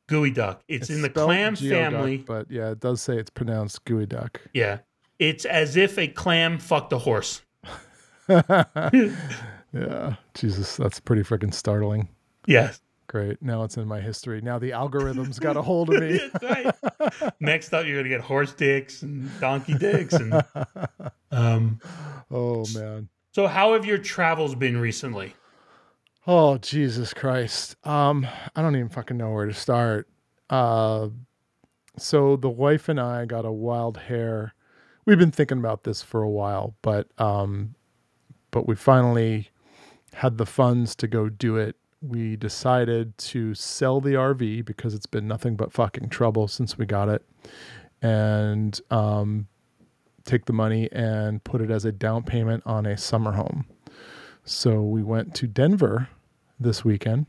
gooey 0.07 0.31
duck. 0.31 0.63
It's, 0.69 0.91
in 0.91 1.03
the 1.03 1.11
clam 1.11 1.55
geoduck, 1.55 1.71
family. 1.71 2.17
but 2.19 2.51
yeah, 2.51 2.71
it 2.71 2.81
does 2.81 3.03
say 3.03 3.17
it's 3.17 3.31
pronounced 3.31 3.85
gooey 3.85 4.07
duck. 4.07 4.41
Yeah, 4.53 4.79
it's 5.19 5.45
as 5.45 5.77
if 5.77 5.99
a 5.99 6.09
clam 6.09 6.59
fucked 6.59 6.93
a 6.93 6.99
horse. 6.99 7.43
yeah, 8.29 10.15
Jesus, 10.35 10.77
that's 10.77 11.01
pretty 11.01 11.23
freaking 11.23 11.55
startling. 11.55 12.09
Yes. 12.47 12.81
Great. 13.09 13.41
Now 13.41 13.63
it's 13.63 13.77
in 13.77 13.87
my 13.87 14.01
history. 14.01 14.41
Now 14.41 14.59
the 14.59 14.71
algorithms 14.71 15.39
got 15.39 15.57
a 15.57 15.63
hold 15.63 15.95
of 15.95 16.03
me. 16.03 16.21
Right. 16.43 16.75
Next 17.39 17.73
up, 17.73 17.87
you're 17.87 17.99
gonna 17.99 18.09
get 18.09 18.21
horse 18.21 18.53
dicks 18.53 19.03
and 19.03 19.31
donkey 19.41 19.75
dicks, 19.75 20.15
and 20.15 20.43
um. 21.31 21.81
oh 22.31 22.65
man. 22.75 23.09
So, 23.33 23.47
how 23.47 23.75
have 23.75 23.85
your 23.85 23.99
travels 23.99 24.55
been 24.55 24.79
recently? 24.79 25.35
Oh 26.27 26.59
Jesus 26.59 27.15
Christ. 27.15 27.77
Um, 27.87 28.27
I 28.55 28.63
don't 28.63 28.75
even 28.75 28.89
fucking 28.89 29.17
know 29.17 29.31
where 29.31 29.47
to 29.47 29.55
start. 29.55 30.09
Uh 30.51 31.09
so 31.99 32.37
the 32.37 32.51
wife 32.51 32.89
and 32.89 33.01
I 33.01 33.25
got 33.25 33.45
a 33.45 33.53
wild 33.53 33.97
hair. 33.97 34.55
We've 35.05 35.19
been 35.19 35.31
thinking 35.31 35.59
about 35.59 35.85
this 35.85 36.03
for 36.03 36.23
a 36.23 36.29
while, 36.29 36.75
but 36.83 37.09
um, 37.19 37.75
but 38.51 38.67
we 38.67 38.75
finally 38.75 39.51
had 40.13 40.39
the 40.39 40.47
funds 40.47 40.95
to 40.97 41.09
go 41.09 41.29
do 41.29 41.57
it. 41.57 41.77
We 42.03 42.37
decided 42.37 43.17
to 43.19 43.55
sell 43.55 44.01
the 44.01 44.15
RV 44.15 44.65
because 44.65 44.95
it's 44.95 45.07
been 45.07 45.27
nothing 45.27 45.57
but 45.57 45.73
fucking 45.73 46.11
trouble 46.11 46.49
since 46.49 46.77
we 46.77 46.87
got 46.87 47.09
it, 47.09 47.25
and 48.03 48.79
um, 48.91 49.47
take 50.25 50.45
the 50.45 50.53
money 50.53 50.91
and 50.93 51.43
put 51.45 51.61
it 51.61 51.71
as 51.71 51.85
a 51.85 51.93
down 51.93 52.25
payment 52.25 52.63
on 52.67 52.85
a 52.85 52.99
summer 52.99 53.33
home. 53.33 53.65
So 54.45 54.83
we 54.83 55.03
went 55.03 55.35
to 55.37 55.47
Denver 55.47 56.09
this 56.59 56.85
weekend 56.85 57.27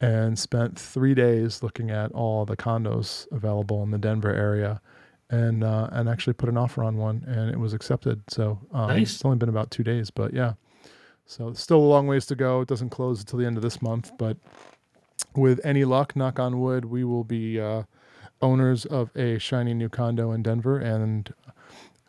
and 0.00 0.38
spent 0.38 0.78
three 0.78 1.14
days 1.14 1.62
looking 1.62 1.90
at 1.90 2.12
all 2.12 2.44
the 2.44 2.56
condos 2.56 3.26
available 3.32 3.82
in 3.82 3.90
the 3.90 3.98
Denver 3.98 4.32
area, 4.34 4.80
and 5.30 5.64
uh, 5.64 5.88
and 5.92 6.08
actually 6.08 6.34
put 6.34 6.48
an 6.48 6.56
offer 6.56 6.84
on 6.84 6.96
one, 6.96 7.24
and 7.26 7.50
it 7.50 7.58
was 7.58 7.72
accepted. 7.72 8.22
So 8.28 8.58
um, 8.72 8.88
Nice. 8.88 9.14
it's 9.14 9.24
only 9.24 9.38
been 9.38 9.48
about 9.48 9.70
two 9.70 9.82
days, 9.82 10.10
but 10.10 10.34
yeah. 10.34 10.54
So 11.24 11.52
still 11.54 11.78
a 11.78 11.80
long 11.80 12.06
ways 12.06 12.26
to 12.26 12.36
go. 12.36 12.60
It 12.60 12.68
doesn't 12.68 12.90
close 12.90 13.20
until 13.20 13.38
the 13.38 13.46
end 13.46 13.56
of 13.56 13.62
this 13.62 13.82
month, 13.82 14.12
but 14.18 14.36
with 15.34 15.64
any 15.64 15.84
luck, 15.84 16.14
knock 16.14 16.38
on 16.38 16.60
wood, 16.60 16.84
we 16.84 17.02
will 17.02 17.24
be 17.24 17.58
uh, 17.60 17.82
owners 18.40 18.84
of 18.84 19.10
a 19.16 19.38
shiny 19.38 19.74
new 19.74 19.88
condo 19.88 20.30
in 20.32 20.42
Denver, 20.42 20.78
and 20.78 21.32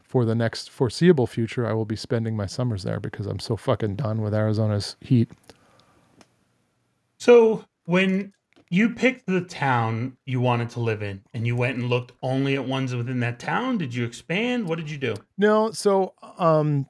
for 0.04 0.24
the 0.24 0.36
next 0.36 0.70
foreseeable 0.70 1.26
future, 1.28 1.66
I 1.68 1.74
will 1.74 1.86
be 1.86 1.96
spending 1.96 2.36
my 2.36 2.46
summers 2.46 2.84
there 2.84 3.00
because 3.00 3.26
I'm 3.26 3.40
so 3.40 3.56
fucking 3.58 3.96
done 3.96 4.22
with 4.22 4.34
Arizona's 4.34 4.98
heat. 5.02 5.30
So 7.18 7.66
when 7.86 8.34
you 8.70 8.90
picked 8.90 9.26
the 9.28 9.42
town 9.42 10.18
you 10.26 10.42
wanted 10.42 10.70
to 10.72 10.80
live 10.80 11.02
in 11.02 11.24
and 11.34 11.48
you 11.48 11.56
went 11.56 11.78
and 11.78 11.90
looked 11.90 12.12
only 12.22 12.56
at 12.56 12.66
ones 12.66 12.94
within 12.94 13.20
that 13.22 13.40
town, 13.40 13.78
did 13.78 13.94
you 13.94 14.06
expand? 14.06 14.68
What 14.68 14.78
did 14.78 14.90
you 14.90 14.98
do? 14.98 15.16
No, 15.38 15.72
so 15.72 16.14
um, 16.38 16.88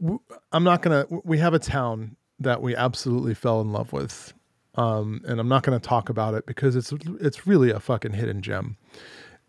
w- 0.00 0.20
I'm 0.52 0.64
not 0.64 0.82
gonna. 0.82 1.06
We 1.24 1.38
have 1.38 1.54
a 1.54 1.58
town 1.58 2.16
that 2.40 2.60
we 2.60 2.76
absolutely 2.76 3.34
fell 3.34 3.60
in 3.60 3.72
love 3.72 3.92
with, 3.92 4.34
um, 4.74 5.22
and 5.26 5.40
I'm 5.40 5.48
not 5.48 5.62
gonna 5.62 5.80
talk 5.80 6.08
about 6.08 6.34
it 6.34 6.46
because 6.46 6.76
it's 6.76 6.92
it's 7.20 7.46
really 7.46 7.70
a 7.70 7.80
fucking 7.80 8.12
hidden 8.12 8.42
gem, 8.42 8.76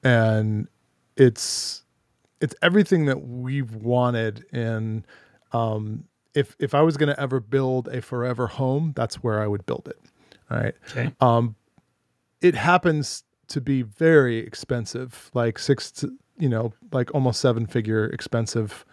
and 0.03 0.67
it's 1.17 1.83
it's 2.41 2.55
everything 2.61 3.05
that 3.05 3.27
we've 3.27 3.75
wanted. 3.75 4.45
in 4.53 5.05
um, 5.51 6.05
if 6.35 6.55
if 6.59 6.75
I 6.75 6.81
was 6.81 6.97
gonna 6.97 7.15
ever 7.17 7.39
build 7.39 7.87
a 7.87 8.01
forever 8.01 8.47
home, 8.47 8.93
that's 8.95 9.23
where 9.23 9.41
I 9.41 9.47
would 9.47 9.65
build 9.65 9.87
it. 9.87 9.99
All 10.51 10.57
right? 10.57 10.75
Okay. 10.91 11.11
um 11.21 11.55
it 12.41 12.53
happens 12.53 13.23
to 13.47 13.61
be 13.61 13.81
very 13.81 14.37
expensive 14.37 15.31
like 15.33 15.57
six 15.57 15.91
to 15.91 16.11
you 16.37 16.49
know 16.49 16.73
like 16.91 17.13
almost 17.15 17.39
seven 17.41 17.65
figure 17.65 18.05
expensive 18.05 18.85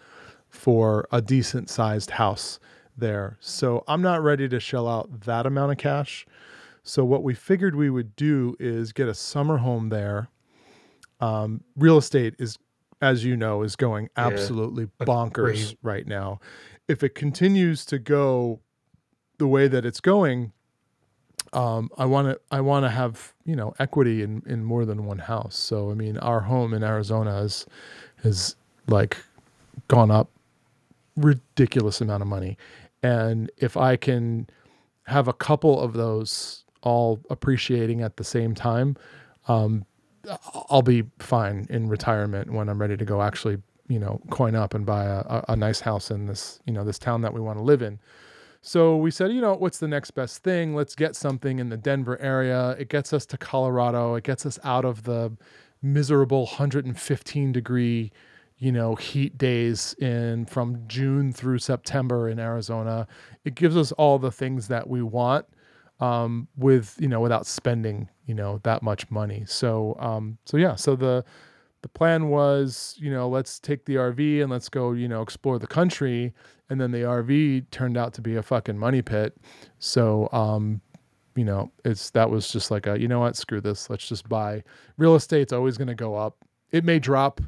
for 0.49 1.07
a 1.11 1.21
decent 1.21 1.69
sized 1.69 2.11
house 2.11 2.59
there. 2.97 3.37
So 3.39 3.83
i'm 3.87 4.01
not 4.01 4.21
ready 4.23 4.47
to 4.49 4.59
shell 4.59 4.87
out 4.87 5.21
that 5.21 5.45
amount 5.45 5.71
of 5.71 5.77
cash. 5.77 6.25
So 6.83 7.05
what 7.05 7.23
we 7.23 7.33
figured 7.33 7.75
we 7.75 7.89
would 7.89 8.15
do 8.15 8.55
is 8.59 8.91
get 8.91 9.07
a 9.07 9.13
summer 9.13 9.57
home 9.57 9.87
there. 9.89 10.27
Um, 11.21 11.63
real 11.77 11.97
estate 11.97 12.35
is 12.39 12.57
as 13.01 13.23
you 13.25 13.35
know 13.35 13.63
is 13.63 13.75
going 13.75 14.09
absolutely 14.15 14.87
that's 14.97 15.09
bonkers 15.09 15.75
right 15.81 16.07
now 16.07 16.39
if 16.87 17.03
it 17.03 17.15
continues 17.15 17.85
to 17.85 17.99
go 17.99 18.59
the 19.37 19.47
way 19.47 19.67
that 19.67 19.85
it's 19.85 19.99
going 19.99 20.51
um, 21.53 21.89
I 21.97 22.05
want 22.05 22.29
to 22.29 22.39
I 22.51 22.61
want 22.61 22.85
to 22.85 22.89
have 22.89 23.33
you 23.45 23.55
know 23.55 23.73
equity 23.79 24.23
in 24.23 24.41
in 24.45 24.63
more 24.63 24.85
than 24.85 25.05
one 25.05 25.19
house. 25.19 25.55
So 25.55 25.91
I 25.91 25.93
mean, 25.93 26.17
our 26.17 26.41
home 26.41 26.73
in 26.73 26.83
Arizona 26.83 27.33
has 27.33 27.65
has 28.23 28.55
like 28.87 29.17
gone 29.87 30.11
up 30.11 30.29
ridiculous 31.15 32.01
amount 32.01 32.21
of 32.21 32.27
money, 32.27 32.57
and 33.03 33.51
if 33.57 33.77
I 33.77 33.95
can 33.97 34.47
have 35.03 35.27
a 35.27 35.33
couple 35.33 35.79
of 35.79 35.93
those 35.93 36.63
all 36.81 37.19
appreciating 37.29 38.01
at 38.01 38.17
the 38.17 38.23
same 38.23 38.55
time, 38.55 38.95
um, 39.47 39.85
I'll 40.69 40.81
be 40.81 41.03
fine 41.19 41.67
in 41.69 41.87
retirement 41.87 42.51
when 42.51 42.67
I'm 42.67 42.79
ready 42.79 42.97
to 42.97 43.05
go 43.05 43.21
actually 43.21 43.57
you 43.93 43.99
know 43.99 44.19
coin 44.31 44.55
up 44.55 44.73
and 44.73 44.87
buy 44.87 45.05
a, 45.05 45.43
a, 45.49 45.55
nice 45.55 45.79
house 45.79 46.09
in 46.09 46.25
this 46.25 46.59
you 46.65 46.73
know 46.73 46.83
this 46.83 46.97
town 46.97 47.21
that 47.21 47.31
we 47.31 47.39
want 47.39 47.59
to 47.59 47.63
live 47.63 47.83
in. 47.83 47.99
So 48.65 48.95
we 48.95 49.11
said, 49.11 49.31
you 49.33 49.41
know, 49.41 49.53
what's 49.55 49.79
the 49.79 49.89
next 49.89 50.11
best 50.11 50.41
thing? 50.41 50.73
Let's 50.73 50.95
get 50.95 51.17
something 51.17 51.59
in 51.59 51.67
the 51.67 51.75
Denver 51.75 52.19
area. 52.21 52.71
It 52.79 52.87
gets 52.87 53.11
us 53.11 53.25
to 53.27 53.37
Colorado. 53.37 54.15
It 54.15 54.23
gets 54.23 54.45
us 54.45 54.57
out 54.63 54.85
of 54.85 55.03
the 55.03 55.33
miserable 55.81 56.45
115 56.45 57.51
degree, 57.51 58.11
you 58.57 58.71
know, 58.71 58.95
heat 58.95 59.37
days 59.37 59.93
in 59.99 60.45
from 60.45 60.81
June 60.87 61.33
through 61.33 61.59
September 61.59 62.29
in 62.29 62.39
Arizona. 62.39 63.05
It 63.43 63.55
gives 63.55 63.75
us 63.75 63.91
all 63.91 64.17
the 64.17 64.31
things 64.31 64.69
that 64.69 64.89
we 64.89 65.01
want 65.01 65.45
um, 65.99 66.47
with, 66.55 66.95
you 66.99 67.09
know, 67.09 67.19
without 67.19 67.45
spending, 67.45 68.07
you 68.25 68.33
know, 68.33 68.61
that 68.63 68.81
much 68.81 69.11
money. 69.11 69.43
So, 69.45 69.97
um, 69.99 70.37
so 70.45 70.55
yeah, 70.55 70.75
so 70.75 70.95
the, 70.95 71.25
the 71.83 71.89
plan 71.89 72.29
was, 72.29 72.95
you 72.97 73.11
know, 73.11 73.29
let's 73.29 73.59
take 73.59 73.85
the 73.85 73.95
RV 73.95 74.41
and 74.41 74.49
let's 74.49 74.69
go, 74.69 74.93
you 74.93 75.07
know, 75.07 75.21
explore 75.21 75.59
the 75.59 75.67
country. 75.67 76.33
And 76.69 76.81
then 76.81 76.91
the 76.91 76.99
RV 76.99 77.69
turned 77.69 77.97
out 77.97 78.13
to 78.15 78.21
be 78.21 78.35
a 78.35 78.41
fucking 78.41 78.79
money 78.79 79.01
pit. 79.03 79.37
So, 79.79 80.29
um, 80.31 80.81
you 81.35 81.43
know, 81.43 81.71
it's 81.85 82.09
that 82.11 82.29
was 82.29 82.51
just 82.51 82.71
like 82.71 82.87
a, 82.87 82.99
you 82.99 83.07
know 83.07 83.19
what, 83.19 83.35
screw 83.35 83.61
this. 83.61 83.89
Let's 83.89 84.07
just 84.07 84.27
buy. 84.29 84.63
Real 84.97 85.13
estate's 85.15 85.53
always 85.53 85.77
going 85.77 85.89
to 85.89 85.95
go 85.95 86.15
up. 86.15 86.37
It 86.71 86.83
may 86.83 86.97
drop. 86.99 87.41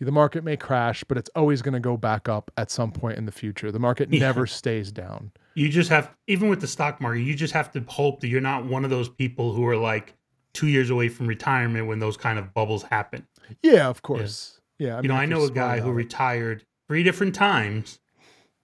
The 0.00 0.12
market 0.12 0.44
may 0.44 0.56
crash, 0.56 1.02
but 1.02 1.18
it's 1.18 1.30
always 1.34 1.60
going 1.60 1.74
to 1.74 1.80
go 1.80 1.96
back 1.96 2.28
up 2.28 2.52
at 2.56 2.70
some 2.70 2.92
point 2.92 3.18
in 3.18 3.26
the 3.26 3.32
future. 3.32 3.72
The 3.72 3.80
market 3.80 4.12
Yeah. 4.12 4.20
never 4.20 4.46
stays 4.46 4.92
down. 4.92 5.32
You 5.54 5.68
just 5.68 5.90
have, 5.90 6.14
even 6.28 6.48
with 6.48 6.60
the 6.60 6.68
stock 6.68 7.00
market, 7.00 7.22
you 7.22 7.34
just 7.34 7.52
have 7.54 7.72
to 7.72 7.80
hope 7.88 8.20
that 8.20 8.28
you're 8.28 8.40
not 8.40 8.64
one 8.64 8.84
of 8.84 8.90
those 8.90 9.08
people 9.08 9.52
who 9.54 9.66
are 9.66 9.76
like 9.76 10.14
two 10.58 10.66
years 10.66 10.90
away 10.90 11.08
from 11.08 11.28
retirement 11.28 11.86
when 11.86 12.00
those 12.00 12.16
kind 12.16 12.36
of 12.36 12.52
bubbles 12.52 12.82
happen. 12.82 13.24
Yeah, 13.62 13.88
of 13.88 14.02
course. 14.02 14.60
Yeah. 14.80 15.00
you 15.00 15.06
know, 15.08 15.14
I 15.14 15.24
know 15.24 15.44
a 15.44 15.50
guy 15.50 15.78
who 15.78 15.90
it. 15.90 15.94
retired 15.94 16.64
three 16.88 17.04
different 17.04 17.32
times 17.32 18.00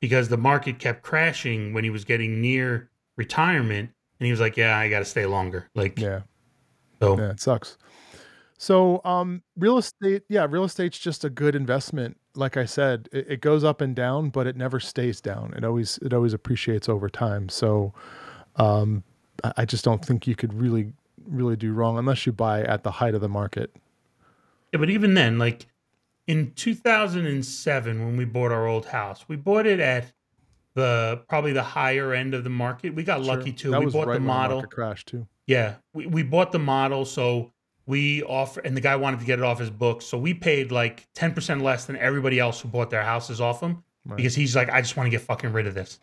because 0.00 0.28
the 0.28 0.36
market 0.36 0.80
kept 0.80 1.04
crashing 1.04 1.72
when 1.72 1.84
he 1.84 1.90
was 1.90 2.04
getting 2.04 2.40
near 2.40 2.90
retirement. 3.16 3.90
And 4.18 4.26
he 4.26 4.32
was 4.32 4.40
like, 4.40 4.56
yeah, 4.56 4.76
I 4.76 4.88
got 4.88 4.98
to 4.98 5.04
stay 5.04 5.24
longer. 5.24 5.70
Like, 5.76 6.00
Yeah. 6.00 6.22
so 7.00 7.16
Yeah, 7.16 7.30
it 7.30 7.40
sucks. 7.40 7.78
So, 8.58 9.00
um, 9.04 9.42
real 9.56 9.78
estate, 9.78 10.22
yeah, 10.28 10.46
real 10.50 10.64
estate's 10.64 10.98
just 10.98 11.24
a 11.24 11.30
good 11.30 11.54
investment. 11.54 12.16
Like 12.34 12.56
I 12.56 12.64
said, 12.64 13.08
it, 13.12 13.26
it 13.28 13.40
goes 13.40 13.62
up 13.62 13.80
and 13.80 13.94
down, 13.94 14.30
but 14.30 14.48
it 14.48 14.56
never 14.56 14.80
stays 14.80 15.20
down. 15.20 15.54
It 15.56 15.64
always, 15.64 15.98
it 16.02 16.12
always 16.12 16.32
appreciates 16.32 16.88
over 16.88 17.08
time. 17.08 17.48
So, 17.48 17.92
um, 18.56 19.04
I, 19.44 19.52
I 19.58 19.64
just 19.64 19.84
don't 19.84 20.04
think 20.04 20.26
you 20.26 20.34
could 20.34 20.52
really, 20.54 20.92
really 21.26 21.56
do 21.56 21.72
wrong 21.72 21.98
unless 21.98 22.26
you 22.26 22.32
buy 22.32 22.62
at 22.62 22.82
the 22.82 22.90
height 22.90 23.14
of 23.14 23.20
the 23.20 23.28
market. 23.28 23.74
Yeah, 24.72 24.78
but 24.80 24.90
even 24.90 25.14
then, 25.14 25.38
like 25.38 25.66
in 26.26 26.52
2007, 26.52 28.04
when 28.04 28.16
we 28.16 28.24
bought 28.24 28.52
our 28.52 28.66
old 28.66 28.86
house, 28.86 29.24
we 29.28 29.36
bought 29.36 29.66
it 29.66 29.80
at 29.80 30.12
the 30.74 31.22
probably 31.28 31.52
the 31.52 31.62
higher 31.62 32.12
end 32.12 32.34
of 32.34 32.44
the 32.44 32.50
market. 32.50 32.94
We 32.94 33.04
got 33.04 33.22
lucky 33.22 33.50
Sure. 33.50 33.56
too. 33.56 33.70
That 33.70 33.80
we 33.80 33.84
was 33.86 33.94
bought 33.94 34.08
right 34.08 34.14
the 34.14 34.20
model. 34.20 34.56
market 34.58 34.74
crash 34.74 35.04
too. 35.04 35.26
Yeah, 35.46 35.74
we, 35.92 36.06
we 36.06 36.22
bought 36.22 36.52
the 36.52 36.58
model, 36.58 37.04
so 37.04 37.52
we 37.86 38.22
offer, 38.22 38.60
and 38.60 38.76
the 38.76 38.80
guy 38.80 38.96
wanted 38.96 39.20
to 39.20 39.26
get 39.26 39.38
it 39.38 39.44
off 39.44 39.58
his 39.58 39.70
books, 39.70 40.06
so 40.06 40.16
we 40.18 40.32
paid 40.34 40.72
like 40.72 41.06
10% 41.14 41.60
less 41.62 41.84
than 41.84 41.96
everybody 41.98 42.40
else 42.40 42.60
who 42.60 42.68
bought 42.68 42.90
their 42.90 43.02
houses 43.02 43.40
off 43.40 43.60
him 43.62 43.82
Right. 44.06 44.16
because 44.16 44.34
he's 44.34 44.56
like, 44.56 44.70
I 44.70 44.80
just 44.80 44.96
want 44.96 45.06
to 45.06 45.10
get 45.10 45.20
fucking 45.20 45.52
rid 45.52 45.66
of 45.66 45.74
this. 45.74 46.00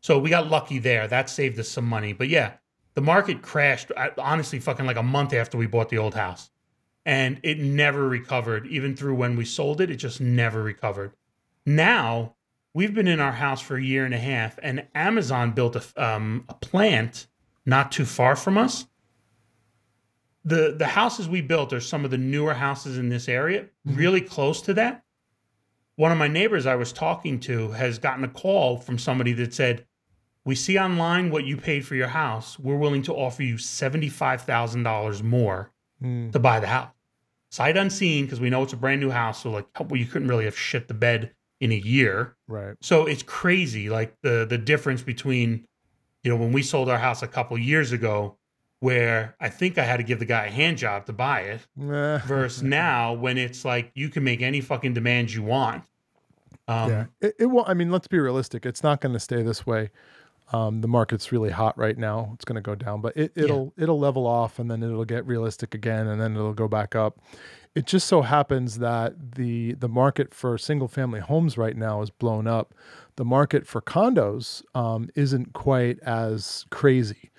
So 0.00 0.18
we 0.18 0.30
got 0.30 0.48
lucky 0.48 0.78
there. 0.78 1.08
That 1.08 1.30
saved 1.30 1.58
us 1.58 1.68
some 1.68 1.86
money. 1.86 2.12
But 2.12 2.28
yeah, 2.28 2.52
the 2.94 3.00
market 3.00 3.42
crashed 3.42 3.90
honestly 4.18 4.58
fucking 4.58 4.86
like 4.86 4.96
a 4.96 5.02
month 5.02 5.32
after 5.32 5.56
we 5.58 5.66
bought 5.66 5.88
the 5.88 5.98
old 5.98 6.14
house. 6.14 6.50
And 7.04 7.40
it 7.42 7.58
never 7.58 8.08
recovered. 8.08 8.66
Even 8.68 8.94
through 8.94 9.14
when 9.16 9.36
we 9.36 9.44
sold 9.44 9.80
it, 9.80 9.90
it 9.90 9.96
just 9.96 10.20
never 10.20 10.62
recovered. 10.62 11.12
Now 11.66 12.36
we've 12.74 12.94
been 12.94 13.08
in 13.08 13.20
our 13.20 13.32
house 13.32 13.60
for 13.60 13.76
a 13.76 13.82
year 13.82 14.04
and 14.04 14.14
a 14.14 14.18
half, 14.18 14.58
and 14.62 14.86
Amazon 14.94 15.50
built 15.52 15.76
a, 15.76 15.82
um, 15.96 16.44
a 16.48 16.54
plant 16.54 17.26
not 17.66 17.92
too 17.92 18.04
far 18.04 18.36
from 18.36 18.56
us. 18.58 18.86
The 20.44 20.74
the 20.76 20.86
houses 20.86 21.28
we 21.28 21.40
built 21.40 21.72
are 21.72 21.80
some 21.80 22.04
of 22.04 22.10
the 22.10 22.18
newer 22.18 22.54
houses 22.54 22.98
in 22.98 23.08
this 23.08 23.28
area, 23.28 23.66
Mhm. 23.86 23.96
really 23.96 24.20
close 24.20 24.60
to 24.62 24.74
that. 24.74 25.04
One 25.96 26.10
of 26.10 26.18
my 26.18 26.26
neighbors 26.28 26.66
I 26.66 26.74
was 26.74 26.92
talking 26.92 27.38
to 27.40 27.70
has 27.72 27.98
gotten 27.98 28.24
a 28.24 28.28
call 28.28 28.76
from 28.78 28.98
somebody 28.98 29.32
that 29.34 29.54
said, 29.54 29.86
"We 30.44 30.54
see 30.54 30.78
online 30.78 31.30
what 31.30 31.44
you 31.44 31.56
paid 31.56 31.86
for 31.86 31.94
your 31.94 32.08
house. 32.08 32.58
We're 32.58 32.76
willing 32.76 33.02
to 33.02 33.14
offer 33.14 33.42
you 33.42 33.56
$75,000 33.56 35.22
more 35.22 35.70
Mm, 36.02 36.32
to 36.32 36.38
buy 36.38 36.58
the 36.60 36.66
house." 36.66 36.90
Sight 37.50 37.76
unseen 37.76 38.24
because 38.24 38.40
we 38.40 38.48
know 38.50 38.62
it's 38.62 38.72
a 38.72 38.76
brand 38.76 39.00
new 39.00 39.10
house, 39.10 39.42
so 39.42 39.50
like 39.50 39.66
well, 39.78 39.96
you 39.96 40.06
couldn't 40.06 40.28
really 40.28 40.46
have 40.46 40.58
shit 40.58 40.88
the 40.88 40.94
bed 40.94 41.32
in 41.60 41.70
a 41.70 41.76
year. 41.76 42.34
right. 42.48 42.74
So 42.80 43.06
it's 43.06 43.22
crazy, 43.22 43.88
like 43.90 44.16
the 44.22 44.46
the 44.48 44.58
difference 44.58 45.02
between, 45.02 45.66
you 46.24 46.30
know, 46.30 46.36
when 46.36 46.52
we 46.52 46.62
sold 46.62 46.88
our 46.88 46.98
house 46.98 47.22
a 47.22 47.28
couple 47.28 47.56
years 47.58 47.92
ago, 47.92 48.36
where 48.80 49.36
I 49.38 49.48
think 49.48 49.78
I 49.78 49.84
had 49.84 49.98
to 49.98 50.02
give 50.02 50.18
the 50.18 50.24
guy 50.24 50.46
a 50.46 50.50
hand 50.50 50.78
job 50.78 51.06
to 51.06 51.12
buy 51.12 51.42
it. 51.42 51.60
Versus 51.76 52.62
now, 52.64 53.12
when 53.12 53.38
it's 53.38 53.64
like 53.64 53.92
you 53.94 54.08
can 54.08 54.24
make 54.24 54.42
any 54.42 54.60
fucking 54.60 54.94
demands 54.94 55.34
you 55.34 55.42
want. 55.44 55.84
Um, 56.66 56.90
yeah, 56.90 57.04
it, 57.20 57.34
it 57.38 57.46
will. 57.46 57.64
I 57.66 57.74
mean, 57.74 57.92
let's 57.92 58.08
be 58.08 58.18
realistic. 58.18 58.66
It's 58.66 58.82
not 58.82 59.00
going 59.00 59.12
to 59.12 59.20
stay 59.20 59.42
this 59.42 59.66
way. 59.66 59.90
Um, 60.52 60.80
the 60.80 60.88
market's 60.88 61.32
really 61.32 61.50
hot 61.50 61.76
right 61.78 61.96
now. 61.96 62.30
It's 62.34 62.44
going 62.44 62.56
to 62.56 62.62
go 62.62 62.74
down, 62.74 63.00
but 63.00 63.16
it, 63.16 63.32
it'll 63.34 63.72
it'll 63.76 63.98
level 63.98 64.26
off, 64.26 64.58
and 64.58 64.70
then 64.70 64.82
it'll 64.82 65.04
get 65.04 65.26
realistic 65.26 65.74
again, 65.74 66.06
and 66.06 66.20
then 66.20 66.34
it'll 66.34 66.52
go 66.52 66.68
back 66.68 66.94
up. 66.94 67.20
It 67.74 67.86
just 67.86 68.06
so 68.06 68.20
happens 68.22 68.78
that 68.78 69.34
the 69.36 69.72
the 69.74 69.88
market 69.88 70.34
for 70.34 70.58
single 70.58 70.88
family 70.88 71.20
homes 71.20 71.56
right 71.56 71.76
now 71.76 72.02
is 72.02 72.10
blown 72.10 72.46
up. 72.46 72.74
The 73.16 73.24
market 73.24 73.66
for 73.66 73.80
condos 73.80 74.62
um, 74.74 75.08
isn't 75.14 75.52
quite 75.54 75.98
as 76.00 76.66
crazy. 76.70 77.30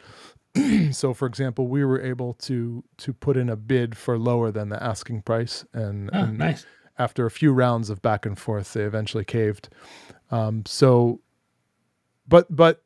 so, 0.92 1.14
for 1.14 1.26
example, 1.26 1.68
we 1.68 1.84
were 1.84 2.02
able 2.02 2.34
to 2.34 2.84
to 2.98 3.14
put 3.14 3.38
in 3.38 3.50
a 3.50 3.56
bid 3.56 3.98
for 3.98 4.18
lower 4.18 4.52
than 4.52 4.70
the 4.70 4.82
asking 4.82 5.24
price, 5.24 5.66
and, 5.74 6.10
oh, 6.14 6.20
and 6.20 6.38
nice. 6.38 6.66
after 6.98 7.26
a 7.26 7.32
few 7.32 7.52
rounds 7.52 7.90
of 7.90 8.02
back 8.02 8.26
and 8.26 8.38
forth, 8.38 8.74
they 8.74 8.84
eventually 8.84 9.26
caved. 9.26 9.70
Um, 10.30 10.64
so, 10.66 11.22
but 12.28 12.56
but 12.56 12.83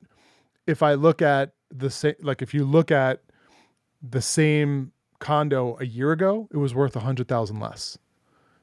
if 0.67 0.83
I 0.83 0.93
look 0.93 1.21
at 1.21 1.53
the 1.71 1.89
same, 1.89 2.15
like 2.21 2.41
if 2.41 2.53
you 2.53 2.63
look 2.65 2.91
at 2.91 3.21
the 4.07 4.21
same 4.21 4.91
condo 5.19 5.77
a 5.79 5.85
year 5.85 6.11
ago, 6.11 6.47
it 6.51 6.57
was 6.57 6.75
worth 6.75 6.95
a 6.95 6.99
hundred 6.99 7.27
thousand 7.27 7.59
less. 7.59 7.97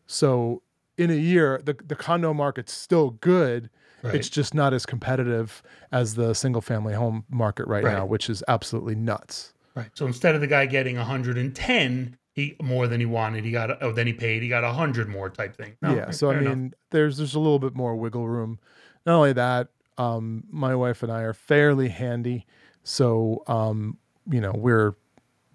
So 0.07 0.63
in 0.97 1.11
a 1.11 1.15
year, 1.15 1.61
the 1.65 1.75
the 1.85 1.97
condo 1.97 2.33
market's 2.33 2.73
still 2.73 3.11
good. 3.11 3.71
Right. 4.03 4.17
It's 4.17 4.29
just 4.29 4.53
not 4.55 4.75
as 4.75 4.85
competitive 4.85 5.63
as 5.91 6.15
the 6.15 6.35
single 6.35 6.61
family 6.61 6.93
home 6.93 7.25
market 7.31 7.67
right, 7.67 7.83
Right. 7.83 7.95
now, 7.95 8.05
which 8.05 8.29
is 8.29 8.45
absolutely 8.49 8.95
nuts. 8.95 9.55
Right. 9.75 9.89
So 9.95 10.07
instead 10.07 10.35
of 10.35 10.43
the 10.43 10.47
guy 10.47 10.67
getting 10.67 10.97
110, 10.97 12.17
he 12.33 12.55
more 12.61 12.87
than 12.87 13.01
he 13.01 13.07
wanted, 13.07 13.45
he 13.47 13.51
got 13.51 13.83
oh 13.83 13.93
then 13.93 14.07
he 14.07 14.13
paid, 14.13 14.43
he 14.43 14.49
got 14.49 14.63
100 14.63 15.09
more 15.09 15.31
type 15.31 15.57
thing. 15.57 15.77
No, 15.81 15.95
yeah. 15.95 16.11
So 16.11 16.31
I 16.31 16.35
mean, 16.39 16.47
enough. 16.47 16.73
there's 16.91 17.17
there's 17.17 17.35
a 17.35 17.39
little 17.41 17.59
bit 17.59 17.75
more 17.75 17.97
wiggle 17.97 18.29
room. 18.29 18.59
Not 19.07 19.17
only 19.17 19.33
that, 19.33 19.69
um, 19.99 20.45
my 20.51 20.75
wife 20.75 21.03
and 21.03 21.13
I 21.13 21.23
are 21.23 21.35
fairly 21.35 21.89
handy, 21.89 22.47
so 22.83 23.43
um, 23.47 23.99
you 24.31 24.41
know 24.41 24.53
we're 24.55 24.95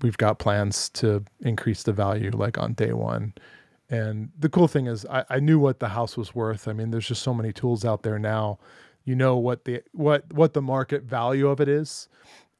we've 0.02 0.18
got 0.18 0.40
plans 0.40 0.90
to 0.90 1.24
increase 1.42 1.84
the 1.84 1.94
value 1.94 2.32
like 2.32 2.58
on 2.58 2.74
day 2.74 2.94
one. 2.94 3.34
And 3.90 4.30
the 4.38 4.50
cool 4.50 4.68
thing 4.68 4.86
is, 4.86 5.06
I, 5.08 5.26
I 5.30 5.40
knew 5.40 5.60
what 5.60 5.80
the 5.80 5.90
house 5.90 6.16
was 6.16 6.36
worth. 6.36 6.68
I 6.68 6.74
mean, 6.74 6.92
there's 6.92 7.08
just 7.08 7.24
so 7.24 7.34
many 7.34 7.52
tools 7.52 7.84
out 7.84 8.04
there 8.04 8.20
now. 8.20 8.60
You 9.04 9.16
know 9.16 9.38
what 9.38 9.66
the 9.66 9.82
what 9.94 10.32
what 10.34 10.54
the 10.54 10.62
market 10.62 11.04
value 11.04 11.48
of 11.48 11.60
it 11.60 11.68
is, 11.68 12.08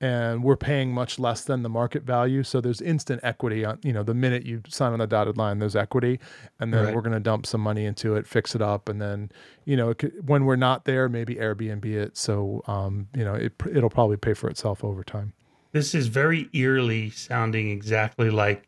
and 0.02 0.44
we're 0.44 0.56
paying 0.56 0.94
much 0.94 1.20
less 1.20 1.44
than 1.44 1.62
the 1.62 1.70
market 1.70 2.04
value. 2.04 2.42
So 2.44 2.62
there's 2.62 2.80
instant 2.82 3.20
equity 3.24 3.66
on, 3.66 3.80
you 3.84 3.92
know, 3.92 4.02
the 4.04 4.14
minute 4.14 4.46
you 4.46 4.62
sign 4.68 4.94
on 4.94 5.00
the 5.00 5.08
dotted 5.08 5.36
line, 5.38 5.60
there's 5.60 5.76
equity. 5.76 6.20
And 6.60 6.74
then 6.74 6.86
Right. 6.86 6.96
we're 6.96 7.02
going 7.02 7.14
to 7.14 7.20
dump 7.20 7.46
some 7.46 7.60
money 7.62 7.86
into 7.86 8.16
it, 8.16 8.26
fix 8.26 8.56
it 8.56 8.62
up. 8.62 8.88
And 8.88 9.02
then, 9.02 9.30
you 9.66 9.76
know, 9.76 9.90
it 9.90 9.98
could, 9.98 10.28
when 10.28 10.46
we're 10.46 10.56
not 10.56 10.86
there, 10.86 11.10
maybe 11.10 11.36
Airbnb 11.36 11.84
it. 11.86 12.16
So, 12.18 12.62
um, 12.68 13.08
you 13.14 13.26
know, 13.26 13.34
it, 13.34 13.52
it'll 13.70 13.90
probably 13.90 14.16
pay 14.18 14.34
for 14.34 14.50
itself 14.50 14.84
over 14.86 15.04
time. 15.04 15.34
This 15.74 15.94
is 15.94 16.08
very 16.08 16.50
eerily 16.54 17.10
sounding 17.10 17.70
exactly 17.70 18.30
like 18.30 18.68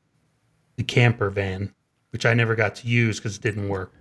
the 0.76 0.84
camper 0.84 1.30
van, 1.30 1.74
which 2.12 2.26
I 2.26 2.34
never 2.34 2.56
got 2.56 2.76
to 2.76 2.88
use 2.88 3.20
because 3.20 3.38
it 3.38 3.42
didn't 3.42 3.70
work. 3.70 3.94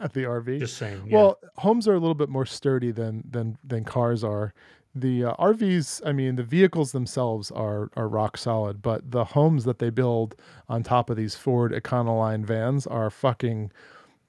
At 0.00 0.12
the 0.12 0.24
RV. 0.24 0.58
Just 0.60 0.76
saying. 0.76 1.02
yeah. 1.06 1.16
Well, 1.16 1.38
homes 1.56 1.86
are 1.88 1.94
a 1.94 1.98
little 1.98 2.14
bit 2.14 2.28
more 2.28 2.46
sturdy 2.46 2.90
than 2.90 3.22
than 3.28 3.58
than 3.64 3.84
cars 3.84 4.24
are. 4.24 4.54
The 5.00 5.26
uh, 5.26 5.34
RVs, 5.36 6.02
I 6.04 6.12
mean, 6.12 6.36
the 6.36 6.42
vehicles 6.42 6.92
themselves 6.92 7.50
are 7.50 7.90
are 7.96 8.08
rock 8.08 8.36
solid, 8.36 8.82
but 8.82 9.10
the 9.10 9.24
homes 9.24 9.64
that 9.64 9.78
they 9.78 9.90
build 9.90 10.34
on 10.68 10.82
top 10.82 11.10
of 11.10 11.16
these 11.16 11.34
Ford 11.34 11.72
Econoline 11.72 12.44
vans 12.44 12.86
are 12.86 13.10
fucking 13.10 13.70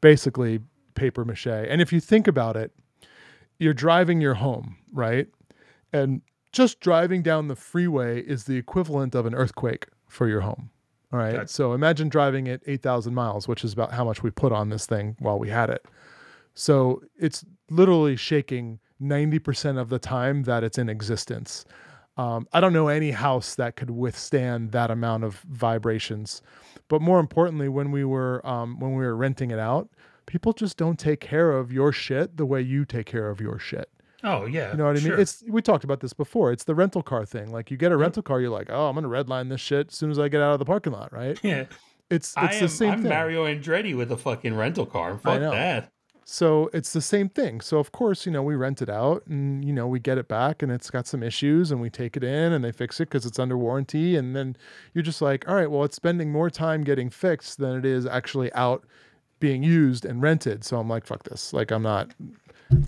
basically 0.02 0.60
paper 0.96 1.26
mache. 1.26 1.48
And 1.48 1.82
if 1.82 1.92
you 1.92 2.00
think 2.00 2.28
about 2.28 2.56
it, 2.56 2.72
you're 3.58 3.74
driving 3.74 4.22
your 4.22 4.36
home, 4.36 4.78
right? 4.92 5.28
And 5.92 6.22
just 6.52 6.80
driving 6.80 7.22
down 7.22 7.48
the 7.48 7.56
freeway 7.56 8.22
is 8.22 8.46
the 8.46 8.56
equivalent 8.56 9.16
of 9.16 9.26
an 9.26 9.36
earthquake 9.36 9.88
for 10.08 10.28
your 10.28 10.42
home. 10.42 10.70
All 11.12 11.20
right. 11.20 11.36
Okay. 11.36 11.46
So 11.48 11.74
imagine 11.74 12.10
driving 12.10 12.48
it 12.48 12.62
8,000 12.68 13.14
miles, 13.14 13.48
which 13.48 13.64
is 13.64 13.74
about 13.74 13.92
how 13.92 14.04
much 14.04 14.22
we 14.22 14.30
put 14.30 14.52
on 14.52 14.70
this 14.70 14.86
thing 14.86 15.16
while 15.20 15.40
we 15.40 15.50
had 15.50 15.70
it. 15.70 15.86
So 16.54 17.02
it's 17.18 17.46
literally 17.70 18.16
shaking 18.16 18.80
90% 19.02 19.80
of 19.80 19.90
the 19.90 20.00
time 20.00 20.44
that 20.44 20.64
it's 20.64 20.78
in 20.78 20.90
existence. 20.90 21.66
Um, 22.18 22.48
I 22.52 22.60
don't 22.60 22.74
know 22.74 22.90
any 22.90 23.12
house 23.12 23.56
that 23.56 23.76
could 23.78 23.92
withstand 23.92 24.72
that 24.74 24.92
amount 24.92 25.24
of 25.24 25.40
vibrations. 25.50 26.42
But 26.90 27.02
more 27.02 27.20
importantly, 27.20 27.70
when 27.70 27.92
we 27.92 28.04
were 28.04 28.46
um, 28.46 28.80
when 28.80 28.92
we 28.96 29.06
were 29.06 29.16
renting 29.16 29.52
it 29.52 29.60
out, 29.60 29.90
people 30.26 30.52
just 30.54 30.76
don't 30.76 31.00
take 31.00 31.22
care 31.22 31.52
of 31.52 31.72
your 31.72 31.92
shit 31.94 32.36
the 32.36 32.46
way 32.46 32.62
you 32.62 32.84
take 32.84 33.06
care 33.06 33.30
of 33.30 33.40
your 33.40 33.58
shit. 33.60 33.90
oh 34.24 34.46
yeah. 34.46 34.72
You 34.72 34.78
know 34.78 34.86
what 34.86 34.98
I 34.98 35.02
mean? 35.02 35.18
It's 35.20 35.44
we 35.48 35.62
talked 35.62 35.86
about 35.86 36.02
this 36.02 36.12
before. 36.12 36.52
It's 36.52 36.66
the 36.66 36.76
rental 36.76 37.04
car 37.04 37.26
thing. 37.26 37.52
Like 37.54 37.72
you 37.72 37.78
get 37.78 37.92
a 37.94 37.98
rental 37.98 38.22
car, 38.24 38.42
you're 38.42 38.50
like, 38.50 38.70
oh, 38.70 38.88
I'm 38.90 38.96
gonna 38.96 39.08
redline 39.08 39.48
this 39.50 39.62
shit 39.62 39.88
as 39.90 39.96
soon 39.96 40.12
as 40.12 40.20
I 40.20 40.28
get 40.28 40.42
out 40.42 40.52
of 40.52 40.60
the 40.60 40.66
parking 40.66 40.92
lot, 40.92 41.14
right? 41.14 41.40
yeah. 41.44 41.66
It's 42.10 42.34
it's 42.36 42.38
I 42.38 42.48
the 42.48 42.62
am 42.64 42.68
same 42.68 42.92
I'm 42.92 43.02
thing. 43.04 43.10
Mario 43.10 43.46
Andretti 43.46 43.96
with 43.96 44.12
a 44.12 44.18
fucking 44.18 44.56
rental 44.58 44.86
car. 44.88 45.18
Fuck 45.20 45.40
that. 45.52 45.92
So 46.32 46.70
it's 46.74 46.94
the 46.94 47.02
same 47.02 47.28
thing. 47.28 47.60
So 47.60 47.80
of 47.80 47.92
course, 47.92 48.28
you 48.28 48.32
know, 48.32 48.44
we 48.44 48.56
rent 48.56 48.84
it 48.84 48.90
out 48.90 49.26
and 49.26 49.66
you 49.66 49.74
know, 49.74 49.88
we 49.88 50.00
get 50.00 50.20
it 50.20 50.28
back 50.28 50.62
and 50.62 50.72
it's 50.72 50.92
got 50.92 51.08
some 51.08 51.24
issues 51.24 51.72
and 51.72 51.82
we 51.82 51.90
take 51.90 52.16
it 52.16 52.24
in 52.24 52.54
and 52.54 52.64
they 52.64 52.72
fix 52.72 53.00
it 53.00 53.06
because 53.06 53.26
it's 53.26 53.40
under 53.40 53.58
warranty. 53.58 54.16
And 54.16 54.36
then 54.36 54.56
you're 54.94 55.04
just 55.04 55.24
like, 55.24 55.50
all 55.50 55.56
right, 55.56 55.72
well, 55.72 55.84
it's 55.84 55.96
spending 55.96 56.32
more 56.32 56.52
time 56.52 56.84
getting 56.84 57.10
fixed 57.10 57.58
than 57.58 57.76
it 57.78 57.84
is 57.84 58.06
actually 58.06 58.54
out 58.54 58.86
being 59.40 59.64
used 59.64 60.06
and 60.06 60.22
rented. 60.22 60.64
So 60.64 60.78
I'm 60.78 60.88
like, 60.88 61.08
fuck 61.08 61.24
this. 61.24 61.52
Like 61.52 61.72
I'm 61.72 61.82
not 61.82 62.14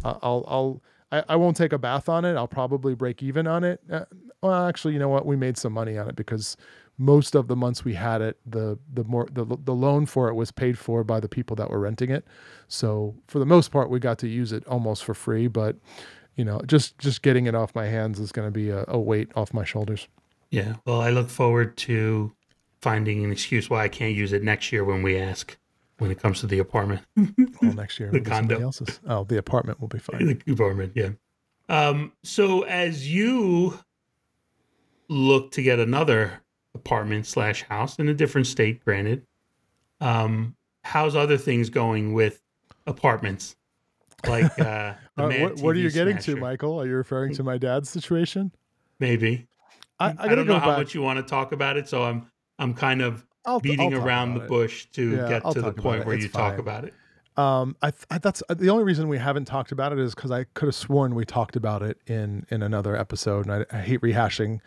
I'll 0.03 0.45
I'll 0.47 0.81
I, 1.11 1.23
I 1.29 1.35
won't 1.35 1.57
take 1.57 1.73
a 1.73 1.79
bath 1.79 2.09
on 2.09 2.25
it. 2.25 2.35
I'll 2.35 2.47
probably 2.47 2.93
break 2.93 3.23
even 3.23 3.47
on 3.47 3.63
it. 3.63 3.81
Uh, 3.91 4.05
well, 4.43 4.67
actually, 4.67 4.93
you 4.93 4.99
know 4.99 5.09
what? 5.09 5.25
We 5.25 5.35
made 5.35 5.57
some 5.57 5.73
money 5.73 5.97
on 5.97 6.07
it 6.07 6.15
because 6.15 6.57
most 7.01 7.33
of 7.35 7.47
the 7.47 7.55
months 7.55 7.83
we 7.83 7.95
had 7.95 8.21
it, 8.21 8.37
the 8.45 8.77
the 8.93 9.03
more 9.05 9.27
the 9.31 9.43
the 9.45 9.73
loan 9.73 10.05
for 10.05 10.29
it 10.29 10.35
was 10.35 10.51
paid 10.51 10.77
for 10.77 11.03
by 11.03 11.19
the 11.19 11.27
people 11.27 11.55
that 11.55 11.69
were 11.69 11.79
renting 11.79 12.11
it. 12.11 12.25
So 12.67 13.15
for 13.27 13.39
the 13.39 13.45
most 13.45 13.71
part, 13.71 13.89
we 13.89 13.99
got 13.99 14.19
to 14.19 14.27
use 14.27 14.51
it 14.51 14.65
almost 14.67 15.03
for 15.03 15.13
free. 15.13 15.47
But 15.47 15.77
you 16.35 16.45
know, 16.45 16.61
just 16.67 16.97
just 16.99 17.21
getting 17.23 17.45
it 17.47 17.55
off 17.55 17.73
my 17.73 17.87
hands 17.87 18.19
is 18.19 18.31
going 18.31 18.47
to 18.47 18.51
be 18.51 18.69
a, 18.69 18.85
a 18.87 18.99
weight 18.99 19.29
off 19.35 19.53
my 19.53 19.63
shoulders. 19.65 20.07
Yeah. 20.51 20.75
Well, 20.85 21.01
I 21.01 21.09
look 21.09 21.29
forward 21.29 21.75
to 21.77 22.31
finding 22.81 23.23
an 23.23 23.31
excuse 23.31 23.69
why 23.69 23.83
I 23.83 23.87
can't 23.89 24.15
use 24.15 24.33
it 24.33 24.43
next 24.43 24.71
year 24.71 24.83
when 24.83 25.01
we 25.01 25.17
ask 25.17 25.57
when 25.97 26.11
it 26.11 26.19
comes 26.21 26.39
to 26.41 26.47
the 26.47 26.59
apartment. 26.59 27.01
Well, 27.61 27.73
next 27.73 27.99
year, 27.99 28.09
The 28.11 28.17
somebody 28.17 28.29
condo. 28.55 28.59
else's. 28.61 28.99
Oh, 29.07 29.23
the 29.23 29.37
apartment 29.37 29.79
will 29.79 29.87
be 29.87 29.99
fine. 30.09 30.25
the 30.45 30.51
apartment, 30.53 30.93
yeah. 30.95 31.09
Um, 31.69 32.11
so 32.23 32.63
as 32.63 33.07
you 33.11 33.79
look 35.09 35.51
to 35.51 35.61
get 35.61 35.79
another 35.79 36.41
apartment 36.75 37.25
slash 37.25 37.63
house 37.63 37.99
in 37.99 38.07
a 38.09 38.13
different 38.13 38.47
state, 38.47 38.83
granted, 38.83 39.25
um, 39.99 40.55
how's 40.83 41.15
other 41.15 41.37
things 41.37 41.69
going 41.69 42.13
with 42.13 42.41
apartments? 42.87 43.55
Like 44.27 44.57
uh, 44.59 44.93
Uh, 45.17 45.29
what, 45.39 45.57
what 45.57 45.75
are 45.75 45.79
you 45.79 45.91
getting 45.91 46.17
to, 46.19 46.35
Michael? 46.37 46.79
Are 46.81 46.87
you 46.87 46.95
referring 46.95 47.33
to 47.35 47.43
my 47.43 47.57
dad's 47.57 47.89
situation? 47.89 48.51
Maybe. 48.99 49.45
I, 49.99 50.07
I 50.11 50.15
I, 50.19 50.27
don't 50.29 50.47
go 50.47 50.53
know 50.53 50.59
how 50.59 50.69
back. 50.69 50.77
much 50.79 50.95
you 50.95 51.01
want 51.01 51.17
to 51.17 51.23
talk 51.23 51.51
about 51.51 51.75
it, 51.77 51.87
so 51.87 52.03
I'm 52.03 52.31
I'm 52.57 52.73
kind 52.73 53.01
of 53.01 53.23
I'll, 53.45 53.59
beating 53.59 53.93
I'll 53.93 54.01
around 54.01 54.33
the 54.35 54.45
it. 54.45 54.47
bush 54.47 54.85
to 54.93 55.17
Yeah, 55.17 55.27
get 55.29 55.45
I'll 55.45 55.53
to 55.53 55.61
the 55.61 55.73
point 55.73 56.01
it. 56.01 56.07
where 56.07 56.15
It's 56.15 56.23
you 56.23 56.29
talk 56.29 56.57
about 56.57 56.85
it. 56.85 56.93
Um, 57.37 57.75
I, 57.81 57.91
th- 57.91 58.05
I 58.09 58.17
that's 58.19 58.41
the 58.49 58.69
only 58.69 58.83
reason 58.85 59.09
we 59.09 59.17
haven't 59.17 59.45
talked 59.45 59.71
about 59.73 59.91
it 59.91 59.99
is 59.99 60.15
because 60.15 60.31
I 60.31 60.45
could 60.55 60.67
have 60.67 60.75
sworn 60.75 61.13
we 61.13 61.25
talked 61.25 61.55
about 61.57 61.83
it 61.83 61.97
in 62.07 62.45
in 62.49 62.63
another 62.63 62.95
episode, 62.95 63.45
and 63.47 63.65
I, 63.71 63.77
I 63.77 63.81
hate 63.81 64.01
rehashing. 64.01 64.59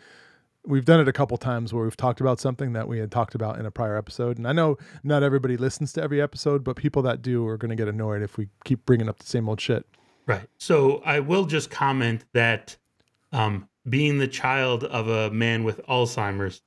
We've 0.67 0.85
done 0.85 0.99
it 0.99 1.07
a 1.07 1.13
couple 1.13 1.37
times 1.37 1.73
where 1.73 1.83
we've 1.83 1.97
talked 1.97 2.21
about 2.21 2.39
something 2.39 2.73
that 2.73 2.87
we 2.87 2.99
had 2.99 3.11
talked 3.11 3.35
about 3.35 3.59
in 3.59 3.65
a 3.65 3.71
prior 3.71 3.97
episode, 3.97 4.37
and 4.37 4.47
I 4.47 4.51
know 4.51 4.77
not 5.03 5.23
everybody 5.23 5.57
listens 5.57 5.93
to 5.93 6.01
every 6.01 6.21
episode, 6.21 6.63
but 6.63 6.75
people 6.75 7.01
that 7.03 7.21
do 7.21 7.47
are 7.47 7.57
going 7.57 7.69
to 7.69 7.75
get 7.75 7.87
annoyed 7.87 8.21
if 8.21 8.37
we 8.37 8.49
keep 8.63 8.85
bringing 8.85 9.09
up 9.09 9.19
the 9.19 9.25
same 9.25 9.47
old 9.47 9.61
shit. 9.61 9.85
Right. 10.25 10.49
So 10.57 11.01
I 11.05 11.19
will 11.19 11.45
just 11.45 11.69
comment 11.69 12.25
that 12.33 12.77
um, 13.31 13.69
being 13.87 14.17
the 14.17 14.27
child 14.27 14.83
of 14.83 15.07
a 15.07 15.29
man 15.29 15.63
with 15.63 15.85
Alzheimer's, 15.87 16.61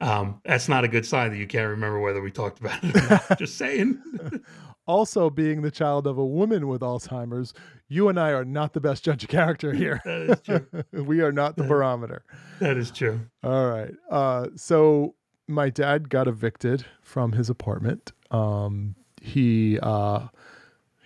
um, 0.00 0.40
that's 0.44 0.68
not 0.68 0.84
a 0.84 0.88
good 0.88 1.06
sign 1.06 1.30
that 1.30 1.38
you 1.38 1.46
can't 1.46 1.70
remember 1.70 2.00
whether 2.00 2.20
we 2.20 2.30
talked 2.30 2.60
about 2.60 2.82
it 2.82 2.96
or 2.96 3.08
not. 3.08 3.38
just 3.38 3.56
saying. 3.56 4.00
Also, 4.88 5.30
being 5.30 5.62
the 5.62 5.70
child 5.70 6.06
of 6.06 6.18
a 6.18 6.24
woman 6.26 6.66
with 6.66 6.80
Alzheimer's, 6.80 7.52
you 7.88 8.08
and 8.08 8.18
I 8.18 8.30
are 8.30 8.44
not 8.44 8.72
the 8.72 8.80
best 8.80 9.04
judge 9.04 9.22
of 9.22 9.28
character 9.28 9.72
here. 9.72 10.00
that 10.06 10.22
is 10.22 10.40
true. 10.40 10.66
we 11.04 11.20
are 11.20 11.30
not 11.30 11.56
the 11.56 11.62
barometer. 11.64 12.24
That 12.58 12.76
is 12.76 12.90
true. 12.90 13.20
All 13.44 13.68
right. 13.68 13.94
Uh, 14.10 14.48
so 14.56 15.14
my 15.46 15.70
dad 15.70 16.08
got 16.08 16.26
evicted 16.26 16.84
from 17.02 17.32
his 17.32 17.48
apartment. 17.50 18.12
Um, 18.30 18.96
he 19.20 19.78
uh, 19.82 20.28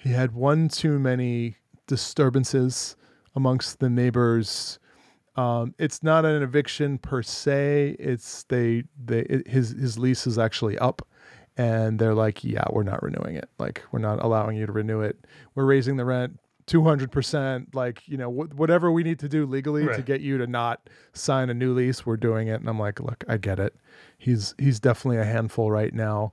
he 0.00 0.10
had 0.10 0.32
one 0.32 0.68
too 0.68 0.98
many 0.98 1.56
disturbances 1.86 2.96
amongst 3.34 3.80
the 3.80 3.88
neighbors, 3.90 4.78
Um, 5.36 5.74
it's 5.78 6.02
not 6.02 6.24
an 6.24 6.42
eviction 6.42 6.98
per 6.98 7.22
se. 7.22 7.96
It's 7.98 8.44
they 8.44 8.84
they 9.02 9.20
it, 9.20 9.48
his 9.48 9.70
his 9.70 9.98
lease 9.98 10.26
is 10.26 10.38
actually 10.38 10.78
up, 10.78 11.02
and 11.57 11.98
they're 11.98 12.14
like, 12.14 12.44
yeah, 12.44 12.64
we're 12.70 12.82
not 12.82 13.03
renewing 13.03 13.36
it. 13.36 13.50
Like 13.59 13.82
we're 13.92 13.98
not 13.98 14.22
allowing 14.22 14.57
you 14.57 14.66
to 14.66 14.72
renew 14.72 15.00
it. 15.00 15.26
We're 15.55 15.66
raising 15.66 15.96
the 15.96 16.05
rent 16.05 16.38
200% 16.66 17.74
like 17.74 18.07
you 18.07 18.16
know 18.16 18.30
wh- 18.30 18.57
whatever 18.59 18.92
we 18.92 19.03
need 19.03 19.18
to 19.18 19.28
do 19.28 19.46
legally 19.46 19.84
to 19.96 20.03
get 20.03 20.20
you 20.20 20.38
to 20.38 20.46
not 20.46 20.88
sign 21.12 21.50
a 21.50 21.55
new 21.55 21.74
lease 21.74 22.07
we're 22.07 22.16
doing 22.16 22.48
it. 22.48 22.61
And 22.61 22.68
i'm 22.68 22.78
like 22.78 23.00
look 23.00 23.24
i 23.28 23.36
get 23.36 23.59
it. 23.59 23.74
He's 24.18 24.55
he's 24.59 24.78
definitely 24.78 25.18
a 25.18 25.24
handful 25.24 25.70
right 25.70 25.92
now. 25.92 26.32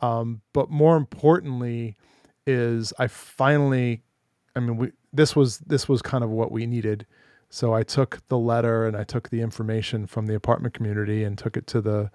Um, 0.00 0.42
but 0.52 0.70
more 0.70 0.96
importantly 0.96 1.96
is 2.46 2.92
i 2.98 3.08
finally 3.08 4.02
i 4.54 4.60
mean 4.60 4.76
we 4.76 4.92
this 5.12 5.34
was 5.34 5.58
this 5.58 5.88
was 5.88 6.00
kind 6.00 6.22
of 6.22 6.30
what 6.30 6.52
we 6.52 6.66
needed. 6.66 7.06
So 7.50 7.74
i 7.74 7.82
took 7.82 8.26
the 8.28 8.38
letter 8.38 8.86
and 8.86 8.96
i 8.96 9.02
took 9.02 9.30
the 9.30 9.40
information 9.40 10.06
from 10.06 10.26
the 10.26 10.34
apartment 10.34 10.74
community 10.74 11.24
and 11.24 11.36
took 11.36 11.56
it 11.56 11.66
to 11.68 11.80
the 11.80 12.10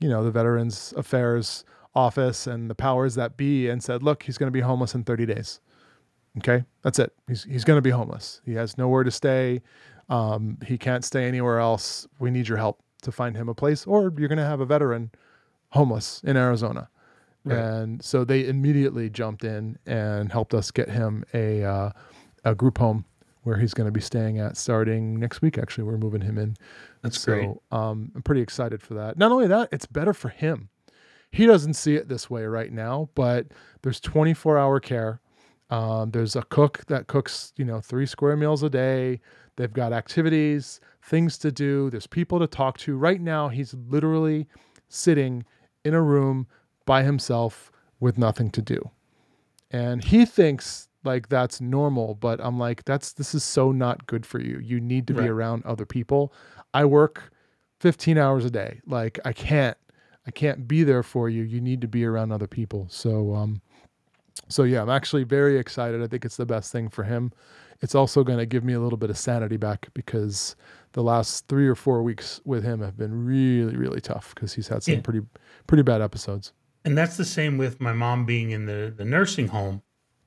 you 0.00 0.08
know 0.08 0.24
the 0.24 0.30
veterans 0.32 0.92
affairs 0.96 1.64
office 1.96 2.46
and 2.46 2.70
the 2.70 2.74
powers 2.74 3.16
that 3.16 3.36
be 3.36 3.68
and 3.68 3.82
said 3.82 4.02
look 4.02 4.22
he's 4.22 4.38
going 4.38 4.46
to 4.46 4.52
be 4.52 4.60
homeless 4.60 4.94
in 4.94 5.02
30 5.02 5.26
days 5.26 5.60
Okay, 6.38 6.64
that's 6.82 6.98
it. 6.98 7.12
He's 7.28 7.44
he's 7.44 7.64
going 7.64 7.78
to 7.78 7.82
be 7.82 7.90
homeless. 7.90 8.40
He 8.44 8.54
has 8.54 8.76
nowhere 8.76 9.04
to 9.04 9.10
stay. 9.10 9.62
Um, 10.08 10.58
he 10.64 10.78
can't 10.78 11.04
stay 11.04 11.26
anywhere 11.26 11.58
else. 11.58 12.06
We 12.18 12.30
need 12.30 12.46
your 12.46 12.58
help 12.58 12.82
to 13.02 13.12
find 13.12 13.36
him 13.36 13.48
a 13.48 13.54
place, 13.54 13.86
or 13.86 14.12
you're 14.16 14.28
going 14.28 14.38
to 14.38 14.44
have 14.44 14.60
a 14.60 14.66
veteran 14.66 15.10
homeless 15.70 16.20
in 16.24 16.36
Arizona. 16.36 16.88
Right. 17.44 17.58
And 17.58 18.02
so 18.02 18.24
they 18.24 18.46
immediately 18.46 19.08
jumped 19.08 19.44
in 19.44 19.78
and 19.86 20.30
helped 20.30 20.52
us 20.52 20.70
get 20.70 20.90
him 20.90 21.24
a 21.32 21.64
uh, 21.64 21.90
a 22.44 22.54
group 22.54 22.78
home 22.78 23.04
where 23.44 23.56
he's 23.56 23.72
going 23.72 23.86
to 23.86 23.92
be 23.92 24.00
staying 24.00 24.38
at 24.38 24.56
starting 24.56 25.18
next 25.18 25.40
week. 25.40 25.56
Actually, 25.56 25.84
we're 25.84 25.96
moving 25.96 26.20
him 26.20 26.36
in. 26.36 26.56
That's 27.02 27.20
so 27.20 27.32
great. 27.32 27.50
um, 27.70 28.12
I'm 28.14 28.22
pretty 28.22 28.42
excited 28.42 28.82
for 28.82 28.94
that. 28.94 29.16
Not 29.16 29.32
only 29.32 29.46
that, 29.46 29.68
it's 29.72 29.86
better 29.86 30.12
for 30.12 30.28
him. 30.28 30.68
He 31.32 31.46
doesn't 31.46 31.74
see 31.74 31.96
it 31.96 32.08
this 32.08 32.30
way 32.30 32.44
right 32.44 32.72
now, 32.72 33.10
but 33.14 33.48
there's 33.82 34.00
24 34.00 34.58
hour 34.58 34.80
care. 34.80 35.20
Um, 35.70 36.10
there's 36.10 36.36
a 36.36 36.42
cook 36.42 36.84
that 36.86 37.08
cooks, 37.08 37.52
you 37.56 37.64
know, 37.64 37.80
three 37.80 38.06
square 38.06 38.36
meals 38.36 38.62
a 38.62 38.70
day. 38.70 39.20
They've 39.56 39.72
got 39.72 39.92
activities, 39.92 40.80
things 41.02 41.38
to 41.38 41.50
do. 41.50 41.90
There's 41.90 42.06
people 42.06 42.38
to 42.38 42.46
talk 42.46 42.78
to. 42.78 42.96
Right 42.96 43.20
now, 43.20 43.48
he's 43.48 43.74
literally 43.74 44.46
sitting 44.88 45.44
in 45.84 45.94
a 45.94 46.02
room 46.02 46.46
by 46.84 47.02
himself 47.02 47.72
with 48.00 48.18
nothing 48.18 48.50
to 48.50 48.62
do. 48.62 48.90
And 49.70 50.04
he 50.04 50.24
thinks 50.24 50.88
like 51.04 51.28
that's 51.28 51.60
normal, 51.60 52.14
but 52.14 52.40
I'm 52.42 52.58
like, 52.58 52.84
that's 52.84 53.12
this 53.12 53.34
is 53.34 53.44
so 53.44 53.72
not 53.72 54.06
good 54.06 54.26
for 54.26 54.40
you. 54.40 54.58
You 54.58 54.80
need 54.80 55.06
to 55.08 55.14
be 55.14 55.28
around 55.28 55.64
other 55.64 55.86
people. 55.86 56.32
I 56.74 56.84
work 56.84 57.32
15 57.80 58.18
hours 58.18 58.44
a 58.44 58.50
day. 58.50 58.80
Like 58.86 59.18
I 59.24 59.32
can't 59.32 59.76
I 60.26 60.30
can't 60.30 60.66
be 60.66 60.82
there 60.84 61.02
for 61.02 61.28
you. 61.28 61.42
You 61.42 61.60
need 61.60 61.80
to 61.82 61.88
be 61.88 62.04
around 62.04 62.32
other 62.32 62.46
people. 62.46 62.86
So 62.90 63.34
um 63.34 63.60
so 64.48 64.62
yeah, 64.64 64.82
I'm 64.82 64.90
actually 64.90 65.24
very 65.24 65.58
excited. 65.58 66.02
I 66.02 66.06
think 66.06 66.24
it's 66.24 66.36
the 66.36 66.46
best 66.46 66.70
thing 66.72 66.88
for 66.88 67.04
him. 67.04 67.32
It's 67.82 67.94
also 67.94 68.22
going 68.24 68.38
to 68.38 68.46
give 68.46 68.64
me 68.64 68.72
a 68.72 68.80
little 68.80 68.96
bit 68.96 69.10
of 69.10 69.18
sanity 69.18 69.56
back 69.56 69.88
because 69.92 70.56
the 70.92 71.02
last 71.02 71.46
3 71.48 71.66
or 71.68 71.74
4 71.74 72.02
weeks 72.02 72.40
with 72.44 72.64
him 72.64 72.80
have 72.80 72.96
been 72.96 73.24
really 73.26 73.76
really 73.76 74.00
tough 74.00 74.34
because 74.34 74.52
he's 74.54 74.68
had 74.68 74.82
some 74.82 74.94
Yeah. 74.94 75.00
pretty 75.00 75.20
pretty 75.66 75.82
bad 75.82 76.00
episodes. 76.00 76.52
And 76.84 76.96
that's 76.96 77.16
the 77.16 77.24
same 77.24 77.58
with 77.58 77.80
my 77.80 77.92
mom 77.92 78.24
being 78.26 78.50
in 78.52 78.66
the, 78.66 78.94
the 78.96 79.04
nursing 79.04 79.48
home, 79.48 79.82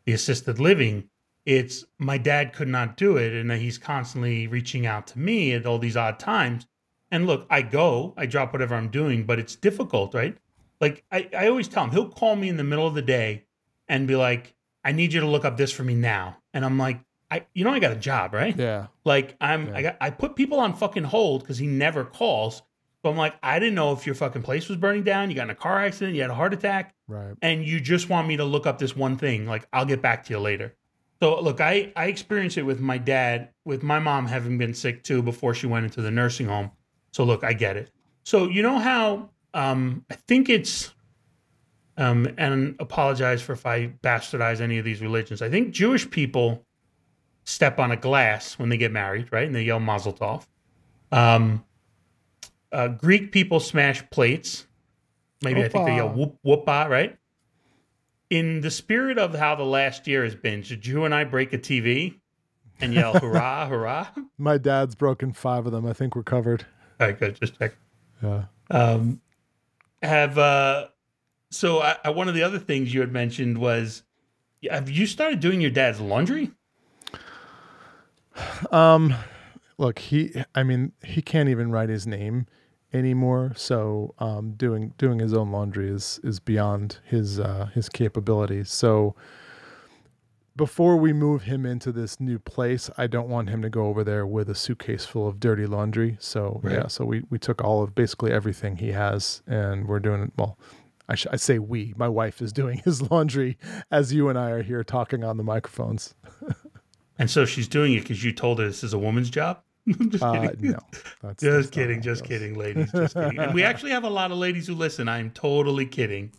the 0.05 0.11
assisted 0.13 0.59
living. 0.59 1.09
It's 1.45 1.85
my 1.97 2.17
dad 2.17 2.51
could 2.53 2.67
not 2.67 2.97
do 2.97 3.15
it. 3.15 3.31
And 3.33 3.49
he's 3.53 3.77
constantly 3.77 4.45
reaching 4.47 4.85
out 4.85 5.07
to 5.07 5.19
me 5.19 5.53
at 5.53 5.65
all 5.65 5.79
these 5.79 5.95
odd 5.95 6.19
times. 6.19 6.67
And 7.12 7.26
look, 7.28 7.47
I 7.49 7.62
go, 7.64 8.14
I 8.18 8.26
drop 8.26 8.53
whatever 8.53 8.76
I'm 8.76 8.89
doing, 8.89 9.24
but 9.26 9.39
it's 9.39 9.55
difficult, 9.55 10.14
right? 10.14 10.38
Like 10.80 11.03
I, 11.12 11.30
I 11.38 11.47
always 11.47 11.68
tell 11.68 11.84
him, 11.84 11.91
he'll 11.91 12.10
call 12.10 12.36
me 12.36 12.49
in 12.49 12.57
the 12.57 12.64
middle 12.64 12.86
of 12.88 12.93
the 12.93 13.01
day 13.01 13.45
and 13.88 14.07
be 14.07 14.16
like, 14.16 14.53
I 14.84 14.91
need 14.91 15.12
you 15.14 15.20
to 15.22 15.28
look 15.28 15.43
up 15.45 15.57
this 15.57 15.72
for 15.72 15.84
me 15.84 15.95
now. 15.95 16.38
And 16.53 16.64
I'm 16.64 16.78
like, 16.78 17.01
I, 17.32 17.45
you 17.53 17.64
know, 17.64 17.72
I 17.72 17.80
got 17.80 17.91
a 17.91 17.95
job, 17.97 18.34
right? 18.34 18.55
Yeah. 18.57 18.88
Like 19.05 19.36
I'm, 19.41 19.68
Yeah. 19.68 19.76
I 19.78 19.82
got, 19.82 19.97
I 20.01 20.10
put 20.12 20.36
people 20.36 20.60
on 20.60 20.74
fucking 20.74 21.03
hold 21.03 21.41
because 21.41 21.57
he 21.57 21.68
never 21.68 22.03
calls. 22.05 22.62
So 23.03 23.10
I'm 23.10 23.16
like, 23.18 23.36
I 23.41 23.60
didn't 23.60 23.76
know 23.76 23.93
if 23.93 24.05
your 24.05 24.16
fucking 24.16 24.41
place 24.43 24.68
was 24.68 24.78
burning 24.78 25.03
down. 25.03 25.30
You 25.30 25.36
got 25.36 25.43
in 25.43 25.49
a 25.51 25.55
car 25.55 25.80
accident. 25.80 26.16
You 26.16 26.22
had 26.22 26.32
a 26.32 26.36
heart 26.36 26.53
attack, 26.53 26.93
Right. 27.07 27.34
and 27.41 27.64
you 27.66 27.80
just 27.80 28.10
want 28.10 28.28
me 28.28 28.36
to 28.38 28.43
look 28.43 28.68
up 28.68 28.78
this 28.78 28.95
one 28.95 29.18
thing. 29.18 29.45
Like 29.47 29.68
I'll 29.72 29.86
get 29.86 30.01
back 30.01 30.26
to 30.26 30.34
you 30.34 30.39
later. 30.39 30.76
So 31.22 31.39
look, 31.41 31.62
I 31.62 31.91
I 31.95 32.05
experienced 32.07 32.57
it 32.57 32.64
with 32.64 32.80
my 32.82 32.97
dad, 32.97 33.49
with 33.64 33.84
my 33.84 33.99
mom 33.99 34.28
having 34.28 34.57
been 34.57 34.74
sick 34.74 35.03
too 35.03 35.22
before 35.22 35.53
she 35.53 35.66
went 35.68 35.86
into 35.86 36.01
the 36.01 36.12
nursing 36.12 36.47
home. 36.47 36.72
So 37.12 37.24
look, 37.24 37.43
I 37.43 37.53
get 37.53 37.78
it. 37.78 37.91
So 38.24 38.47
you 38.47 38.62
know 38.62 38.80
how 38.80 39.30
um 39.53 40.05
I 40.10 40.16
think 40.16 40.49
it's 40.49 40.93
um 41.97 42.28
and 42.38 42.76
apologize 42.80 43.41
for 43.41 43.53
if 43.53 43.66
I 43.66 43.88
bastardize 44.03 44.62
any 44.62 44.78
of 44.78 44.86
these 44.86 45.01
religions. 45.01 45.41
I 45.41 45.49
think 45.49 45.72
Jewish 45.74 46.10
people 46.10 46.66
step 47.49 47.80
on 47.80 47.91
a 47.91 47.97
glass 47.97 48.60
when 48.60 48.70
they 48.70 48.78
get 48.78 48.91
married, 48.91 49.28
right? 49.32 49.47
And 49.47 49.55
they 49.55 49.64
yell 49.64 49.80
Mazel 49.80 50.14
Tov. 50.14 50.45
Um, 51.12 51.66
uh, 52.72 52.89
Greek 52.89 53.32
people 53.32 53.60
smash 53.60 54.07
plates. 54.12 54.68
Maybe 55.41 55.64
I 55.64 55.70
think 55.70 55.86
they 55.88 55.95
yell 55.95 56.10
Opa. 56.10 56.16
whoop 56.16 56.66
whoopa, 56.66 56.88
right? 56.88 57.18
In 58.30 58.62
the 58.62 58.70
spirit 58.70 59.18
of 59.18 59.34
how 59.34 59.55
the 59.55 59.64
last 59.64 60.07
year 60.07 60.24
has 60.24 60.36
been, 60.36 60.62
should 60.62 60.86
you 60.86 61.05
and 61.05 61.16
I 61.16 61.24
break 61.24 61.51
a 61.53 61.57
TV 61.57 62.20
and 62.80 62.93
yell 62.93 63.14
hurrah, 63.20 63.68
hurrah? 63.68 64.07
My 64.38 64.60
dad's 64.60 64.93
broken 64.93 65.34
five 65.34 65.66
of 65.66 65.72
them. 65.72 65.86
I 65.88 65.93
think 65.93 66.16
we're 66.16 66.24
covered. 66.24 66.66
Right, 66.99 67.17
good. 67.17 67.39
Just 67.39 67.57
check. 67.57 67.75
Yeah. 68.21 68.45
Um, 68.69 69.21
have 70.01 70.37
uh, 70.37 70.87
so 71.49 71.79
I, 71.81 71.95
I, 72.03 72.09
one 72.09 72.27
of 72.27 72.35
the 72.35 72.43
other 72.43 72.59
things 72.59 72.93
you 72.93 72.99
had 72.99 73.11
mentioned 73.11 73.57
was, 73.57 74.03
have 74.69 74.89
you 74.89 75.05
started 75.05 75.39
doing 75.39 75.61
your 75.61 75.71
dad's 75.71 75.99
laundry? 75.99 76.51
Um, 78.71 79.15
look, 79.77 79.99
he. 79.99 80.33
I 80.53 80.63
mean, 80.63 80.91
he 81.03 81.21
can't 81.21 81.49
even 81.49 81.71
write 81.71 81.89
his 81.89 82.05
name 82.05 82.45
anymore. 82.93 83.53
So, 83.55 84.13
um, 84.19 84.51
doing 84.51 84.93
doing 84.97 85.19
his 85.19 85.33
own 85.33 85.51
laundry 85.51 85.89
is 85.89 86.19
is 86.23 86.39
beyond 86.39 86.99
his 87.03 87.39
uh, 87.39 87.69
his 87.73 87.89
capabilities. 87.89 88.71
So, 88.71 89.15
before 90.60 90.97
we 90.97 91.14
move 91.14 91.43
him 91.43 91.66
into 91.66 91.91
this 91.91 92.20
new 92.20 92.38
place, 92.38 92.89
I 92.97 93.07
don't 93.07 93.30
want 93.30 93.49
him 93.49 93.62
to 93.64 93.70
go 93.70 93.86
over 93.86 94.03
there 94.03 94.28
with 94.28 94.49
a 94.49 94.53
suitcase 94.55 95.05
full 95.05 95.26
of 95.28 95.39
dirty 95.39 95.66
laundry. 95.66 96.18
So 96.20 96.60
Right. 96.62 96.74
yeah, 96.76 96.88
so 96.88 97.05
we 97.05 97.24
we 97.30 97.39
took 97.39 97.64
all 97.64 97.82
of 97.82 97.95
basically 97.95 98.32
everything 98.32 98.76
he 98.76 98.91
has, 98.91 99.41
and 99.47 99.88
we're 99.88 100.01
doing 100.01 100.22
it. 100.24 100.32
Well, 100.38 100.60
I, 101.07 101.16
sh- 101.16 101.28
I 101.32 101.38
say 101.38 101.57
we. 101.60 101.93
My 101.97 102.10
wife 102.10 102.41
is 102.41 102.51
doing 102.51 102.78
his 102.86 103.10
laundry 103.10 103.57
as 103.89 104.14
you 104.14 104.28
and 104.30 104.38
I 104.38 104.49
are 104.51 104.62
here 104.62 104.84
talking 104.84 105.24
on 105.24 105.38
the 105.38 105.43
microphones. 105.43 106.14
And 107.22 107.30
so 107.30 107.43
she's 107.43 107.68
doing 107.68 107.91
it 107.95 107.99
because 108.03 108.24
you 108.24 108.32
told 108.32 108.60
her 108.60 108.66
this 108.68 108.82
is 108.82 108.93
a 108.93 108.97
woman's 108.97 109.30
job. 109.30 109.60
just 110.07 110.24
Uh, 110.24 110.39
kidding. 110.51 110.72
no, 110.72 110.80
that's, 110.91 111.03
that's 111.22 111.43
Just 111.43 111.66
not 111.68 111.74
kidding, 111.74 112.01
just 112.01 112.24
kidding, 112.24 112.57
ladies. 112.57 112.89
Just 112.93 113.14
kidding. 113.14 113.38
And 113.39 113.53
we 113.53 113.62
actually 113.62 113.91
have 113.91 114.05
a 114.05 114.10
lot 114.10 114.32
of 114.32 114.38
ladies 114.38 114.68
who 114.68 114.74
listen. 114.74 115.10
I'm 115.10 115.30
totally 115.32 115.86
kidding. 115.86 116.32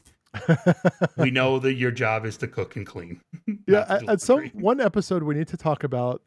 We 1.16 1.30
know 1.30 1.58
that 1.58 1.74
your 1.74 1.90
job 1.90 2.24
is 2.24 2.36
to 2.38 2.46
cook 2.48 2.76
and 2.76 2.86
clean. 2.86 3.20
yeah 3.66 3.84
at, 3.88 4.08
at 4.08 4.20
some 4.20 4.48
one 4.54 4.80
episode 4.80 5.22
we 5.22 5.34
need 5.34 5.48
to 5.48 5.56
talk 5.56 5.84
about 5.84 6.22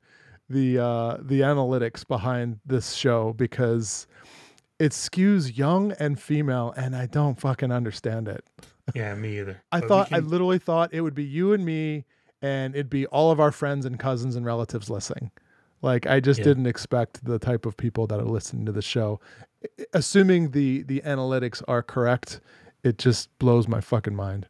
the 0.49 0.77
uh 0.77 1.17
the 1.21 1.41
analytics 1.41 2.05
behind 2.07 2.59
this 2.65 2.93
show 2.93 3.33
because 3.33 4.07
it 4.79 4.91
skews 4.91 5.55
young 5.57 5.93
and 5.93 6.19
female 6.19 6.73
and 6.75 6.95
i 6.95 7.05
don't 7.05 7.39
fucking 7.39 7.71
understand 7.71 8.27
it 8.27 8.43
Yeah, 8.93 9.15
me 9.15 9.39
either. 9.39 9.61
i 9.71 9.79
But 9.79 9.87
thought 9.87 10.09
i 10.11 10.19
literally 10.19 10.59
thought 10.59 10.93
it 10.93 11.01
would 11.01 11.15
be 11.15 11.23
you 11.23 11.53
and 11.53 11.63
me 11.65 12.05
and 12.41 12.75
it'd 12.75 12.89
be 12.89 13.05
all 13.07 13.31
of 13.31 13.39
our 13.39 13.51
friends 13.51 13.85
and 13.85 13.97
cousins 13.97 14.35
and 14.35 14.45
relatives 14.45 14.89
listening 14.89 15.31
like 15.81 16.05
i 16.07 16.19
just 16.19 16.39
Yeah. 16.39 16.45
didn't 16.45 16.67
expect 16.67 17.23
the 17.23 17.39
type 17.39 17.65
of 17.65 17.77
people 17.77 18.05
that 18.07 18.19
are 18.19 18.25
listening 18.25 18.65
to 18.65 18.73
the 18.73 18.81
show 18.81 19.21
assuming 19.93 20.51
the 20.51 20.83
the 20.83 20.99
analytics 21.05 21.63
are 21.69 21.81
correct 21.81 22.41
it 22.83 22.97
just 22.97 23.29
blows 23.39 23.67
my 23.67 23.81
fucking 23.81 24.15
mind 24.15 24.47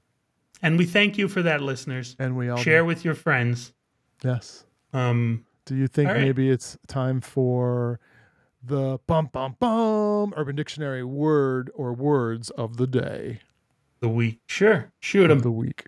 and 0.62 0.78
we 0.78 0.86
thank 0.86 1.18
you 1.18 1.28
for 1.28 1.42
that, 1.42 1.62
listeners. 1.62 2.16
and 2.20 2.38
we 2.38 2.48
all 2.50 2.58
Share 2.58 2.86
with 2.86 3.04
your 3.04 3.16
friends. 3.16 3.74
yes 4.24 4.64
Um, 4.94 5.46
Do 5.66 5.76
you 5.76 5.88
think 5.88 6.10
right. 6.10 6.22
maybe 6.22 6.50
it's 6.50 6.78
time 6.88 7.20
for 7.22 8.00
the 8.66 8.98
bum 9.08 9.30
bum 9.34 9.58
bum 9.60 10.34
Urban 10.38 10.56
Dictionary 10.56 11.04
word 11.04 11.70
or 11.76 11.92
words 11.94 12.50
of 12.52 12.78
the 12.78 12.88
day 12.88 13.40
the 14.00 14.08
week. 14.10 14.40
Sure, 14.48 14.92
shoot 15.00 15.28
them. 15.30 15.40
the 15.40 15.52
week? 15.52 15.86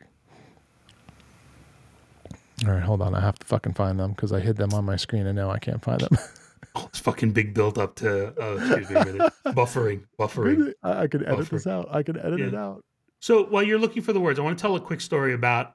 All 2.65 2.71
right, 2.73 2.81
hold 2.83 3.01
on. 3.01 3.13
I 3.13 3.19
have 3.21 3.37
to 3.39 3.45
fucking 3.45 3.73
find 3.73 3.99
them 3.99 4.11
because 4.11 4.31
I 4.31 4.39
hid 4.39 4.55
them 4.55 4.73
on 4.73 4.85
my 4.85 4.95
screen 4.95 5.25
and 5.27 5.35
now 5.35 5.51
I 5.51 5.59
can't 5.59 5.81
find 5.81 5.99
them. 6.01 6.17
Oh, 6.75 6.85
it's 6.87 6.99
fucking 6.99 7.31
big 7.31 7.53
build 7.53 7.77
up 7.77 7.95
to. 7.95 8.33
Oh, 8.37 8.57
excuse 8.57 8.89
me 8.89 8.95
a 8.95 9.05
minute. 9.05 9.33
buffering, 9.47 10.03
buffering. 10.19 10.73
I, 10.83 11.03
I 11.03 11.07
can 11.07 11.25
edit 11.25 11.49
this 11.49 11.67
out. 11.67 11.87
I 11.91 12.03
can 12.03 12.17
edit 12.17 12.41
it 12.41 12.55
out. 12.55 12.83
So 13.19 13.45
while 13.45 13.63
you're 13.63 13.79
looking 13.79 14.03
for 14.03 14.13
the 14.13 14.19
words, 14.19 14.39
I 14.39 14.41
want 14.43 14.57
to 14.57 14.61
tell 14.61 14.75
a 14.75 14.79
quick 14.79 15.01
story 15.01 15.33
about 15.33 15.73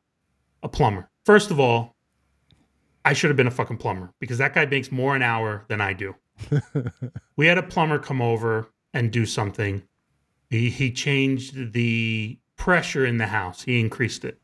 a 0.62 0.68
plumber. 0.68 1.11
First 1.24 1.51
of 1.51 1.59
all, 1.59 1.96
I 3.05 3.12
should 3.12 3.30
have 3.30 3.36
been 3.36 3.46
a 3.46 3.51
fucking 3.51 3.78
plumber 3.78 4.12
because 4.20 4.38
that 4.38 4.55
guy 4.55 4.66
makes 4.66 4.92
more 4.92 5.16
an 5.16 5.22
hour 5.22 5.64
than 5.68 5.80
I 5.80 5.94
do. 5.94 6.14
we 7.36 7.46
had 7.46 7.59
a 7.59 7.62
plumber 7.62 7.98
come 7.98 8.20
over 8.20 8.68
and 8.92 9.11
do 9.11 9.26
something. 9.26 9.82
He 10.48 10.68
he 10.70 10.92
changed 10.92 11.72
the 11.72 12.38
pressure 12.57 13.07
in 13.07 13.16
the 13.16 13.26
house. 13.26 13.62
He 13.62 13.80
increased 13.80 14.24
it 14.24 14.38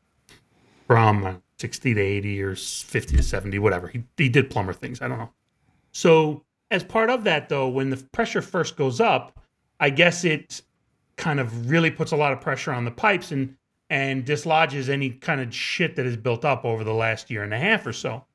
from 0.87 1.23
uh, 1.23 1.33
60 1.59 1.93
to 1.93 2.01
80 2.01 2.41
or 2.41 2.55
50 2.55 3.17
to 3.17 3.23
70, 3.23 3.59
whatever. 3.59 3.87
He 3.87 4.03
he 4.15 4.29
did 4.29 4.49
plumber 4.49 4.73
things. 4.73 5.01
I 5.01 5.07
don't 5.07 5.19
know. 5.19 5.31
So 5.91 6.43
as 6.71 6.83
part 6.83 7.09
of 7.09 7.23
that 7.23 7.49
though, 7.49 7.67
when 7.67 7.89
the 7.89 7.97
pressure 8.11 8.41
first 8.41 8.75
goes 8.75 8.99
up, 8.99 9.39
I 9.79 9.89
guess 9.89 10.23
it 10.23 10.61
kind 11.15 11.39
of 11.39 11.69
really 11.69 11.91
puts 11.91 12.11
a 12.11 12.15
lot 12.15 12.33
of 12.33 12.41
pressure 12.41 12.71
on 12.71 12.85
the 12.85 12.91
pipes 12.91 13.31
and 13.31 13.55
and 13.89 14.25
dislodges 14.25 14.89
any 14.89 15.11
kind 15.11 15.39
of 15.39 15.53
shit 15.53 15.95
that 15.95 16.05
has 16.05 16.17
built 16.17 16.43
up 16.43 16.65
over 16.65 16.83
the 16.83 16.93
last 16.93 17.31
year 17.31 17.43
and 17.43 17.53
a 17.53 17.57
half 17.57 17.85
or 17.85 17.93
so. 17.93 18.25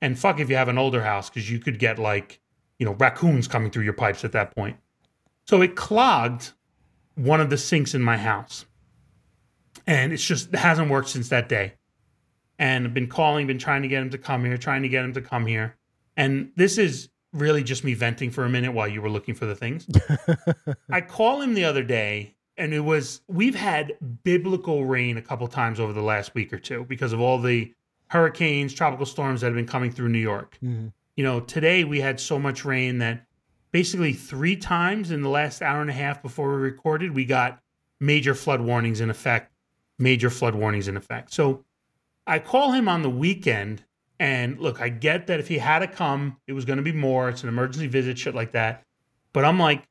And 0.00 0.18
fuck 0.18 0.40
if 0.40 0.48
you 0.48 0.56
have 0.56 0.68
an 0.68 0.78
older 0.78 1.02
house 1.02 1.28
because 1.28 1.50
you 1.50 1.58
could 1.58 1.78
get 1.78 1.98
like, 1.98 2.40
you 2.78 2.86
know, 2.86 2.92
raccoons 2.92 3.48
coming 3.48 3.70
through 3.70 3.84
your 3.84 3.92
pipes 3.92 4.24
at 4.24 4.32
that 4.32 4.54
point. 4.54 4.76
So 5.46 5.62
it 5.62 5.74
clogged 5.74 6.52
one 7.16 7.40
of 7.40 7.50
the 7.50 7.58
sinks 7.58 7.94
in 7.94 8.02
my 8.02 8.16
house. 8.16 8.64
And 9.86 10.12
it's 10.12 10.24
just 10.24 10.54
it 10.54 10.58
hasn't 10.58 10.90
worked 10.90 11.08
since 11.08 11.28
that 11.30 11.48
day. 11.48 11.74
And 12.58 12.86
I've 12.86 12.94
been 12.94 13.08
calling, 13.08 13.46
been 13.46 13.58
trying 13.58 13.82
to 13.82 13.88
get 13.88 14.02
him 14.02 14.10
to 14.10 14.18
come 14.18 14.44
here, 14.44 14.56
trying 14.56 14.82
to 14.82 14.88
get 14.88 15.04
him 15.04 15.12
to 15.14 15.20
come 15.20 15.46
here. 15.46 15.76
And 16.16 16.52
this 16.54 16.78
is 16.78 17.08
really 17.32 17.62
just 17.62 17.84
me 17.84 17.94
venting 17.94 18.30
for 18.30 18.44
a 18.44 18.48
minute 18.48 18.72
while 18.72 18.88
you 18.88 19.00
were 19.00 19.10
looking 19.10 19.34
for 19.34 19.46
the 19.46 19.54
things. 19.54 19.86
I 20.90 21.00
call 21.00 21.40
him 21.40 21.54
the 21.54 21.64
other 21.64 21.82
day 21.82 22.34
and 22.56 22.74
it 22.74 22.80
was 22.80 23.22
we've 23.26 23.54
had 23.54 23.94
biblical 24.22 24.84
rain 24.84 25.16
a 25.16 25.22
couple 25.22 25.48
times 25.48 25.80
over 25.80 25.92
the 25.92 26.02
last 26.02 26.34
week 26.34 26.52
or 26.52 26.58
two 26.58 26.84
because 26.84 27.12
of 27.12 27.20
all 27.20 27.38
the 27.38 27.72
hurricanes, 28.08 28.74
tropical 28.74 29.06
storms 29.06 29.40
that 29.40 29.46
have 29.46 29.54
been 29.54 29.66
coming 29.66 29.90
through 29.90 30.08
New 30.08 30.18
York. 30.18 30.58
Mm-hmm. 30.62 30.88
You 31.16 31.24
know, 31.24 31.40
today 31.40 31.84
we 31.84 32.00
had 32.00 32.20
so 32.20 32.38
much 32.38 32.64
rain 32.64 32.98
that 32.98 33.24
basically 33.70 34.12
three 34.12 34.56
times 34.56 35.10
in 35.10 35.22
the 35.22 35.28
last 35.28 35.62
hour 35.62 35.80
and 35.80 35.88
a 35.88 35.94
half 35.94 36.22
before 36.22 36.54
we 36.54 36.60
recorded, 36.60 37.14
we 37.14 37.24
got 37.24 37.60
major 37.98 38.34
flood 38.34 38.60
warnings 38.60 39.00
in 39.00 39.10
effect, 39.10 39.52
major 39.98 40.28
flood 40.28 40.54
warnings 40.54 40.88
in 40.88 40.96
effect. 40.96 41.32
So 41.32 41.64
I 42.26 42.40
call 42.40 42.72
him 42.72 42.88
on 42.88 43.02
the 43.02 43.10
weekend 43.10 43.84
and 44.20 44.60
look, 44.60 44.82
I 44.82 44.90
get 44.90 45.26
that 45.28 45.40
if 45.40 45.48
he 45.48 45.56
had 45.58 45.78
to 45.80 45.88
come, 45.88 46.36
it 46.46 46.52
was 46.52 46.66
going 46.66 46.76
to 46.76 46.82
be 46.82 46.92
more. 46.92 47.30
It's 47.30 47.42
an 47.42 47.48
emergency 47.48 47.86
visit, 47.86 48.18
shit 48.18 48.34
like 48.34 48.52
that. 48.52 48.84
But 49.32 49.46
I'm 49.46 49.58
like, 49.58 49.82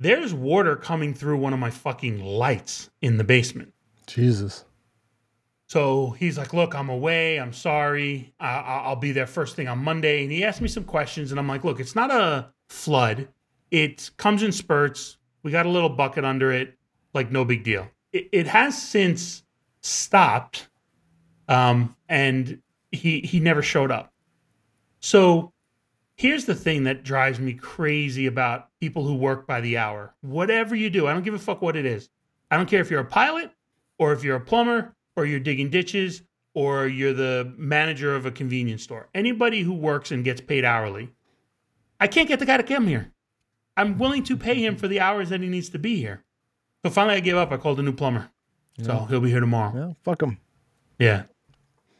there's 0.00 0.34
water 0.34 0.74
coming 0.74 1.14
through 1.14 1.36
one 1.38 1.52
of 1.52 1.60
my 1.60 1.70
fucking 1.70 2.20
lights 2.22 2.90
in 3.00 3.16
the 3.16 3.22
basement. 3.24 3.72
Jesus. 4.08 4.64
So 5.68 6.10
he's 6.18 6.36
like, 6.36 6.52
"Look, 6.52 6.74
I'm 6.74 6.88
away. 6.88 7.38
I'm 7.38 7.52
sorry. 7.52 8.34
I- 8.40 8.48
I- 8.48 8.78
I'll 8.86 8.96
be 8.96 9.12
there 9.12 9.26
first 9.26 9.54
thing 9.54 9.68
on 9.68 9.78
Monday." 9.78 10.24
And 10.24 10.32
he 10.32 10.42
asked 10.42 10.60
me 10.60 10.66
some 10.66 10.82
questions, 10.82 11.30
and 11.30 11.38
I'm 11.38 11.46
like, 11.46 11.62
"Look, 11.62 11.78
it's 11.78 11.94
not 11.94 12.10
a 12.10 12.50
flood. 12.68 13.28
It 13.70 14.10
comes 14.16 14.42
in 14.42 14.50
spurts. 14.50 15.16
We 15.44 15.52
got 15.52 15.66
a 15.66 15.68
little 15.68 15.88
bucket 15.90 16.24
under 16.24 16.50
it. 16.50 16.76
Like 17.14 17.30
no 17.30 17.44
big 17.44 17.62
deal. 17.62 17.88
It, 18.12 18.28
it 18.32 18.46
has 18.48 18.80
since 18.82 19.44
stopped, 19.80 20.68
um, 21.46 21.94
and 22.08 22.60
he 22.92 23.20
he 23.20 23.40
never 23.40 23.62
showed 23.62 23.90
up. 23.90 24.12
So 25.00 25.52
here's 26.16 26.44
the 26.44 26.54
thing 26.54 26.84
that 26.84 27.02
drives 27.02 27.40
me 27.40 27.54
crazy 27.54 28.26
about 28.26 28.68
people 28.80 29.06
who 29.06 29.14
work 29.14 29.46
by 29.46 29.60
the 29.60 29.78
hour. 29.78 30.14
Whatever 30.20 30.76
you 30.76 30.90
do, 30.90 31.06
I 31.06 31.12
don't 31.12 31.24
give 31.24 31.34
a 31.34 31.38
fuck 31.38 31.62
what 31.62 31.76
it 31.76 31.86
is. 31.86 32.10
I 32.50 32.56
don't 32.56 32.68
care 32.68 32.80
if 32.80 32.90
you're 32.90 33.00
a 33.00 33.04
pilot 33.04 33.50
or 33.98 34.12
if 34.12 34.22
you're 34.22 34.36
a 34.36 34.40
plumber 34.40 34.94
or 35.16 35.24
you're 35.24 35.40
digging 35.40 35.70
ditches 35.70 36.22
or 36.54 36.86
you're 36.86 37.12
the 37.12 37.54
manager 37.56 38.14
of 38.14 38.26
a 38.26 38.30
convenience 38.30 38.82
store. 38.82 39.08
Anybody 39.14 39.62
who 39.62 39.72
works 39.72 40.10
and 40.10 40.24
gets 40.24 40.40
paid 40.40 40.64
hourly, 40.64 41.10
I 42.00 42.06
can't 42.06 42.28
get 42.28 42.38
the 42.38 42.46
guy 42.46 42.56
to 42.56 42.62
come 42.62 42.86
here. 42.86 43.12
I'm 43.76 43.98
willing 43.98 44.24
to 44.24 44.36
pay 44.36 44.56
him 44.56 44.76
for 44.76 44.88
the 44.88 45.00
hours 45.00 45.30
that 45.30 45.40
he 45.40 45.48
needs 45.48 45.68
to 45.70 45.78
be 45.78 45.96
here. 45.96 46.24
So 46.84 46.90
finally, 46.90 47.16
I 47.16 47.20
gave 47.20 47.36
up. 47.36 47.52
I 47.52 47.56
called 47.56 47.78
a 47.78 47.82
new 47.82 47.92
plumber. 47.92 48.30
So 48.82 49.06
he'll 49.08 49.20
be 49.20 49.30
here 49.30 49.40
tomorrow. 49.40 49.72
Yeah, 49.74 49.92
fuck 50.02 50.22
him. 50.22 50.38
Yeah. 50.98 51.24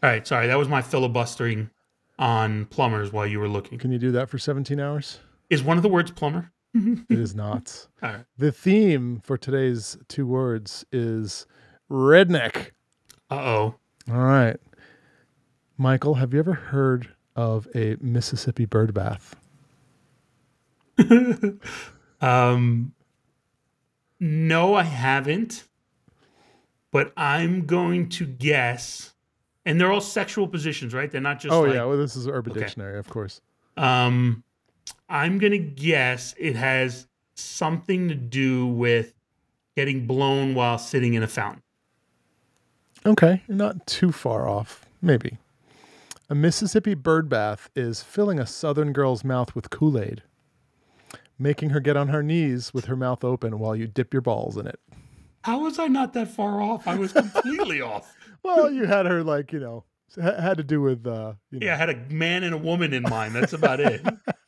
All 0.03 0.11
right. 0.11 0.27
Sorry. 0.27 0.47
That 0.47 0.59
was 0.59 0.69
my 0.69 0.83
filibustering 0.83 1.71
on 2.19 2.67
plumbers 2.67 3.13
while 3.13 3.27
you 3.27 3.41
were 3.41 3.49
looking. 3.49 3.79
Can 3.79 3.93
you 3.93 3.99
do 3.99 4.13
that 4.13 4.29
for 4.29 4.39
17 4.39 4.79
hours? 4.81 5.21
Is 5.49 5.63
one 5.63 5.77
of 5.77 5.83
the 5.83 5.89
words 5.89 6.11
plumber? 6.11 6.51
It 6.75 7.19
is 7.19 7.35
not. 7.35 7.87
All 8.03 8.11
right. 8.11 8.25
The 8.39 8.53
theme 8.53 9.21
for 9.25 9.37
today's 9.37 9.99
two 10.09 10.27
words 10.27 10.85
is 10.93 11.47
redneck. 11.91 12.71
Uh 13.31 13.35
oh. 13.35 13.75
All 14.11 14.17
right. 14.23 14.57
Michael, 15.77 16.15
have 16.15 16.33
you 16.33 16.39
ever 16.39 16.53
heard 16.55 17.09
of 17.35 17.67
a 17.75 17.97
Mississippi 18.01 18.65
bird 18.67 18.95
bath? 18.95 19.35
Um, 22.21 22.93
no, 24.19 24.75
I 24.75 24.83
haven't. 24.83 25.65
But 26.91 27.13
I'm 27.17 27.67
going 27.67 28.09
to 28.11 28.27
guess, 28.27 29.15
and 29.71 29.81
they're 29.81 29.93
all 29.93 30.01
sexual 30.01 30.49
positions, 30.49 30.93
right? 30.93 31.11
They're 31.11 31.21
not 31.21 31.39
just. 31.41 31.53
oh, 31.53 31.63
like, 31.63 31.75
yeah. 31.75 31.85
Well, 31.85 31.97
this 31.97 32.17
is 32.17 32.27
Urban 32.27 32.51
Okay. 32.53 32.61
Dictionary, 32.61 32.99
of 32.99 33.09
course. 33.09 33.41
Um, 33.77 34.43
I'm 35.09 35.39
gonna 35.39 35.59
guess 35.59 36.35
it 36.39 36.57
has 36.57 37.07
something 37.35 38.09
to 38.09 38.15
do 38.17 38.67
with 38.67 39.15
getting 39.77 40.07
blown 40.07 40.55
while 40.55 40.77
sitting 40.77 41.15
in 41.15 41.23
a 41.23 41.29
fountain. 41.29 41.63
Okay. 43.07 43.43
Not 43.49 43.87
too 43.87 44.11
far 44.13 44.49
off. 44.49 44.85
Maybe. 45.01 45.39
A 46.29 46.35
Mississippi 46.35 46.95
bird 46.95 47.29
bath 47.29 47.71
is 47.77 48.03
filling 48.03 48.39
a 48.39 48.47
southern 48.47 48.93
girl's 48.93 49.25
mouth 49.25 49.55
with 49.55 49.71
Kool 49.71 49.99
Aid, 49.99 50.23
making 51.39 51.71
her 51.71 51.81
get 51.81 51.97
on 51.97 52.09
her 52.09 52.23
knees 52.23 52.75
with 52.75 52.87
her 52.87 52.97
mouth 52.97 53.25
open 53.25 53.59
while 53.59 53.75
you 53.77 53.87
dip 53.87 54.13
your 54.13 54.21
balls 54.21 54.57
in 54.57 54.67
it. 54.67 54.81
How 55.43 55.61
was 55.61 55.79
I 55.79 55.87
not 55.87 56.13
that 56.13 56.29
far 56.29 56.61
off? 56.61 56.87
I 56.87 56.97
was 56.97 57.13
completely 57.13 57.81
off. 57.93 58.15
Well, 58.43 58.71
you 58.71 58.87
had 58.87 59.07
her, 59.07 59.23
like, 59.23 59.53
you 59.53 59.61
know, 59.61 59.85
had 60.21 60.57
to 60.59 60.65
do 60.65 60.81
with, 60.81 61.07
uh, 61.07 61.35
you 61.51 61.61
know. 61.61 61.67
Yeah, 61.67 61.75
I 61.75 61.77
had 61.77 61.91
a 61.91 61.97
man 62.09 62.43
and 62.43 62.55
a 62.55 62.59
woman 62.59 62.93
in 62.93 63.03
mind. 63.05 63.35
That's 63.35 63.53
about 63.53 63.81
it. 63.81 64.03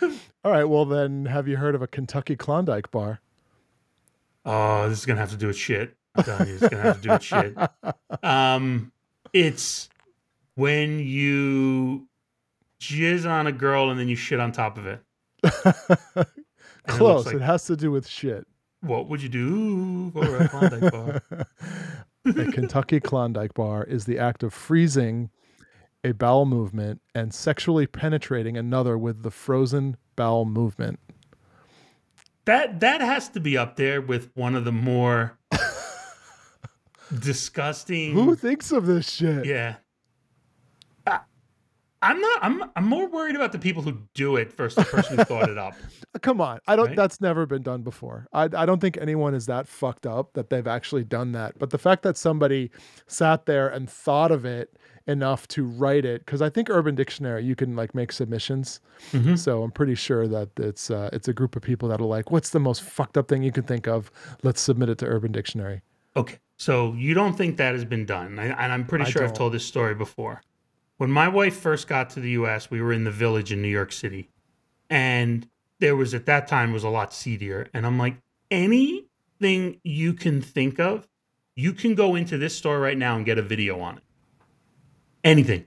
All 0.44 0.52
right. 0.52 0.64
Well, 0.64 0.84
then, 0.84 1.26
have 1.26 1.48
you 1.48 1.56
heard 1.56 1.74
of 1.74 1.82
a 1.82 1.86
Kentucky 1.86 2.36
Klondike 2.36 2.90
bar? 2.90 3.20
Oh, 4.44 4.88
this 4.88 4.98
is 5.00 5.06
gonna 5.06 5.20
have 5.20 5.30
to 5.30 5.36
do 5.36 5.48
with 5.48 5.56
shit. 5.56 5.96
I'm 6.14 6.24
telling 6.24 6.48
you, 6.48 6.54
it's 6.54 6.68
gonna 6.68 6.82
have 6.82 7.00
to 7.00 7.02
do 7.02 7.10
with 7.10 7.22
shit. 7.22 7.56
Um, 8.22 8.92
it's 9.32 9.88
when 10.54 11.00
you 11.00 12.06
jizz 12.80 13.28
on 13.28 13.46
a 13.46 13.52
girl 13.52 13.90
and 13.90 13.98
then 13.98 14.08
you 14.08 14.16
shit 14.16 14.38
on 14.38 14.52
top 14.52 14.78
of 14.78 14.86
it. 14.86 15.00
it 15.42 16.28
Close. 16.86 17.26
It, 17.26 17.34
like- 17.34 17.42
has 17.42 17.64
to 17.64 17.76
do 17.76 17.90
with 17.90 18.06
shit. 18.06 18.46
What 18.82 19.08
would 19.08 19.20
you 19.20 19.28
do 19.28 20.10
for 20.12 20.36
a 20.36 20.48
Klondike 20.48 20.92
bar? 20.92 21.22
A 22.26 22.50
Kentucky 22.50 23.00
Klondike 23.00 23.54
bar 23.54 23.84
is 23.84 24.04
the 24.04 24.18
act 24.18 24.42
of 24.42 24.52
freezing 24.52 25.30
a 26.04 26.12
bowel 26.12 26.46
movement 26.46 27.00
and 27.14 27.34
sexually 27.34 27.86
penetrating 27.86 28.56
another 28.56 28.96
with 28.96 29.22
the 29.22 29.30
frozen 29.30 29.96
bowel 30.14 30.44
movement. 30.44 30.98
That 32.44 32.80
that 32.80 33.00
has 33.00 33.28
to 33.30 33.40
be 33.40 33.58
up 33.58 33.76
there 33.76 34.00
with 34.00 34.30
one 34.34 34.54
of 34.54 34.64
the 34.64 34.72
more 34.72 35.36
disgusting. 37.18 38.12
Who 38.12 38.36
thinks 38.36 38.70
of 38.70 38.86
this 38.86 39.10
shit? 39.10 39.46
Yeah. 39.46 39.76
I, 42.06 42.10
I'm 42.10 42.20
not. 42.20 42.38
I'm. 42.42 42.70
I'm 42.76 42.86
more 42.86 43.08
worried 43.08 43.36
about 43.36 43.52
the 43.52 43.58
people 43.58 43.82
who 43.82 43.98
do 44.14 44.36
it 44.36 44.52
versus 44.52 44.84
the 44.84 44.90
person 44.90 45.18
who 45.18 45.24
thought 45.32 45.48
it 45.48 45.58
up. 45.58 45.74
Come 46.22 46.40
on. 46.40 46.60
I 46.66 46.76
don't 46.76 46.86
Right? 46.88 46.96
that's 46.96 47.20
never 47.20 47.46
been 47.46 47.62
done 47.62 47.82
before. 47.82 48.26
I 48.32 48.44
I 48.44 48.66
don't 48.66 48.80
think 48.80 48.96
anyone 49.00 49.34
is 49.34 49.46
that 49.46 49.68
fucked 49.68 50.06
up 50.06 50.32
that 50.34 50.50
they've 50.50 50.66
actually 50.66 51.04
done 51.04 51.32
that. 51.32 51.58
But 51.58 51.70
the 51.70 51.78
fact 51.78 52.02
that 52.04 52.16
somebody 52.16 52.70
sat 53.06 53.46
there 53.46 53.68
and 53.68 53.88
thought 53.90 54.30
of 54.30 54.44
it 54.44 54.76
enough 55.08 55.46
to 55.46 55.64
write 55.64 56.04
it 56.04 56.26
cuz 56.26 56.42
I 56.42 56.50
think 56.50 56.68
Urban 56.68 56.94
Dictionary 56.96 57.44
you 57.44 57.54
can 57.54 57.76
like 57.76 57.94
make 57.94 58.10
submissions. 58.12 58.80
Mhm. 59.12 59.38
So 59.38 59.62
I'm 59.62 59.70
pretty 59.70 59.94
sure 59.94 60.26
that 60.26 60.48
it's 60.58 60.90
uh, 60.90 61.10
it's 61.12 61.28
a 61.28 61.32
group 61.32 61.54
of 61.54 61.62
people 61.62 61.88
that 61.90 62.00
are 62.00 62.04
like 62.06 62.30
what's 62.30 62.50
the 62.50 62.60
most 62.60 62.82
fucked 62.82 63.16
up 63.16 63.28
thing 63.28 63.42
you 63.42 63.52
can 63.52 63.64
think 63.64 63.86
of? 63.86 64.10
Let's 64.42 64.60
submit 64.60 64.88
it 64.88 64.98
to 64.98 65.06
Urban 65.06 65.32
Dictionary. 65.32 65.82
Okay, 66.16 66.38
so 66.56 66.94
you 66.94 67.12
don't 67.12 67.36
think 67.36 67.58
that 67.58 67.74
has 67.74 67.84
been 67.84 68.06
done, 68.06 68.38
and 68.38 68.52
and 68.58 68.72
I'm 68.72 68.86
pretty 68.86 69.04
I 69.04 69.10
sure 69.10 69.22
I've 69.22 69.34
told 69.34 69.52
this 69.52 69.64
story 69.66 69.94
before. 69.94 70.40
When 70.96 71.10
my 71.10 71.28
wife 71.28 71.56
first 71.56 71.88
got 71.88 72.10
to 72.10 72.20
the 72.20 72.30
U.S., 72.30 72.70
we 72.70 72.80
were 72.80 72.92
in 72.92 73.04
the 73.04 73.10
village 73.10 73.52
in 73.52 73.60
New 73.60 73.68
York 73.68 73.92
City, 73.92 74.30
and 74.88 75.48
there 75.78 75.94
was 75.94 76.14
at 76.14 76.26
that 76.26 76.48
time 76.48 76.72
was 76.72 76.84
a 76.84 76.88
lot 76.88 77.12
seedier, 77.12 77.68
and 77.74 77.86
I'm 77.86 77.98
like, 77.98 78.16
anything 78.50 79.80
you 79.84 80.14
can 80.14 80.40
think 80.40 80.80
of, 80.80 81.06
you 81.54 81.72
can 81.72 81.94
go 81.94 82.14
into 82.14 82.38
this 82.38 82.56
store 82.56 82.80
right 82.80 82.96
now 82.96 83.16
and 83.16 83.26
get 83.26 83.38
a 83.38 83.42
video 83.42 83.80
on 83.80 83.98
it. 83.98 84.02
Anything, 85.22 85.66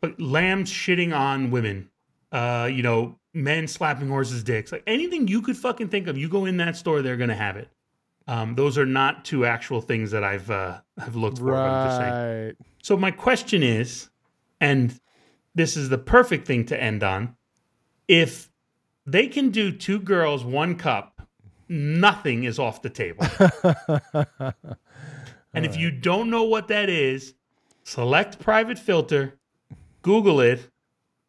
but 0.00 0.18
lambs 0.20 0.70
shitting 0.70 1.14
on 1.16 1.50
women, 1.50 1.90
uh, 2.32 2.68
you 2.72 2.82
know, 2.82 3.18
men 3.34 3.66
slapping 3.66 4.08
horses' 4.08 4.42
dicks, 4.42 4.72
like 4.72 4.84
anything 4.86 5.28
you 5.28 5.42
could 5.42 5.56
fucking 5.56 5.88
think 5.88 6.06
of, 6.06 6.16
you 6.16 6.28
go 6.28 6.44
in 6.44 6.56
that 6.58 6.76
store, 6.76 7.02
they're 7.02 7.16
gonna 7.16 7.34
have 7.34 7.56
it. 7.56 7.68
Um, 8.26 8.54
those 8.54 8.78
are 8.78 8.86
not 8.86 9.24
two 9.24 9.44
actual 9.44 9.80
things 9.82 10.10
that 10.12 10.24
I've 10.24 10.50
uh, 10.50 10.80
have 10.98 11.16
looked 11.16 11.38
for. 11.38 11.50
but 11.50 11.56
I'm 11.56 11.86
just 11.88 11.98
saying. 11.98 12.46
Right. 12.46 12.56
So 12.82 12.96
my 12.96 13.10
question 13.10 13.62
is, 13.62 14.08
and 14.64 14.98
this 15.54 15.76
is 15.76 15.90
the 15.90 15.98
perfect 15.98 16.46
thing 16.46 16.64
to 16.66 16.82
end 16.82 17.02
on, 17.02 17.36
if 18.08 18.50
they 19.04 19.26
can 19.26 19.50
do 19.50 19.70
two 19.70 20.00
girls, 20.00 20.42
one 20.42 20.76
cup. 20.76 21.10
Nothing 21.68 22.44
is 22.44 22.58
off 22.58 22.80
the 22.82 22.90
table. 22.90 23.26
and 25.54 25.66
if 25.66 25.76
you 25.76 25.90
don't 25.90 26.30
know 26.30 26.44
what 26.44 26.68
that 26.68 26.88
is, 26.88 27.34
select 27.82 28.38
private 28.38 28.78
filter, 28.78 29.38
Google 30.02 30.40
it, 30.40 30.70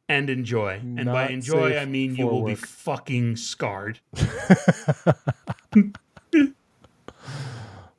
and 0.07 0.29
enjoy. 0.29 0.73
And 0.75 1.05
by 1.05 1.29
enjoy, 1.29 1.77
I 1.77 1.85
mean 1.85 2.15
you 2.15 2.27
will 2.27 2.43
be 2.43 2.55
fucking 2.55 3.37
scarred. 3.37 3.99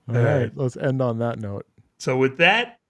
All 0.09 0.15
right, 0.15 0.53
let's 0.55 0.77
end 0.77 1.03
on 1.03 1.19
that 1.19 1.41
note. 1.41 1.67
So 1.99 2.17
with 2.17 2.39
that, 2.39 2.81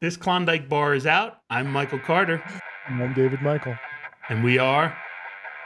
this 0.00 0.16
Klondike 0.16 0.68
bar 0.68 0.94
is 0.94 1.06
out. 1.06 1.38
I'm 1.50 1.70
Michael 1.70 1.98
Carter, 1.98 2.42
And 2.88 3.02
I'm 3.02 3.14
David 3.14 3.40
Michael. 3.42 3.76
and 4.28 4.44
we 4.44 4.58
are 4.58 4.96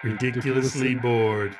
ridiculously 0.04 0.94
Ridiculously- 0.94 0.94
bored. 0.96 1.56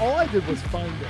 All 0.00 0.14
I 0.16 0.26
did 0.26 0.46
was 0.46 0.62
find 0.64 0.92
it. 1.02 1.08